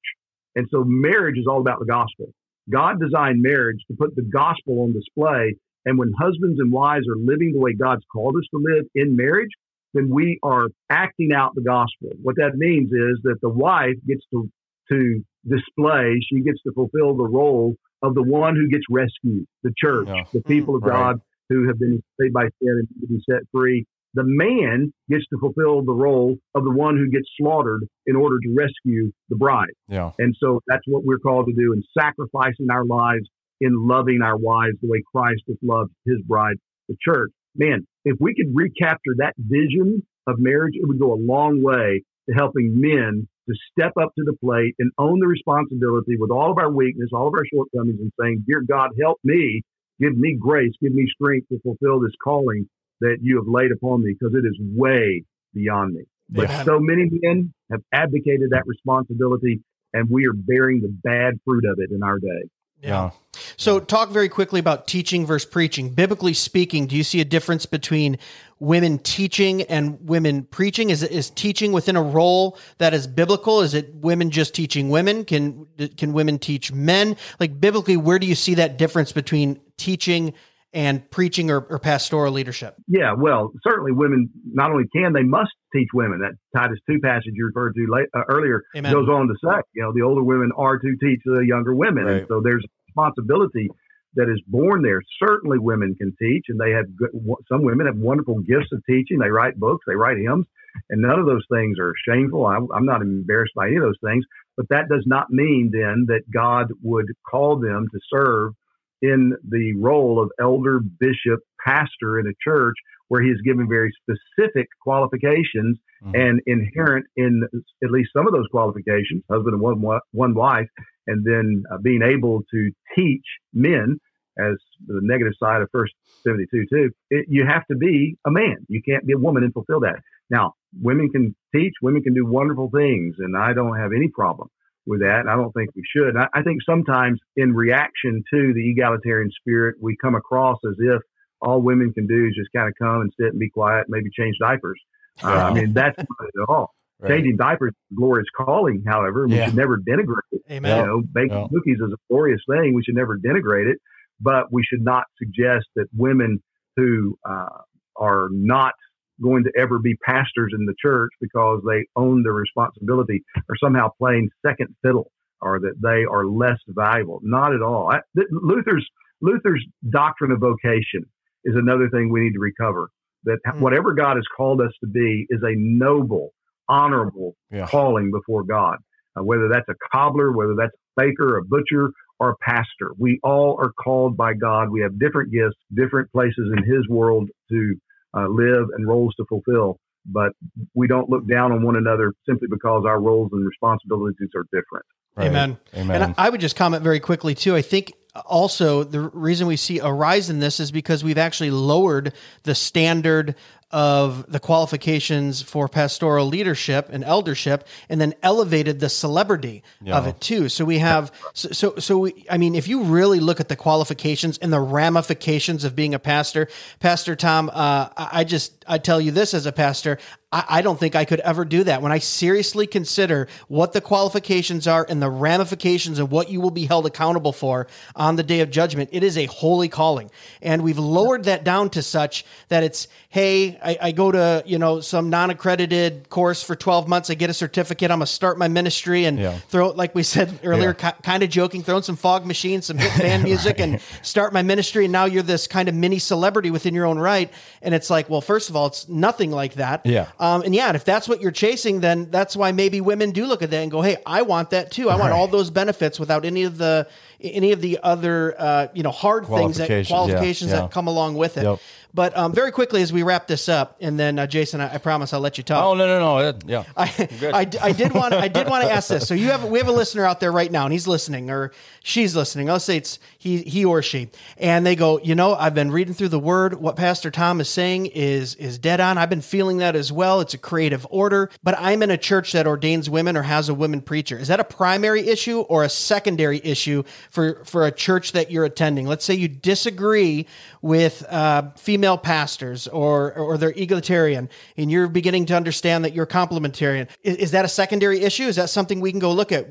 And 0.56 0.68
so 0.72 0.84
marriage 0.86 1.38
is 1.38 1.46
all 1.48 1.62
about 1.62 1.80
the 1.80 1.86
gospel. 1.86 2.28
God 2.70 3.00
designed 3.00 3.42
marriage 3.42 3.80
to 3.90 3.98
put 3.98 4.16
the 4.16 4.22
gospel 4.24 4.82
on 4.84 4.94
display. 4.94 5.56
And 5.86 5.98
when 5.98 6.12
husbands 6.20 6.60
and 6.60 6.72
wives 6.72 7.06
are 7.08 7.18
living 7.18 7.54
the 7.54 7.60
way 7.60 7.74
God's 7.74 8.04
called 8.12 8.36
us 8.38 8.44
to 8.54 8.62
live 8.62 8.86
in 8.96 9.16
marriage, 9.16 9.50
then 9.94 10.10
we 10.10 10.40
are 10.44 10.68
acting 10.90 11.32
out 11.34 11.56
the 11.56 11.62
gospel. 11.62 12.10
What 12.22 12.36
that 12.36 12.52
means 12.56 12.92
is 12.92 13.20
that 13.24 13.38
the 13.42 13.50
wife 13.50 13.96
gets 14.08 14.22
to, 14.32 14.50
to 14.92 15.24
display, 15.48 16.20
she 16.30 16.42
gets 16.42 16.62
to 16.64 16.72
fulfill 16.74 17.16
the 17.16 17.28
role 17.28 17.76
of 18.04 18.14
the 18.14 18.24
one 18.24 18.56
who 18.56 18.68
gets 18.68 18.84
rescued, 18.90 19.46
the 19.64 19.74
church, 19.78 20.08
Yeah. 20.08 20.24
the 20.34 20.42
people 20.42 20.76
of 20.76 20.84
Right. 20.84 20.94
God 20.94 21.22
who 21.50 21.68
have 21.68 21.80
been 21.80 22.04
saved 22.20 22.34
by 22.34 22.44
sin 22.62 22.70
and 22.70 22.88
to 23.02 23.08
be 23.08 23.20
set 23.30 23.42
free. 23.52 23.86
The 24.16 24.24
man 24.26 24.92
gets 25.10 25.26
to 25.32 25.40
fulfill 25.40 25.84
the 25.84 25.94
role 25.94 26.38
of 26.56 26.64
the 26.64 26.72
one 26.72 26.98
who 26.98 27.10
gets 27.10 27.30
slaughtered 27.40 27.84
in 28.08 28.16
order 28.16 28.38
to 28.40 28.54
rescue 28.56 29.12
the 29.30 29.36
bride. 29.36 29.74
Yeah. 29.88 30.12
And 30.18 30.36
so 30.42 30.62
that's 30.68 30.84
what 30.88 31.04
we're 31.06 31.20
called 31.20 31.46
to 31.48 31.54
do 31.54 31.74
in 31.74 31.84
sacrificing 31.98 32.68
our 32.72 32.86
lives 32.86 33.30
in 33.62 33.88
loving 33.88 34.22
our 34.24 34.38
wives 34.38 34.78
the 34.82 34.90
way 34.90 35.02
Christ 35.14 35.44
has 35.48 35.58
loved 35.62 35.92
his 36.06 36.22
bride, 36.26 36.56
the 36.88 36.96
church. 37.02 37.32
Man, 37.56 37.86
if 38.06 38.18
we 38.20 38.34
could 38.36 38.56
recapture 38.56 39.16
that 39.18 39.34
vision 39.38 40.06
of 40.28 40.36
marriage, 40.40 40.74
it 40.76 40.88
would 40.88 41.00
go 41.00 41.14
a 41.14 41.20
long 41.20 41.62
way 41.62 42.04
to 42.30 42.36
helping 42.36 42.80
men 42.80 43.28
to 43.50 43.56
step 43.72 43.94
up 44.02 44.14
to 44.18 44.24
the 44.24 44.38
plate 44.44 44.76
and 44.80 44.92
own 44.98 45.20
the 45.20 45.28
responsibility 45.28 46.16
with 46.18 46.30
all 46.30 46.52
of 46.52 46.58
our 46.58 46.72
weakness, 46.72 47.10
all 47.12 47.28
of 47.28 47.34
our 47.34 47.46
shortcomings, 47.52 48.00
and 48.00 48.12
saying, 48.20 48.46
Dear 48.48 48.62
God, 48.62 48.92
help 49.02 49.20
me, 49.24 49.62
give 50.00 50.16
me 50.16 50.38
grace, 50.40 50.72
give 50.82 50.94
me 50.94 51.08
strength 51.14 51.50
to 51.50 51.60
fulfill 51.60 52.00
this 52.00 52.14
calling 52.24 52.70
that 53.02 53.18
you 53.22 53.38
have 53.38 53.48
laid 53.48 53.72
upon 53.72 54.04
me 54.04 54.16
because 54.18 54.36
it 54.36 54.46
is 54.46 54.58
way 54.60 55.24
beyond 55.54 55.94
me. 55.94 56.04
But 56.30 56.50
Yeah. 56.50 56.64
so 56.64 56.80
many 56.80 57.10
men 57.12 57.54
have 57.72 57.82
abdicated 57.92 58.52
that 58.52 58.68
responsibility, 58.68 59.62
and 59.94 60.10
we 60.10 60.28
are 60.28 60.34
bearing 60.34 60.82
the 60.82 60.90
bad 60.90 61.40
fruit 61.44 61.66
of 61.66 61.80
it 61.80 61.92
in 61.92 62.04
our 62.04 62.20
day. 62.20 62.44
Yeah. 62.82 63.12
So, 63.58 63.80
talk 63.80 64.10
very 64.10 64.30
quickly 64.30 64.60
about 64.60 64.88
teaching 64.88 65.26
versus 65.26 65.50
preaching. 65.50 65.90
Biblically 65.90 66.34
speaking, 66.34 66.88
do 66.88 66.96
you 66.96 67.04
see 67.04 67.20
a 67.20 67.26
difference 67.26 67.66
between 67.66 68.18
women 68.60 69.00
teaching 69.00 69.64
and 69.64 69.98
women 70.02 70.44
preaching? 70.44 70.90
Is 70.90 71.04
is 71.04 71.30
teaching 71.30 71.72
within 71.72 71.96
a 71.96 72.02
role 72.02 72.58
that 72.78 72.94
is 72.94 73.06
biblical? 73.08 73.62
Is 73.62 73.74
it 73.74 73.96
women 73.96 74.32
just 74.32 74.54
teaching 74.54 74.90
women? 74.90 75.26
Can 75.26 75.68
can 75.98 76.14
women 76.14 76.40
teach 76.40 76.72
men? 76.72 77.18
Like 77.40 77.60
biblically, 77.60 77.98
where 77.98 78.20
do 78.20 78.28
you 78.28 78.36
see 78.36 78.56
that 78.56 78.78
difference 78.78 79.12
between 79.12 79.60
teaching 79.78 80.34
and 80.74 81.10
preaching 81.10 81.50
or, 81.50 81.62
or 81.62 81.80
pastoral 81.80 82.34
leadership? 82.34 82.76
Yeah, 82.88 83.14
well, 83.18 83.52
certainly 83.64 83.92
women 83.92 84.30
not 84.46 84.72
only 84.72 84.86
can, 84.96 85.14
they 85.14 85.24
must 85.24 85.52
teach 85.74 85.90
women. 85.94 86.20
That 86.20 86.34
Titus 86.58 86.80
2 86.90 87.00
passage 87.00 87.32
you 87.34 87.48
referred 87.48 87.74
to 87.76 87.88
late, 87.90 88.08
uh, 88.16 88.24
earlier 88.30 88.64
Amen. 88.76 88.94
goes 88.94 89.10
on 89.10 89.28
to 89.28 89.34
say, 89.44 89.62
you 89.74 89.82
know, 89.82 89.92
the 89.94 90.02
older 90.02 90.24
women 90.24 90.52
are 90.58 90.78
to 90.78 90.96
teach 91.02 91.22
the 91.26 91.44
younger 91.46 91.74
women. 91.74 92.06
Right. 92.06 92.18
And 92.18 92.28
so 92.28 92.42
there's 92.44 92.66
responsibility 92.88 93.70
that 94.16 94.30
is 94.30 94.42
born 94.48 94.82
there. 94.82 95.02
Certainly 95.24 95.60
women 95.60 95.96
can 95.96 96.16
teach, 96.20 96.46
and 96.50 96.60
they 96.60 96.72
have 96.72 96.86
good, 96.96 97.12
some 97.48 97.64
women 97.64 97.86
have 97.86 97.98
wonderful 97.98 98.40
gifts 98.40 98.72
of 98.72 98.84
teaching. 98.86 99.20
They 99.20 99.30
write 99.30 99.60
books, 99.60 99.86
they 99.88 99.96
write 99.96 100.18
hymns, 100.18 100.46
and 100.90 101.02
none 101.02 101.20
of 101.20 101.26
those 101.26 101.46
things 101.52 101.78
are 101.80 101.94
shameful. 102.08 102.46
I, 102.46 102.58
I'm 102.76 102.86
not 102.86 103.02
embarrassed 103.02 103.54
by 103.56 103.68
any 103.68 103.78
of 103.78 103.84
those 103.84 104.00
things, 104.04 104.26
but 104.58 104.68
that 104.70 104.90
does 104.90 105.04
not 105.06 105.30
mean 105.30 105.70
then 105.72 106.06
that 106.08 106.30
God 106.34 106.68
would 106.82 107.08
call 107.30 107.60
them 107.60 107.88
to 107.92 108.00
serve 108.12 108.54
in 109.02 109.34
the 109.50 109.74
role 109.78 110.22
of 110.22 110.32
elder, 110.40 110.80
bishop, 110.80 111.40
pastor 111.66 112.20
in 112.20 112.28
a 112.28 112.34
church 112.44 112.76
where 113.08 113.22
he 113.22 113.30
is 113.30 113.42
given 113.44 113.68
very 113.68 113.92
specific 114.02 114.68
qualifications 114.82 115.78
Mhm. 116.04 116.16
and 116.16 116.42
inherent 116.46 117.06
in 117.18 117.44
at 117.84 117.92
least 117.92 118.12
some 118.14 118.26
of 118.28 118.34
those 118.34 118.48
qualifications, 118.52 119.24
husband 119.30 119.54
and 119.54 119.62
one, 119.62 120.00
one 120.12 120.34
wife, 120.34 120.70
and 121.08 121.26
then 121.26 121.64
uh, 121.72 121.78
being 121.80 122.02
able 122.02 122.44
to 122.52 122.72
teach 122.96 123.26
men 123.54 124.00
as 124.38 124.56
the 124.88 125.02
negative 125.04 125.34
side 125.38 125.62
of 125.62 125.70
First 125.72 125.94
Timothy 126.26 126.46
2 126.52 126.66
2, 126.72 126.92
it, 127.10 127.26
you 127.28 127.46
have 127.46 127.66
to 127.68 127.76
be 127.76 128.16
a 128.26 128.32
man. 128.32 128.58
You 128.70 128.82
can't 128.82 129.06
be 129.06 129.14
a 129.14 129.18
woman 129.18 129.44
and 129.44 129.52
fulfill 129.52 129.82
that. 129.82 130.00
Now, 130.30 130.54
women 130.82 131.10
can 131.10 131.36
teach, 131.54 131.74
women 131.82 132.02
can 132.02 132.14
do 132.14 132.26
wonderful 132.26 132.70
things, 132.70 133.16
and 133.20 133.36
I 133.36 133.52
don't 133.54 133.76
have 133.78 133.92
any 133.92 134.08
problem 134.08 134.50
with 134.90 135.02
that. 135.02 135.22
And 135.22 135.30
I 135.30 135.36
don't 135.36 135.54
think 135.54 135.70
we 135.76 135.84
should. 135.96 136.18
I, 136.18 136.28
I 136.34 136.42
think 136.44 136.60
sometimes 136.68 137.20
in 137.38 137.54
reaction 137.54 138.24
to 138.34 138.54
the 138.54 138.70
egalitarian 138.72 139.30
spirit, 139.40 139.76
we 139.82 139.96
come 140.02 140.16
across 140.16 140.58
as 140.68 140.76
if 140.80 141.02
all 141.42 141.62
women 141.62 141.94
can 141.94 142.08
do 142.08 142.26
is 142.28 142.36
just 142.36 142.50
kind 142.54 142.68
of 142.68 142.74
come 142.82 143.02
and 143.02 143.12
sit 143.20 143.28
and 143.30 143.40
be 143.40 143.50
quiet, 143.50 143.86
maybe 143.88 144.10
change 144.18 144.36
diapers. 144.42 144.80
Uh, 145.24 145.28
I 145.28 145.54
mean, 145.54 145.74
that's 145.74 145.98
not 145.98 146.08
it 146.28 146.42
at 146.44 146.50
all. 146.50 146.72
Right. 147.02 147.12
Changing 147.12 147.38
diapers, 147.38 147.70
is 147.70 147.76
a 147.94 147.96
glorious 147.96 148.28
calling. 148.36 148.84
However, 148.86 149.26
we 149.26 149.38
Yeah. 149.38 149.46
should 149.46 149.56
never 149.56 149.78
denigrate 149.78 150.28
it. 150.34 150.42
Amen. 150.52 150.78
You 150.80 150.84
know, 150.86 151.02
baking 151.14 151.32
Yeah. 151.32 151.48
cookies 151.54 151.78
is 151.80 151.94
a 151.94 151.98
glorious 152.10 152.42
thing. 152.50 152.74
We 152.74 152.84
should 152.84 152.96
never 152.96 153.18
denigrate 153.18 153.72
it, 153.72 153.78
but 154.20 154.52
we 154.52 154.64
should 154.64 154.82
not 154.82 155.06
suggest 155.18 155.68
that 155.78 155.86
women 155.96 156.44
who 156.76 157.18
uh, 157.24 157.60
are 157.96 158.28
not 158.34 158.74
going 159.22 159.44
to 159.44 159.52
ever 159.58 159.80
be 159.80 159.96
pastors 160.06 160.54
in 160.58 160.66
the 160.66 160.74
church 160.82 161.12
because 161.22 161.62
they 161.68 161.86
own 161.96 162.24
the 162.24 162.32
responsibility 162.32 163.24
or 163.50 163.56
somehow 163.64 163.90
playing 163.98 164.30
second 164.46 164.76
fiddle 164.84 165.12
or 165.42 165.60
that 165.60 165.76
they 165.82 166.04
are 166.06 166.26
less 166.26 166.58
valuable. 166.70 167.20
Not 167.24 167.54
at 167.54 167.62
all. 167.62 167.90
I, 167.92 168.00
th- 168.16 168.28
Luther's 168.32 168.88
Luther's 169.22 169.66
doctrine 169.90 170.32
of 170.32 170.40
vocation 170.40 171.04
is 171.46 171.56
another 171.56 171.90
thing 171.90 172.10
we 172.12 172.22
need 172.22 172.34
to 172.34 172.40
recover. 172.40 172.90
That 173.26 173.40
Mm. 173.48 173.60
whatever 173.62 173.94
God 173.94 174.16
has 174.16 174.26
called 174.36 174.62
us 174.62 174.72
to 174.82 174.88
be 174.88 175.26
is 175.30 175.42
a 175.44 175.54
noble, 175.58 176.32
honorable 176.70 177.36
Yeah. 177.52 177.68
calling 177.68 178.12
before 178.12 178.44
God. 178.44 178.78
Uh, 179.18 179.24
whether 179.24 179.50
that's 179.50 179.68
a 179.70 179.76
cobbler, 179.92 180.32
whether 180.32 180.56
that's 180.56 180.74
a 180.74 181.02
baker, 181.02 181.38
a 181.38 181.44
butcher, 181.44 181.92
or 182.20 182.32
a 182.32 182.36
pastor, 182.38 182.92
we 182.98 183.20
all 183.24 183.58
are 183.62 183.72
called 183.74 184.16
by 184.18 184.34
God. 184.34 184.70
We 184.70 184.82
have 184.82 185.00
different 185.00 185.32
gifts, 185.32 185.58
different 185.74 186.12
places 186.12 186.52
in 186.56 186.64
His 186.64 186.88
world 186.90 187.30
to 187.50 187.76
uh, 188.16 188.28
live 188.28 188.68
and 188.76 188.88
roles 188.88 189.14
to 189.16 189.26
fulfill. 189.26 189.80
But 190.06 190.32
we 190.74 190.88
don't 190.88 191.10
look 191.10 191.28
down 191.28 191.52
on 191.52 191.64
one 191.64 191.76
another 191.76 192.14
simply 192.28 192.48
because 192.50 192.86
our 192.86 193.00
roles 193.00 193.30
and 193.34 193.46
responsibilities 193.46 194.30
are 194.36 194.46
different. 194.46 194.86
Right. 195.16 195.28
Amen. 195.28 195.58
Amen. 195.76 196.02
And 196.02 196.16
I 196.18 196.28
I 196.28 196.30
would 196.30 196.42
just 196.42 196.56
comment 196.56 196.84
very 196.84 197.00
quickly 197.00 197.36
too. 197.36 197.56
I 197.56 197.62
think 197.62 197.94
also 198.26 198.84
the 198.84 199.02
reason 199.02 199.48
we 199.48 199.58
see 199.58 199.80
a 199.80 199.92
rise 199.92 200.30
in 200.30 200.40
this 200.40 200.60
is 200.60 200.72
because 200.72 201.04
we've 201.04 201.18
actually 201.18 201.52
lowered 201.52 202.14
the 202.44 202.56
standard 202.56 203.36
of 203.72 204.26
the 204.32 204.40
qualifications 204.40 205.42
for 205.42 205.68
pastoral 205.68 206.26
leadership 206.26 206.90
and 206.92 207.04
eldership 207.04 207.68
and 207.88 208.02
then 208.02 208.16
elevated 208.24 208.80
the 208.80 208.90
celebrity 208.90 209.64
of 209.98 210.08
it 210.08 210.20
too. 210.20 210.50
So 210.50 210.66
we 210.66 210.80
have 210.80 211.12
so 211.34 211.50
so, 211.52 211.76
so 211.78 211.98
we, 212.00 212.26
I 212.30 212.38
mean 212.38 212.56
if 212.56 212.68
you 212.68 212.84
really 212.84 213.20
look 213.20 213.40
at 213.40 213.48
the 213.48 213.56
qualifications 213.56 214.38
and 214.40 214.52
the 214.52 214.60
ramifications 214.60 215.64
of 215.66 215.76
being 215.76 215.94
a 215.94 216.00
pastor, 216.00 216.48
Pastor 216.80 217.16
Tom, 217.16 217.50
uh, 217.54 217.90
I 217.96 218.10
I 218.20 218.24
just 218.24 218.66
I 218.68 218.80
tell 218.80 219.00
you 219.00 219.12
this 219.12 219.34
as 219.34 219.46
a 219.46 219.52
pastor, 219.52 220.00
I, 220.32 220.44
I 220.50 220.62
don't 220.62 220.80
think 220.80 220.96
I 220.96 221.06
could 221.06 221.20
ever 221.22 221.44
do 221.46 221.64
that. 221.64 221.82
When 221.82 221.92
I 221.92 222.00
seriously 222.00 222.68
consider 222.68 223.28
what 223.48 223.74
the 223.74 223.82
qualifications 223.82 224.68
are 224.68 224.86
and 224.88 225.02
the 225.02 225.10
ramifications 225.10 225.98
of 225.98 226.12
what 226.12 226.30
you 226.30 226.40
will 226.40 226.52
be 226.52 226.66
held 226.66 226.86
accountable 226.86 227.32
for 227.34 227.68
on 227.96 228.16
the 228.16 228.24
day 228.24 228.42
of 228.42 228.52
judgment, 228.52 228.90
it 228.94 229.04
is 229.04 229.18
a 229.18 229.26
holy 229.26 229.70
calling. 229.70 230.12
And 230.42 230.62
we've 230.64 230.78
lowered 230.78 231.24
that 231.24 231.44
down 231.44 231.72
to 231.72 231.82
such 231.82 232.26
that 232.50 232.64
it's, 232.64 232.88
hey, 233.10 233.58
I, 233.64 233.78
I 233.82 233.92
go 233.92 234.12
to, 234.12 234.44
you 234.46 234.60
know, 234.60 234.82
some 234.82 235.10
non-accredited 235.10 236.10
course 236.10 236.44
for 236.44 236.56
12 236.56 236.88
months. 236.88 237.10
I 237.10 237.16
get 237.16 237.30
a 237.30 237.34
certificate. 237.34 237.90
I'm 237.90 237.98
going 238.00 238.06
to 238.06 238.12
start 238.14 238.38
my 238.38 238.48
ministry 238.48 239.06
and 239.06 239.18
Yeah. 239.18 239.38
throw, 239.50 239.70
like 239.70 239.96
we 239.96 240.04
said 240.04 240.40
earlier, 240.44 240.76
Yeah. 240.80 240.92
ki- 240.92 240.98
kind 241.02 241.24
of 241.24 241.30
joking, 241.30 241.64
throwing 241.64 241.82
some 241.84 241.96
fog 241.96 242.26
machines, 242.28 242.68
some 242.68 242.78
hit 242.78 242.96
band 243.02 243.24
music 243.30 243.60
and 243.60 243.80
start 244.04 244.32
my 244.32 244.44
ministry. 244.44 244.86
And 244.86 244.92
now 244.92 245.06
you're 245.06 245.24
this 245.24 245.48
kind 245.48 245.68
of 245.70 245.74
mini 245.76 245.98
celebrity 245.98 246.52
within 246.52 246.76
your 246.76 246.86
own 246.86 247.00
right. 247.00 247.32
And 247.64 247.74
it's 247.74 247.90
like, 247.90 248.10
well, 248.10 248.22
first 248.22 248.50
of 248.52 248.56
all, 248.56 248.68
it's 248.68 248.88
nothing 248.88 249.32
like 249.32 249.56
that. 249.56 249.86
Yeah. 249.86 250.08
Um, 250.20 250.42
and 250.42 250.54
yeah, 250.54 250.68
and 250.68 250.76
if 250.76 250.84
that's 250.84 251.08
what 251.08 251.22
you're 251.22 251.32
chasing, 251.32 251.80
then 251.80 252.12
that's 252.12 252.36
why 252.36 252.52
maybe 252.52 252.82
women 252.82 253.12
do 253.12 253.26
look 253.26 253.42
at 253.42 253.52
that 253.52 253.62
and 253.62 253.72
go, 253.72 253.82
"Hey, 253.82 253.98
I 254.06 254.22
want 254.24 254.50
that 254.50 254.70
too. 254.70 254.90
I 254.90 254.96
want 254.96 255.12
Right. 255.12 255.18
all 255.18 255.28
those 255.28 255.50
benefits 255.50 255.98
without 256.00 256.26
any 256.26 256.44
of 256.44 256.58
the 256.58 256.88
any 257.22 257.52
of 257.54 257.62
the 257.62 257.80
other 257.84 258.36
uh, 258.38 258.68
you 258.74 258.84
know 258.84 258.92
hard 258.92 259.26
things 259.28 259.58
that 259.58 259.68
Qualifications, 259.88 260.52
yeah, 260.52 260.58
yeah. 260.58 260.62
that 260.64 260.72
come 260.72 260.88
along 260.88 261.16
with 261.16 261.38
it." 261.38 261.44
Yep. 261.44 261.60
But 261.94 262.16
um, 262.16 262.34
very 262.34 262.52
quickly 262.52 262.82
as 262.84 262.94
we 262.94 263.02
wrap 263.02 263.26
this 263.28 263.50
up, 263.50 263.78
and 263.82 264.00
then 264.00 264.20
uh, 264.20 264.28
Jason, 264.28 264.62
I, 264.62 264.76
I 264.76 264.78
promise 264.78 265.12
I'll 265.12 265.20
let 265.20 265.38
you 265.40 265.44
talk. 265.44 265.66
oh 265.66 265.74
no 265.74 265.88
no 265.88 266.00
no 266.00 266.30
it- 266.30 266.44
yeah. 266.46 266.64
I, 266.78 267.10
I, 267.34 267.50
I 267.62 267.72
did 267.72 267.94
want 267.94 268.14
I 268.14 268.28
did 268.28 268.48
want 268.48 268.64
to 268.64 268.72
ask 268.72 268.90
this. 268.90 269.08
So 269.08 269.16
you 269.16 269.26
have 269.28 269.44
we 269.46 269.58
have 269.58 269.68
a 269.68 269.72
listener 269.72 270.06
out 270.06 270.20
there 270.20 270.32
right 270.32 270.52
now, 270.52 270.66
and 270.66 270.72
he's 270.72 270.88
listening 270.88 271.32
or 271.32 271.52
she's 271.84 272.16
listening. 272.16 272.46
Let's 272.48 272.66
say 272.66 272.78
it's 272.78 273.00
he 273.18 273.40
he 273.42 273.66
or 273.66 273.82
she, 273.82 274.10
and 274.38 274.66
they 274.66 274.76
go, 274.76 275.00
you 275.00 275.16
know, 275.16 275.34
I've 275.34 275.56
been 275.56 275.72
reading 275.72 275.96
through 275.96 276.10
the 276.10 276.20
Word. 276.20 276.62
What 276.62 276.76
Pastor 276.76 277.10
Tom 277.10 277.42
is 277.42 277.50
saying 277.50 277.88
is 277.88 278.36
is 278.36 278.60
dead 278.60 278.80
on. 278.80 279.00
I've 279.00 279.10
been 279.10 279.22
feeling 279.22 279.58
that 279.58 279.76
as 279.76 279.92
well. 279.92 280.22
It's 280.22 280.36
a 280.36 280.38
creative 280.38 280.86
order, 280.92 281.32
but 281.42 281.56
I'm 281.58 281.82
in 281.82 281.90
a 281.90 281.98
church 281.98 282.34
that 282.34 282.46
ordains 282.46 282.88
women 282.88 283.18
or 283.18 283.24
has 283.24 283.50
a 283.50 283.54
women 283.56 283.82
preacher. 283.82 284.18
Is 284.20 284.28
that 284.28 284.40
a 284.40 284.44
primary 284.44 285.08
issue 285.08 285.40
or 285.40 285.64
a 285.64 285.70
secondary 285.70 286.40
issue 286.44 286.84
for 287.10 287.44
for 287.46 287.66
a 287.66 287.72
church 287.72 288.12
that 288.12 288.30
you're 288.30 288.46
attending? 288.46 288.86
Let's 288.86 289.04
say 289.06 289.16
you 289.16 289.28
disagree 289.28 290.28
with 290.62 291.04
uh, 291.10 291.50
female 291.58 291.79
pastors 291.98 292.68
or 292.68 293.14
or 293.14 293.38
they're 293.38 293.54
egalitarian, 293.56 294.30
and 294.58 294.72
you're 294.72 294.88
beginning 294.88 295.26
to 295.28 295.36
understand 295.36 295.86
that 295.86 295.94
you're 295.94 296.06
complementarian. 296.06 296.88
Is, 297.04 297.16
is 297.18 297.32
that 297.32 297.46
a 297.46 297.50
secondary 297.50 298.02
issue? 298.02 298.24
Is 298.24 298.36
that 298.36 298.50
something 298.50 298.80
we 298.80 298.92
can 298.92 299.00
go 299.00 299.12
look 299.12 299.32
at? 299.32 299.48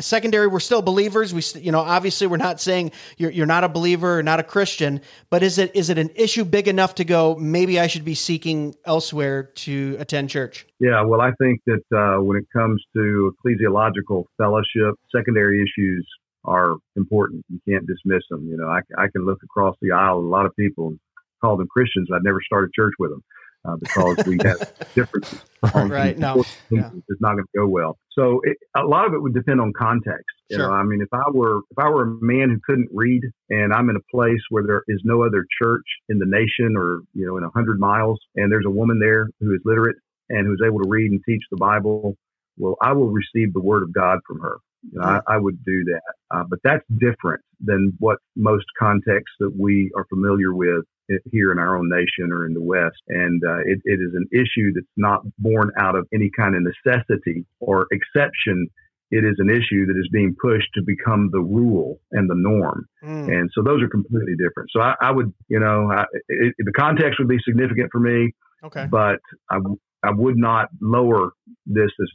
Secondary, 0.00 0.46
we're 0.46 0.60
still 0.60 0.80
believers. 0.80 1.34
We, 1.34 1.42
you 1.60 1.70
know, 1.70 1.80
obviously, 1.80 2.26
we're 2.26 2.38
not 2.38 2.62
saying 2.62 2.92
you're, 3.18 3.30
you're 3.30 3.44
not 3.44 3.62
a 3.62 3.68
believer 3.68 4.20
or 4.20 4.22
not 4.22 4.40
a 4.40 4.42
Christian, 4.42 5.02
but 5.28 5.42
is 5.42 5.58
it 5.58 5.76
is 5.76 5.90
it 5.90 5.98
an 5.98 6.08
issue 6.14 6.44
big 6.46 6.66
enough 6.66 6.94
to 6.94 7.04
go? 7.04 7.36
Maybe 7.36 7.78
I 7.78 7.88
should 7.88 8.04
be 8.04 8.14
seeking 8.14 8.74
elsewhere 8.86 9.42
to 9.42 9.96
attend 10.00 10.30
church. 10.30 10.66
Yeah, 10.78 11.02
well, 11.02 11.20
I 11.20 11.32
think 11.38 11.60
that 11.66 11.84
uh, 11.94 12.22
when 12.22 12.38
it 12.38 12.46
comes 12.54 12.82
to 12.96 13.34
ecclesiological 13.44 14.24
fellowship, 14.38 14.94
secondary 15.14 15.62
issues 15.62 16.08
are 16.44 16.76
important. 16.96 17.44
You 17.50 17.60
can't 17.68 17.86
dismiss 17.86 18.22
them. 18.30 18.48
You 18.48 18.56
know, 18.56 18.68
I, 18.68 18.80
I 18.96 19.08
can 19.12 19.26
look 19.26 19.42
across 19.44 19.76
the 19.82 19.92
aisle 19.92 20.18
a 20.18 20.20
lot 20.20 20.46
of 20.46 20.56
people 20.56 20.94
call 21.42 21.56
them 21.58 21.68
Christians. 21.68 22.08
I'd 22.14 22.24
never 22.24 22.40
start 22.46 22.64
a 22.64 22.72
church 22.80 22.94
with 22.98 23.10
them 23.10 23.22
uh, 23.66 23.76
because 23.80 24.16
we 24.26 24.40
have 24.44 24.56
differences. 24.96 25.40
Right, 25.74 26.18
no, 26.18 26.44
yeah. 26.70 26.90
It's 27.08 27.20
not 27.20 27.34
going 27.34 27.44
to 27.44 27.58
go 27.60 27.68
well. 27.68 27.98
So 28.18 28.40
it, 28.44 28.56
a 28.76 28.86
lot 28.86 29.06
of 29.06 29.14
it 29.14 29.22
would 29.22 29.34
depend 29.34 29.60
on 29.60 29.72
context. 29.78 30.26
You 30.50 30.58
Sure. 30.58 30.68
know, 30.68 30.74
I 30.74 30.82
mean, 30.84 31.00
if 31.00 31.08
I 31.12 31.30
were 31.32 31.58
if 31.70 31.78
I 31.78 31.88
were 31.88 32.02
a 32.02 32.18
man 32.20 32.50
who 32.50 32.60
couldn't 32.66 32.88
read 32.92 33.22
and 33.50 33.72
I'm 33.72 33.88
in 33.90 33.96
a 33.96 34.16
place 34.16 34.40
where 34.50 34.64
there 34.66 34.82
is 34.88 35.00
no 35.04 35.22
other 35.24 35.46
church 35.62 35.84
in 36.10 36.18
the 36.18 36.26
nation 36.26 36.74
or 36.76 37.00
you 37.14 37.26
know 37.26 37.38
in 37.38 37.44
a 37.44 37.50
hundred 37.50 37.80
miles, 37.80 38.18
and 38.36 38.52
there's 38.52 38.66
a 38.66 38.70
woman 38.70 38.98
there 39.00 39.28
who 39.40 39.54
is 39.54 39.60
literate 39.64 39.96
and 40.28 40.46
who's 40.46 40.62
able 40.66 40.80
to 40.82 40.88
read 40.88 41.10
and 41.10 41.20
teach 41.26 41.42
the 41.50 41.56
Bible, 41.58 42.16
well, 42.58 42.76
I 42.82 42.92
will 42.92 43.10
receive 43.10 43.52
the 43.52 43.60
word 43.60 43.82
of 43.82 43.92
God 43.92 44.18
from 44.26 44.40
her. 44.40 44.56
You 44.92 44.98
know, 44.98 45.06
I, 45.06 45.34
I 45.34 45.38
would 45.38 45.62
do 45.64 45.84
that. 45.84 46.02
Uh, 46.34 46.44
but 46.48 46.58
that's 46.64 46.84
different 46.98 47.40
than 47.60 47.92
what 47.98 48.18
most 48.36 48.64
contexts 48.78 49.34
that 49.40 49.52
we 49.58 49.90
are 49.96 50.06
familiar 50.08 50.54
with 50.54 50.84
here 51.30 51.52
in 51.52 51.58
our 51.58 51.76
own 51.76 51.88
nation 51.88 52.32
or 52.32 52.46
in 52.46 52.54
the 52.54 52.62
West. 52.62 53.00
And 53.08 53.42
uh, 53.44 53.58
it, 53.60 53.80
it 53.84 54.00
is 54.00 54.14
an 54.14 54.26
issue 54.32 54.72
that's 54.74 54.86
not 54.96 55.20
born 55.38 55.70
out 55.78 55.96
of 55.96 56.06
any 56.14 56.30
kind 56.36 56.54
of 56.54 56.62
necessity 56.62 57.44
or 57.60 57.86
exception. 57.90 58.68
It 59.10 59.24
is 59.24 59.34
an 59.38 59.50
issue 59.50 59.84
that 59.86 59.96
is 59.98 60.08
being 60.10 60.34
pushed 60.40 60.68
to 60.74 60.82
become 60.82 61.28
the 61.32 61.40
rule 61.40 62.00
and 62.12 62.30
the 62.30 62.34
norm. 62.36 62.86
Mm. 63.04 63.28
And 63.28 63.50
so 63.54 63.62
those 63.62 63.82
are 63.82 63.88
completely 63.88 64.34
different. 64.36 64.70
So 64.74 64.80
I, 64.80 64.94
I 65.02 65.10
would, 65.10 65.32
you 65.48 65.60
know, 65.60 65.90
I, 65.92 66.04
it, 66.28 66.54
the 66.58 66.72
context 66.72 67.18
would 67.18 67.28
be 67.28 67.38
significant 67.44 67.90
for 67.92 68.00
me 68.00 68.32
Okay. 68.64 68.86
but 68.90 69.18
I, 69.50 69.56
w- 69.56 69.78
I 70.02 70.10
would 70.12 70.36
not 70.36 70.68
lower 70.80 71.32
this 71.66 71.90
as 72.00 72.08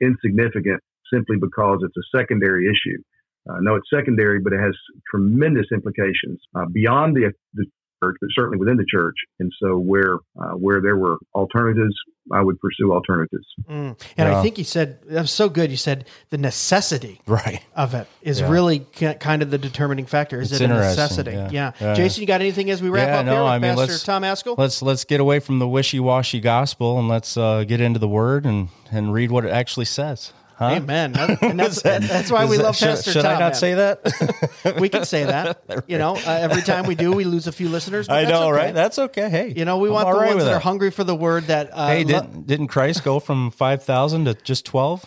insignificant 0.00 0.82
simply 1.12 1.36
because 1.40 1.78
it's 1.82 1.96
a 1.96 2.18
secondary 2.18 2.66
issue. 2.66 3.00
Uh, 3.48 3.58
no, 3.60 3.76
it's 3.76 3.88
secondary, 3.94 4.40
but 4.40 4.52
it 4.52 4.60
has 4.60 4.74
tremendous 5.10 5.66
implications 5.72 6.40
uh, 6.54 6.66
beyond 6.72 7.14
the, 7.14 7.32
the 7.54 7.64
church, 8.02 8.16
but 8.20 8.28
certainly 8.34 8.58
within 8.58 8.76
the 8.76 8.86
church. 8.90 9.16
And 9.40 9.52
so, 9.62 9.76
where 9.78 10.14
uh, 10.40 10.52
where 10.52 10.80
there 10.80 10.96
were 10.96 11.16
alternatives, 11.34 11.94
I 12.32 12.42
would 12.42 12.58
pursue 12.60 12.92
alternatives. 12.92 13.44
Mm. 13.68 14.00
And 14.16 14.28
I 14.28 14.42
think 14.42 14.58
you 14.58 14.64
said 14.64 14.98
that 15.08 15.22
was 15.22 15.30
so 15.32 15.48
good. 15.48 15.70
You 15.70 15.76
said 15.76 16.06
the 16.30 16.38
necessity 16.38 17.20
Right. 17.26 17.60
of 17.74 17.94
it 17.94 18.06
is 18.22 18.40
Yeah. 18.40 18.50
really 18.50 18.80
kind 19.20 19.42
of 19.42 19.50
the 19.50 19.58
determining 19.58 20.06
factor. 20.06 20.40
Is 20.40 20.50
It's 20.52 20.60
it 20.60 20.70
a 20.70 20.74
necessity? 20.74 21.32
yeah. 21.32 21.50
Yeah. 21.52 21.72
Yeah. 21.80 21.94
Jason, 21.94 22.20
you 22.22 22.26
got 22.26 22.40
anything 22.40 22.70
as 22.70 22.82
we 22.82 22.88
wrap 22.88 23.08
Yeah, 23.08 23.18
up 23.20 23.26
no, 23.26 23.32
here 23.32 23.42
with 23.42 23.50
I 23.52 23.58
mean, 23.58 23.70
Pastor 23.76 23.92
let's- 23.92 24.02
Tom 24.04 24.22
Ascol? 24.22 24.58
Let's 24.58 24.82
let's 24.82 25.04
get 25.04 25.20
away 25.20 25.38
from 25.40 25.58
the 25.60 25.68
wishy-washy 25.68 26.40
gospel 26.40 26.98
and 26.98 27.08
let's 27.08 27.36
uh, 27.36 27.64
get 27.64 27.80
into 27.80 27.98
the 27.98 28.08
word 28.08 28.44
and 28.44 28.68
and 28.90 29.12
read 29.12 29.30
what 29.30 29.44
it 29.44 29.50
actually 29.50 29.86
says. 29.86 30.32
Huh? 30.58 30.66
Amen. 30.76 31.12
That- 31.12 31.42
and 31.42 31.60
that's, 31.60 31.82
that's 31.82 32.30
why 32.30 32.46
we 32.46 32.56
that- 32.56 32.62
love 32.62 32.76
should, 32.76 32.86
Pastor 32.88 33.12
should 33.12 33.22
Tom. 33.24 33.36
I 33.36 33.38
not 33.38 33.52
man. 33.52 33.54
say 33.54 33.74
that? 33.74 34.76
We 34.80 34.88
can 34.88 35.04
say 35.04 35.24
that. 35.24 35.62
You 35.86 35.98
know, 35.98 36.16
uh, 36.16 36.20
every 36.30 36.62
time 36.62 36.86
we 36.86 36.94
do, 36.94 37.12
we 37.12 37.24
lose 37.24 37.46
a 37.46 37.52
few 37.52 37.68
listeners. 37.68 38.08
but 38.08 38.24
I 38.26 38.28
know, 38.28 38.44
okay. 38.48 38.52
right? 38.52 38.74
That's 38.74 38.98
okay. 38.98 39.28
Hey, 39.28 39.52
You 39.56 39.64
know, 39.64 39.78
we 39.78 39.88
I'm 39.88 39.94
want 39.94 40.08
the 40.10 40.18
right 40.18 40.30
ones 40.34 40.44
that 40.44 40.52
are 40.54 40.58
hungry 40.60 40.90
for 40.90 41.04
the 41.04 41.14
word 41.14 41.44
that. 41.44 41.70
Uh, 41.72 41.88
Hey, 41.88 42.04
didn't 42.04 42.46
didn't 42.46 42.68
Christ 42.68 43.04
go 43.04 43.20
from 43.20 43.50
five 43.50 43.82
thousand 43.84 44.24
to 44.24 44.34
just 44.34 44.64
twelve? 44.64 45.04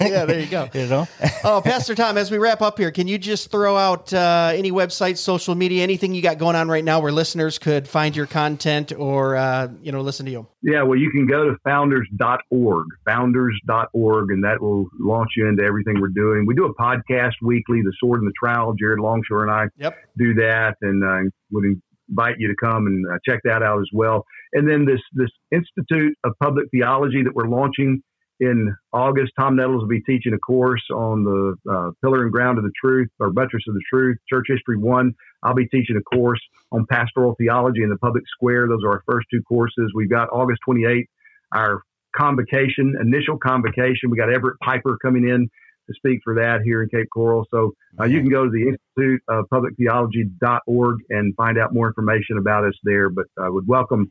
yeah, 0.00 0.24
there 0.24 0.40
you 0.40 0.46
go. 0.46 0.68
you 0.74 0.86
know, 0.86 1.08
Oh, 1.42 1.60
Pastor 1.64 1.94
Tom, 1.94 2.16
as 2.18 2.30
we 2.30 2.38
wrap 2.38 2.62
up 2.62 2.78
here, 2.78 2.90
can 2.90 3.08
you 3.08 3.18
just 3.18 3.50
throw 3.50 3.76
out 3.76 4.12
uh, 4.12 4.52
any 4.54 4.70
websites, 4.70 5.18
social 5.18 5.54
media, 5.54 5.82
anything 5.82 6.14
you 6.14 6.22
got 6.22 6.38
going 6.38 6.56
on 6.56 6.68
right 6.68 6.84
now 6.84 7.00
where 7.00 7.12
listeners 7.12 7.58
could 7.58 7.88
find 7.88 8.14
your 8.14 8.26
content 8.26 8.92
or 8.96 9.36
uh, 9.36 9.68
you 9.82 9.90
know 9.92 10.00
listen 10.02 10.26
to 10.26 10.32
you? 10.32 10.46
Yeah, 10.66 10.82
well, 10.82 10.98
you 10.98 11.10
can 11.10 11.26
go 11.26 11.50
to 11.50 11.56
founders.org, 11.62 12.86
founders.org, 13.06 14.30
and 14.30 14.44
that 14.44 14.62
will 14.62 14.88
launch 14.98 15.32
you 15.36 15.46
into 15.46 15.62
everything 15.62 16.00
we're 16.00 16.08
doing. 16.08 16.46
We 16.46 16.54
do 16.54 16.64
a 16.64 16.74
podcast 16.74 17.32
weekly, 17.42 17.82
The 17.82 17.92
Sword 18.00 18.20
and 18.22 18.26
the 18.28 18.32
Trowel. 18.42 18.72
Jared 18.72 18.98
Longshore 18.98 19.42
and 19.42 19.52
I 19.52 19.66
Yep. 19.76 19.94
do 20.16 20.34
that, 20.34 20.76
and 20.80 21.04
uh, 21.04 21.30
would 21.50 21.66
invite 22.08 22.36
you 22.38 22.48
to 22.48 22.54
come 22.56 22.86
and 22.86 23.04
uh, 23.06 23.18
check 23.28 23.40
that 23.44 23.62
out 23.62 23.78
as 23.80 23.88
well. 23.92 24.24
And 24.54 24.66
then 24.66 24.86
this 24.86 25.00
this 25.12 25.30
Institute 25.52 26.16
of 26.24 26.32
Public 26.42 26.66
Theology 26.70 27.22
that 27.22 27.34
we're 27.34 27.48
launching 27.48 28.02
in 28.40 28.74
August. 28.92 29.32
Tom 29.38 29.56
Nettles 29.56 29.82
will 29.82 29.88
be 29.88 30.02
teaching 30.02 30.32
a 30.32 30.38
course 30.38 30.82
on 30.92 31.24
the 31.24 31.56
uh, 31.70 31.90
Pillar 32.02 32.22
and 32.22 32.32
Ground 32.32 32.58
of 32.58 32.64
the 32.64 32.72
Truth 32.80 33.08
or 33.20 33.30
Buttress 33.30 33.64
of 33.68 33.74
the 33.74 33.82
Truth, 33.92 34.18
Church 34.28 34.46
History 34.48 34.76
One. 34.76 35.12
I'll 35.42 35.54
be 35.54 35.68
teaching 35.68 35.96
a 35.96 36.02
course 36.02 36.40
on 36.72 36.86
pastoral 36.90 37.34
theology 37.38 37.82
in 37.82 37.90
the 37.90 37.98
public 37.98 38.24
square. 38.34 38.66
Those 38.68 38.82
are 38.84 38.90
our 38.90 39.02
first 39.06 39.26
two 39.30 39.42
courses. 39.42 39.92
We've 39.94 40.10
got 40.10 40.28
August 40.32 40.60
28th, 40.68 41.06
our 41.52 41.82
convocation, 42.16 42.94
initial 43.00 43.38
convocation. 43.38 44.10
We 44.10 44.16
got 44.16 44.32
Everett 44.32 44.58
Piper 44.62 44.98
coming 45.00 45.28
in 45.28 45.48
to 45.86 45.94
speak 45.94 46.20
for 46.24 46.34
that 46.36 46.62
here 46.64 46.82
in 46.82 46.88
Cape 46.88 47.08
Coral. 47.12 47.46
So 47.50 47.72
uh, 48.00 48.04
you 48.04 48.20
can 48.20 48.30
go 48.30 48.44
to 48.44 48.50
the 48.50 48.68
Institute 48.68 49.22
of 49.28 49.44
Public 49.50 49.76
Theology.org 49.76 50.98
and 51.10 51.34
find 51.36 51.58
out 51.58 51.74
more 51.74 51.88
information 51.88 52.38
about 52.38 52.64
us 52.64 52.74
there. 52.84 53.10
But 53.10 53.26
I 53.38 53.48
would 53.48 53.66
welcome 53.66 54.10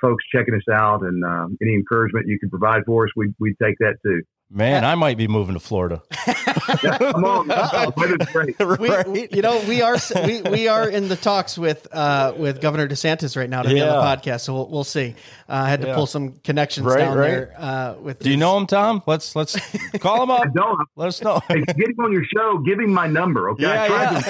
folks 0.00 0.24
checking 0.34 0.54
us 0.54 0.68
out 0.72 1.02
and 1.02 1.24
um, 1.24 1.56
any 1.62 1.74
encouragement 1.74 2.26
you 2.26 2.38
can 2.38 2.50
provide 2.50 2.82
for 2.86 3.04
us, 3.04 3.10
we 3.16 3.32
we 3.38 3.54
take 3.62 3.76
that 3.78 3.96
too. 4.04 4.22
Man, 4.52 4.84
I 4.84 4.96
might 4.96 5.16
be 5.16 5.28
moving 5.28 5.54
to 5.54 5.60
Florida. 5.60 6.02
yeah, 6.26 6.98
come 6.98 7.24
on, 7.24 7.48
weather's 7.96 8.26
great. 8.32 8.56
We, 8.80 8.90
we, 9.12 9.28
you 9.30 9.42
know, 9.42 9.62
we 9.68 9.80
are 9.80 9.96
we, 10.26 10.42
we 10.42 10.66
are 10.68 10.88
in 10.88 11.08
the 11.08 11.14
talks 11.16 11.56
with 11.56 11.86
uh, 11.92 12.34
with 12.36 12.60
Governor 12.60 12.88
DeSantis 12.88 13.36
right 13.36 13.48
now 13.48 13.62
to 13.62 13.68
be 13.68 13.80
on 13.80 13.86
the 13.88 13.94
podcast. 14.02 14.40
So 14.40 14.54
we'll, 14.54 14.68
we'll 14.68 14.84
see. 14.84 15.14
Uh, 15.48 15.52
I 15.52 15.68
had 15.70 15.82
to 15.82 15.88
Yeah. 15.88 15.94
pull 15.94 16.06
some 16.06 16.32
connections 16.42 16.86
Right, 16.86 16.98
down 16.98 17.16
right. 17.16 17.28
there. 17.28 17.54
Uh, 17.56 17.94
with 18.00 18.18
Do 18.18 18.30
you 18.30 18.36
know 18.36 18.56
him, 18.56 18.66
Tom? 18.66 19.02
Let's 19.06 19.36
let's 19.36 19.56
call 20.00 20.22
him 20.22 20.30
up. 20.32 20.40
I 20.40 20.46
don't. 20.46 20.80
Let 20.96 21.08
us 21.08 21.22
know. 21.22 21.40
Hey, 21.48 21.60
get 21.62 21.88
him 21.90 22.00
on 22.00 22.12
your 22.12 22.24
show. 22.24 22.58
Give 22.58 22.80
him 22.80 22.92
my 22.92 23.06
number. 23.06 23.50
Okay. 23.50 23.66
I 23.66 23.86
tried, 23.88 24.22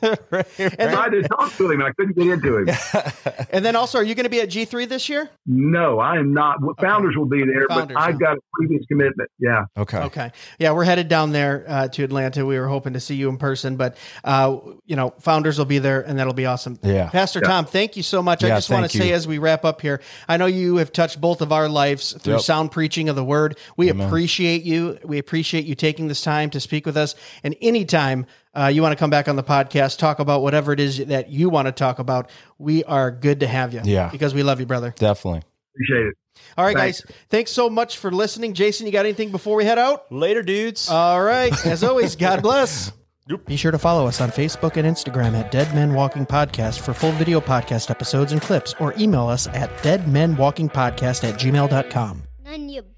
To, 0.00 0.76
tried 0.76 1.10
to 1.10 1.22
talk 1.28 1.52
to 1.56 1.70
him. 1.70 1.82
I 1.82 1.92
couldn't 1.92 2.16
get 2.16 2.26
into 2.26 2.56
him. 2.58 2.68
And 3.50 3.64
then 3.64 3.76
also, 3.76 3.98
are 3.98 4.04
you 4.04 4.14
going 4.14 4.24
to 4.24 4.30
be 4.30 4.40
at 4.40 4.48
G 4.48 4.64
three 4.64 4.86
this 4.86 5.08
year? 5.10 5.28
No, 5.46 5.98
I 5.98 6.16
am 6.18 6.32
not. 6.32 6.58
Founders 6.80 7.16
will 7.16 7.26
be 7.26 7.44
there, 7.44 7.66
Founders, 7.68 7.94
but 7.94 8.00
I've 8.00 8.14
huh? 8.14 8.18
got 8.18 8.36
a 8.38 8.40
previous 8.54 8.84
commitment. 8.86 9.30
Yeah. 9.38 9.57
Okay. 9.76 9.98
Okay. 9.98 10.32
Yeah, 10.58 10.72
we're 10.72 10.84
headed 10.84 11.08
down 11.08 11.32
there 11.32 11.64
uh, 11.68 11.88
to 11.88 12.04
Atlanta. 12.04 12.44
We 12.46 12.58
were 12.58 12.68
hoping 12.68 12.92
to 12.94 13.00
see 13.00 13.14
you 13.16 13.28
in 13.28 13.36
person, 13.38 13.76
but 13.76 13.96
uh, 14.24 14.58
you 14.86 14.96
know, 14.96 15.10
founders 15.20 15.58
will 15.58 15.64
be 15.64 15.78
there, 15.78 16.00
and 16.00 16.18
that'll 16.18 16.32
be 16.34 16.46
awesome. 16.46 16.78
Yeah. 16.82 17.10
Pastor 17.10 17.40
Tom, 17.40 17.64
thank 17.66 17.96
you 17.96 18.02
so 18.02 18.22
much. 18.22 18.44
I 18.44 18.48
just 18.48 18.70
want 18.70 18.90
to 18.90 18.96
say 18.96 19.12
as 19.12 19.26
we 19.26 19.38
wrap 19.38 19.64
up 19.64 19.80
here, 19.80 20.00
I 20.28 20.36
know 20.36 20.46
you 20.46 20.76
have 20.76 20.92
touched 20.92 21.20
both 21.20 21.40
of 21.40 21.52
our 21.52 21.68
lives 21.68 22.12
through 22.12 22.34
Yep. 22.34 22.42
sound 22.42 22.70
preaching 22.72 23.08
of 23.08 23.16
the 23.16 23.24
word. 23.24 23.58
We 23.76 23.88
appreciate 23.88 24.62
you. 24.64 24.98
We 25.04 25.18
appreciate 25.18 25.64
you 25.64 25.74
taking 25.74 26.08
this 26.08 26.22
time 26.22 26.50
to 26.50 26.60
speak 26.60 26.86
with 26.86 26.96
us. 26.96 27.14
And 27.42 27.54
anytime 27.60 28.26
uh, 28.54 28.66
you 28.66 28.82
want 28.82 28.92
to 28.92 28.96
come 28.96 29.10
back 29.10 29.28
on 29.28 29.36
the 29.36 29.42
podcast, 29.44 29.98
talk 29.98 30.18
about 30.18 30.42
whatever 30.42 30.72
it 30.72 30.80
is 30.80 30.98
that 31.06 31.30
you 31.30 31.48
want 31.48 31.66
to 31.66 31.72
talk 31.72 31.98
about, 31.98 32.30
we 32.58 32.84
are 32.84 33.10
good 33.10 33.40
to 33.40 33.46
have 33.46 33.72
you. 33.74 33.80
Yeah. 33.84 34.08
because 34.10 34.34
we 34.34 34.42
love 34.42 34.60
you, 34.60 34.66
brother. 34.66 34.94
Definitely. 34.96 35.42
Appreciate 35.74 36.08
it. 36.08 36.14
All 36.56 36.64
right, 36.64 36.76
Thanks. 36.76 37.00
guys. 37.02 37.16
Thanks 37.30 37.50
so 37.52 37.70
much 37.70 37.98
for 37.98 38.10
listening. 38.10 38.54
Jason, 38.54 38.86
you 38.86 38.92
got 38.92 39.06
anything 39.06 39.30
before 39.30 39.56
we 39.56 39.64
head 39.64 39.78
out? 39.78 40.10
Later, 40.12 40.42
dudes. 40.42 40.88
All 40.88 41.22
right. 41.22 41.52
As 41.66 41.84
always, 41.84 42.16
God 42.16 42.42
bless. 42.42 42.92
Be 43.46 43.56
sure 43.56 43.70
to 43.70 43.78
follow 43.78 44.06
us 44.06 44.22
on 44.22 44.30
Facebook 44.30 44.76
and 44.78 44.86
Instagram 44.86 45.38
at 45.38 45.50
Dead 45.50 45.74
Men 45.74 45.92
Walking 45.92 46.24
Podcast 46.24 46.80
for 46.80 46.94
full 46.94 47.12
video 47.12 47.40
podcast 47.42 47.90
episodes 47.90 48.32
and 48.32 48.40
clips, 48.40 48.74
or 48.80 48.94
email 48.98 49.26
us 49.28 49.46
at 49.48 49.68
deadmenwalkingpodcast 49.82 51.28
at 51.28 51.38
gmail.com. 51.38 52.22
None 52.44 52.68
your 52.70 52.82
biscuit. 52.84 52.97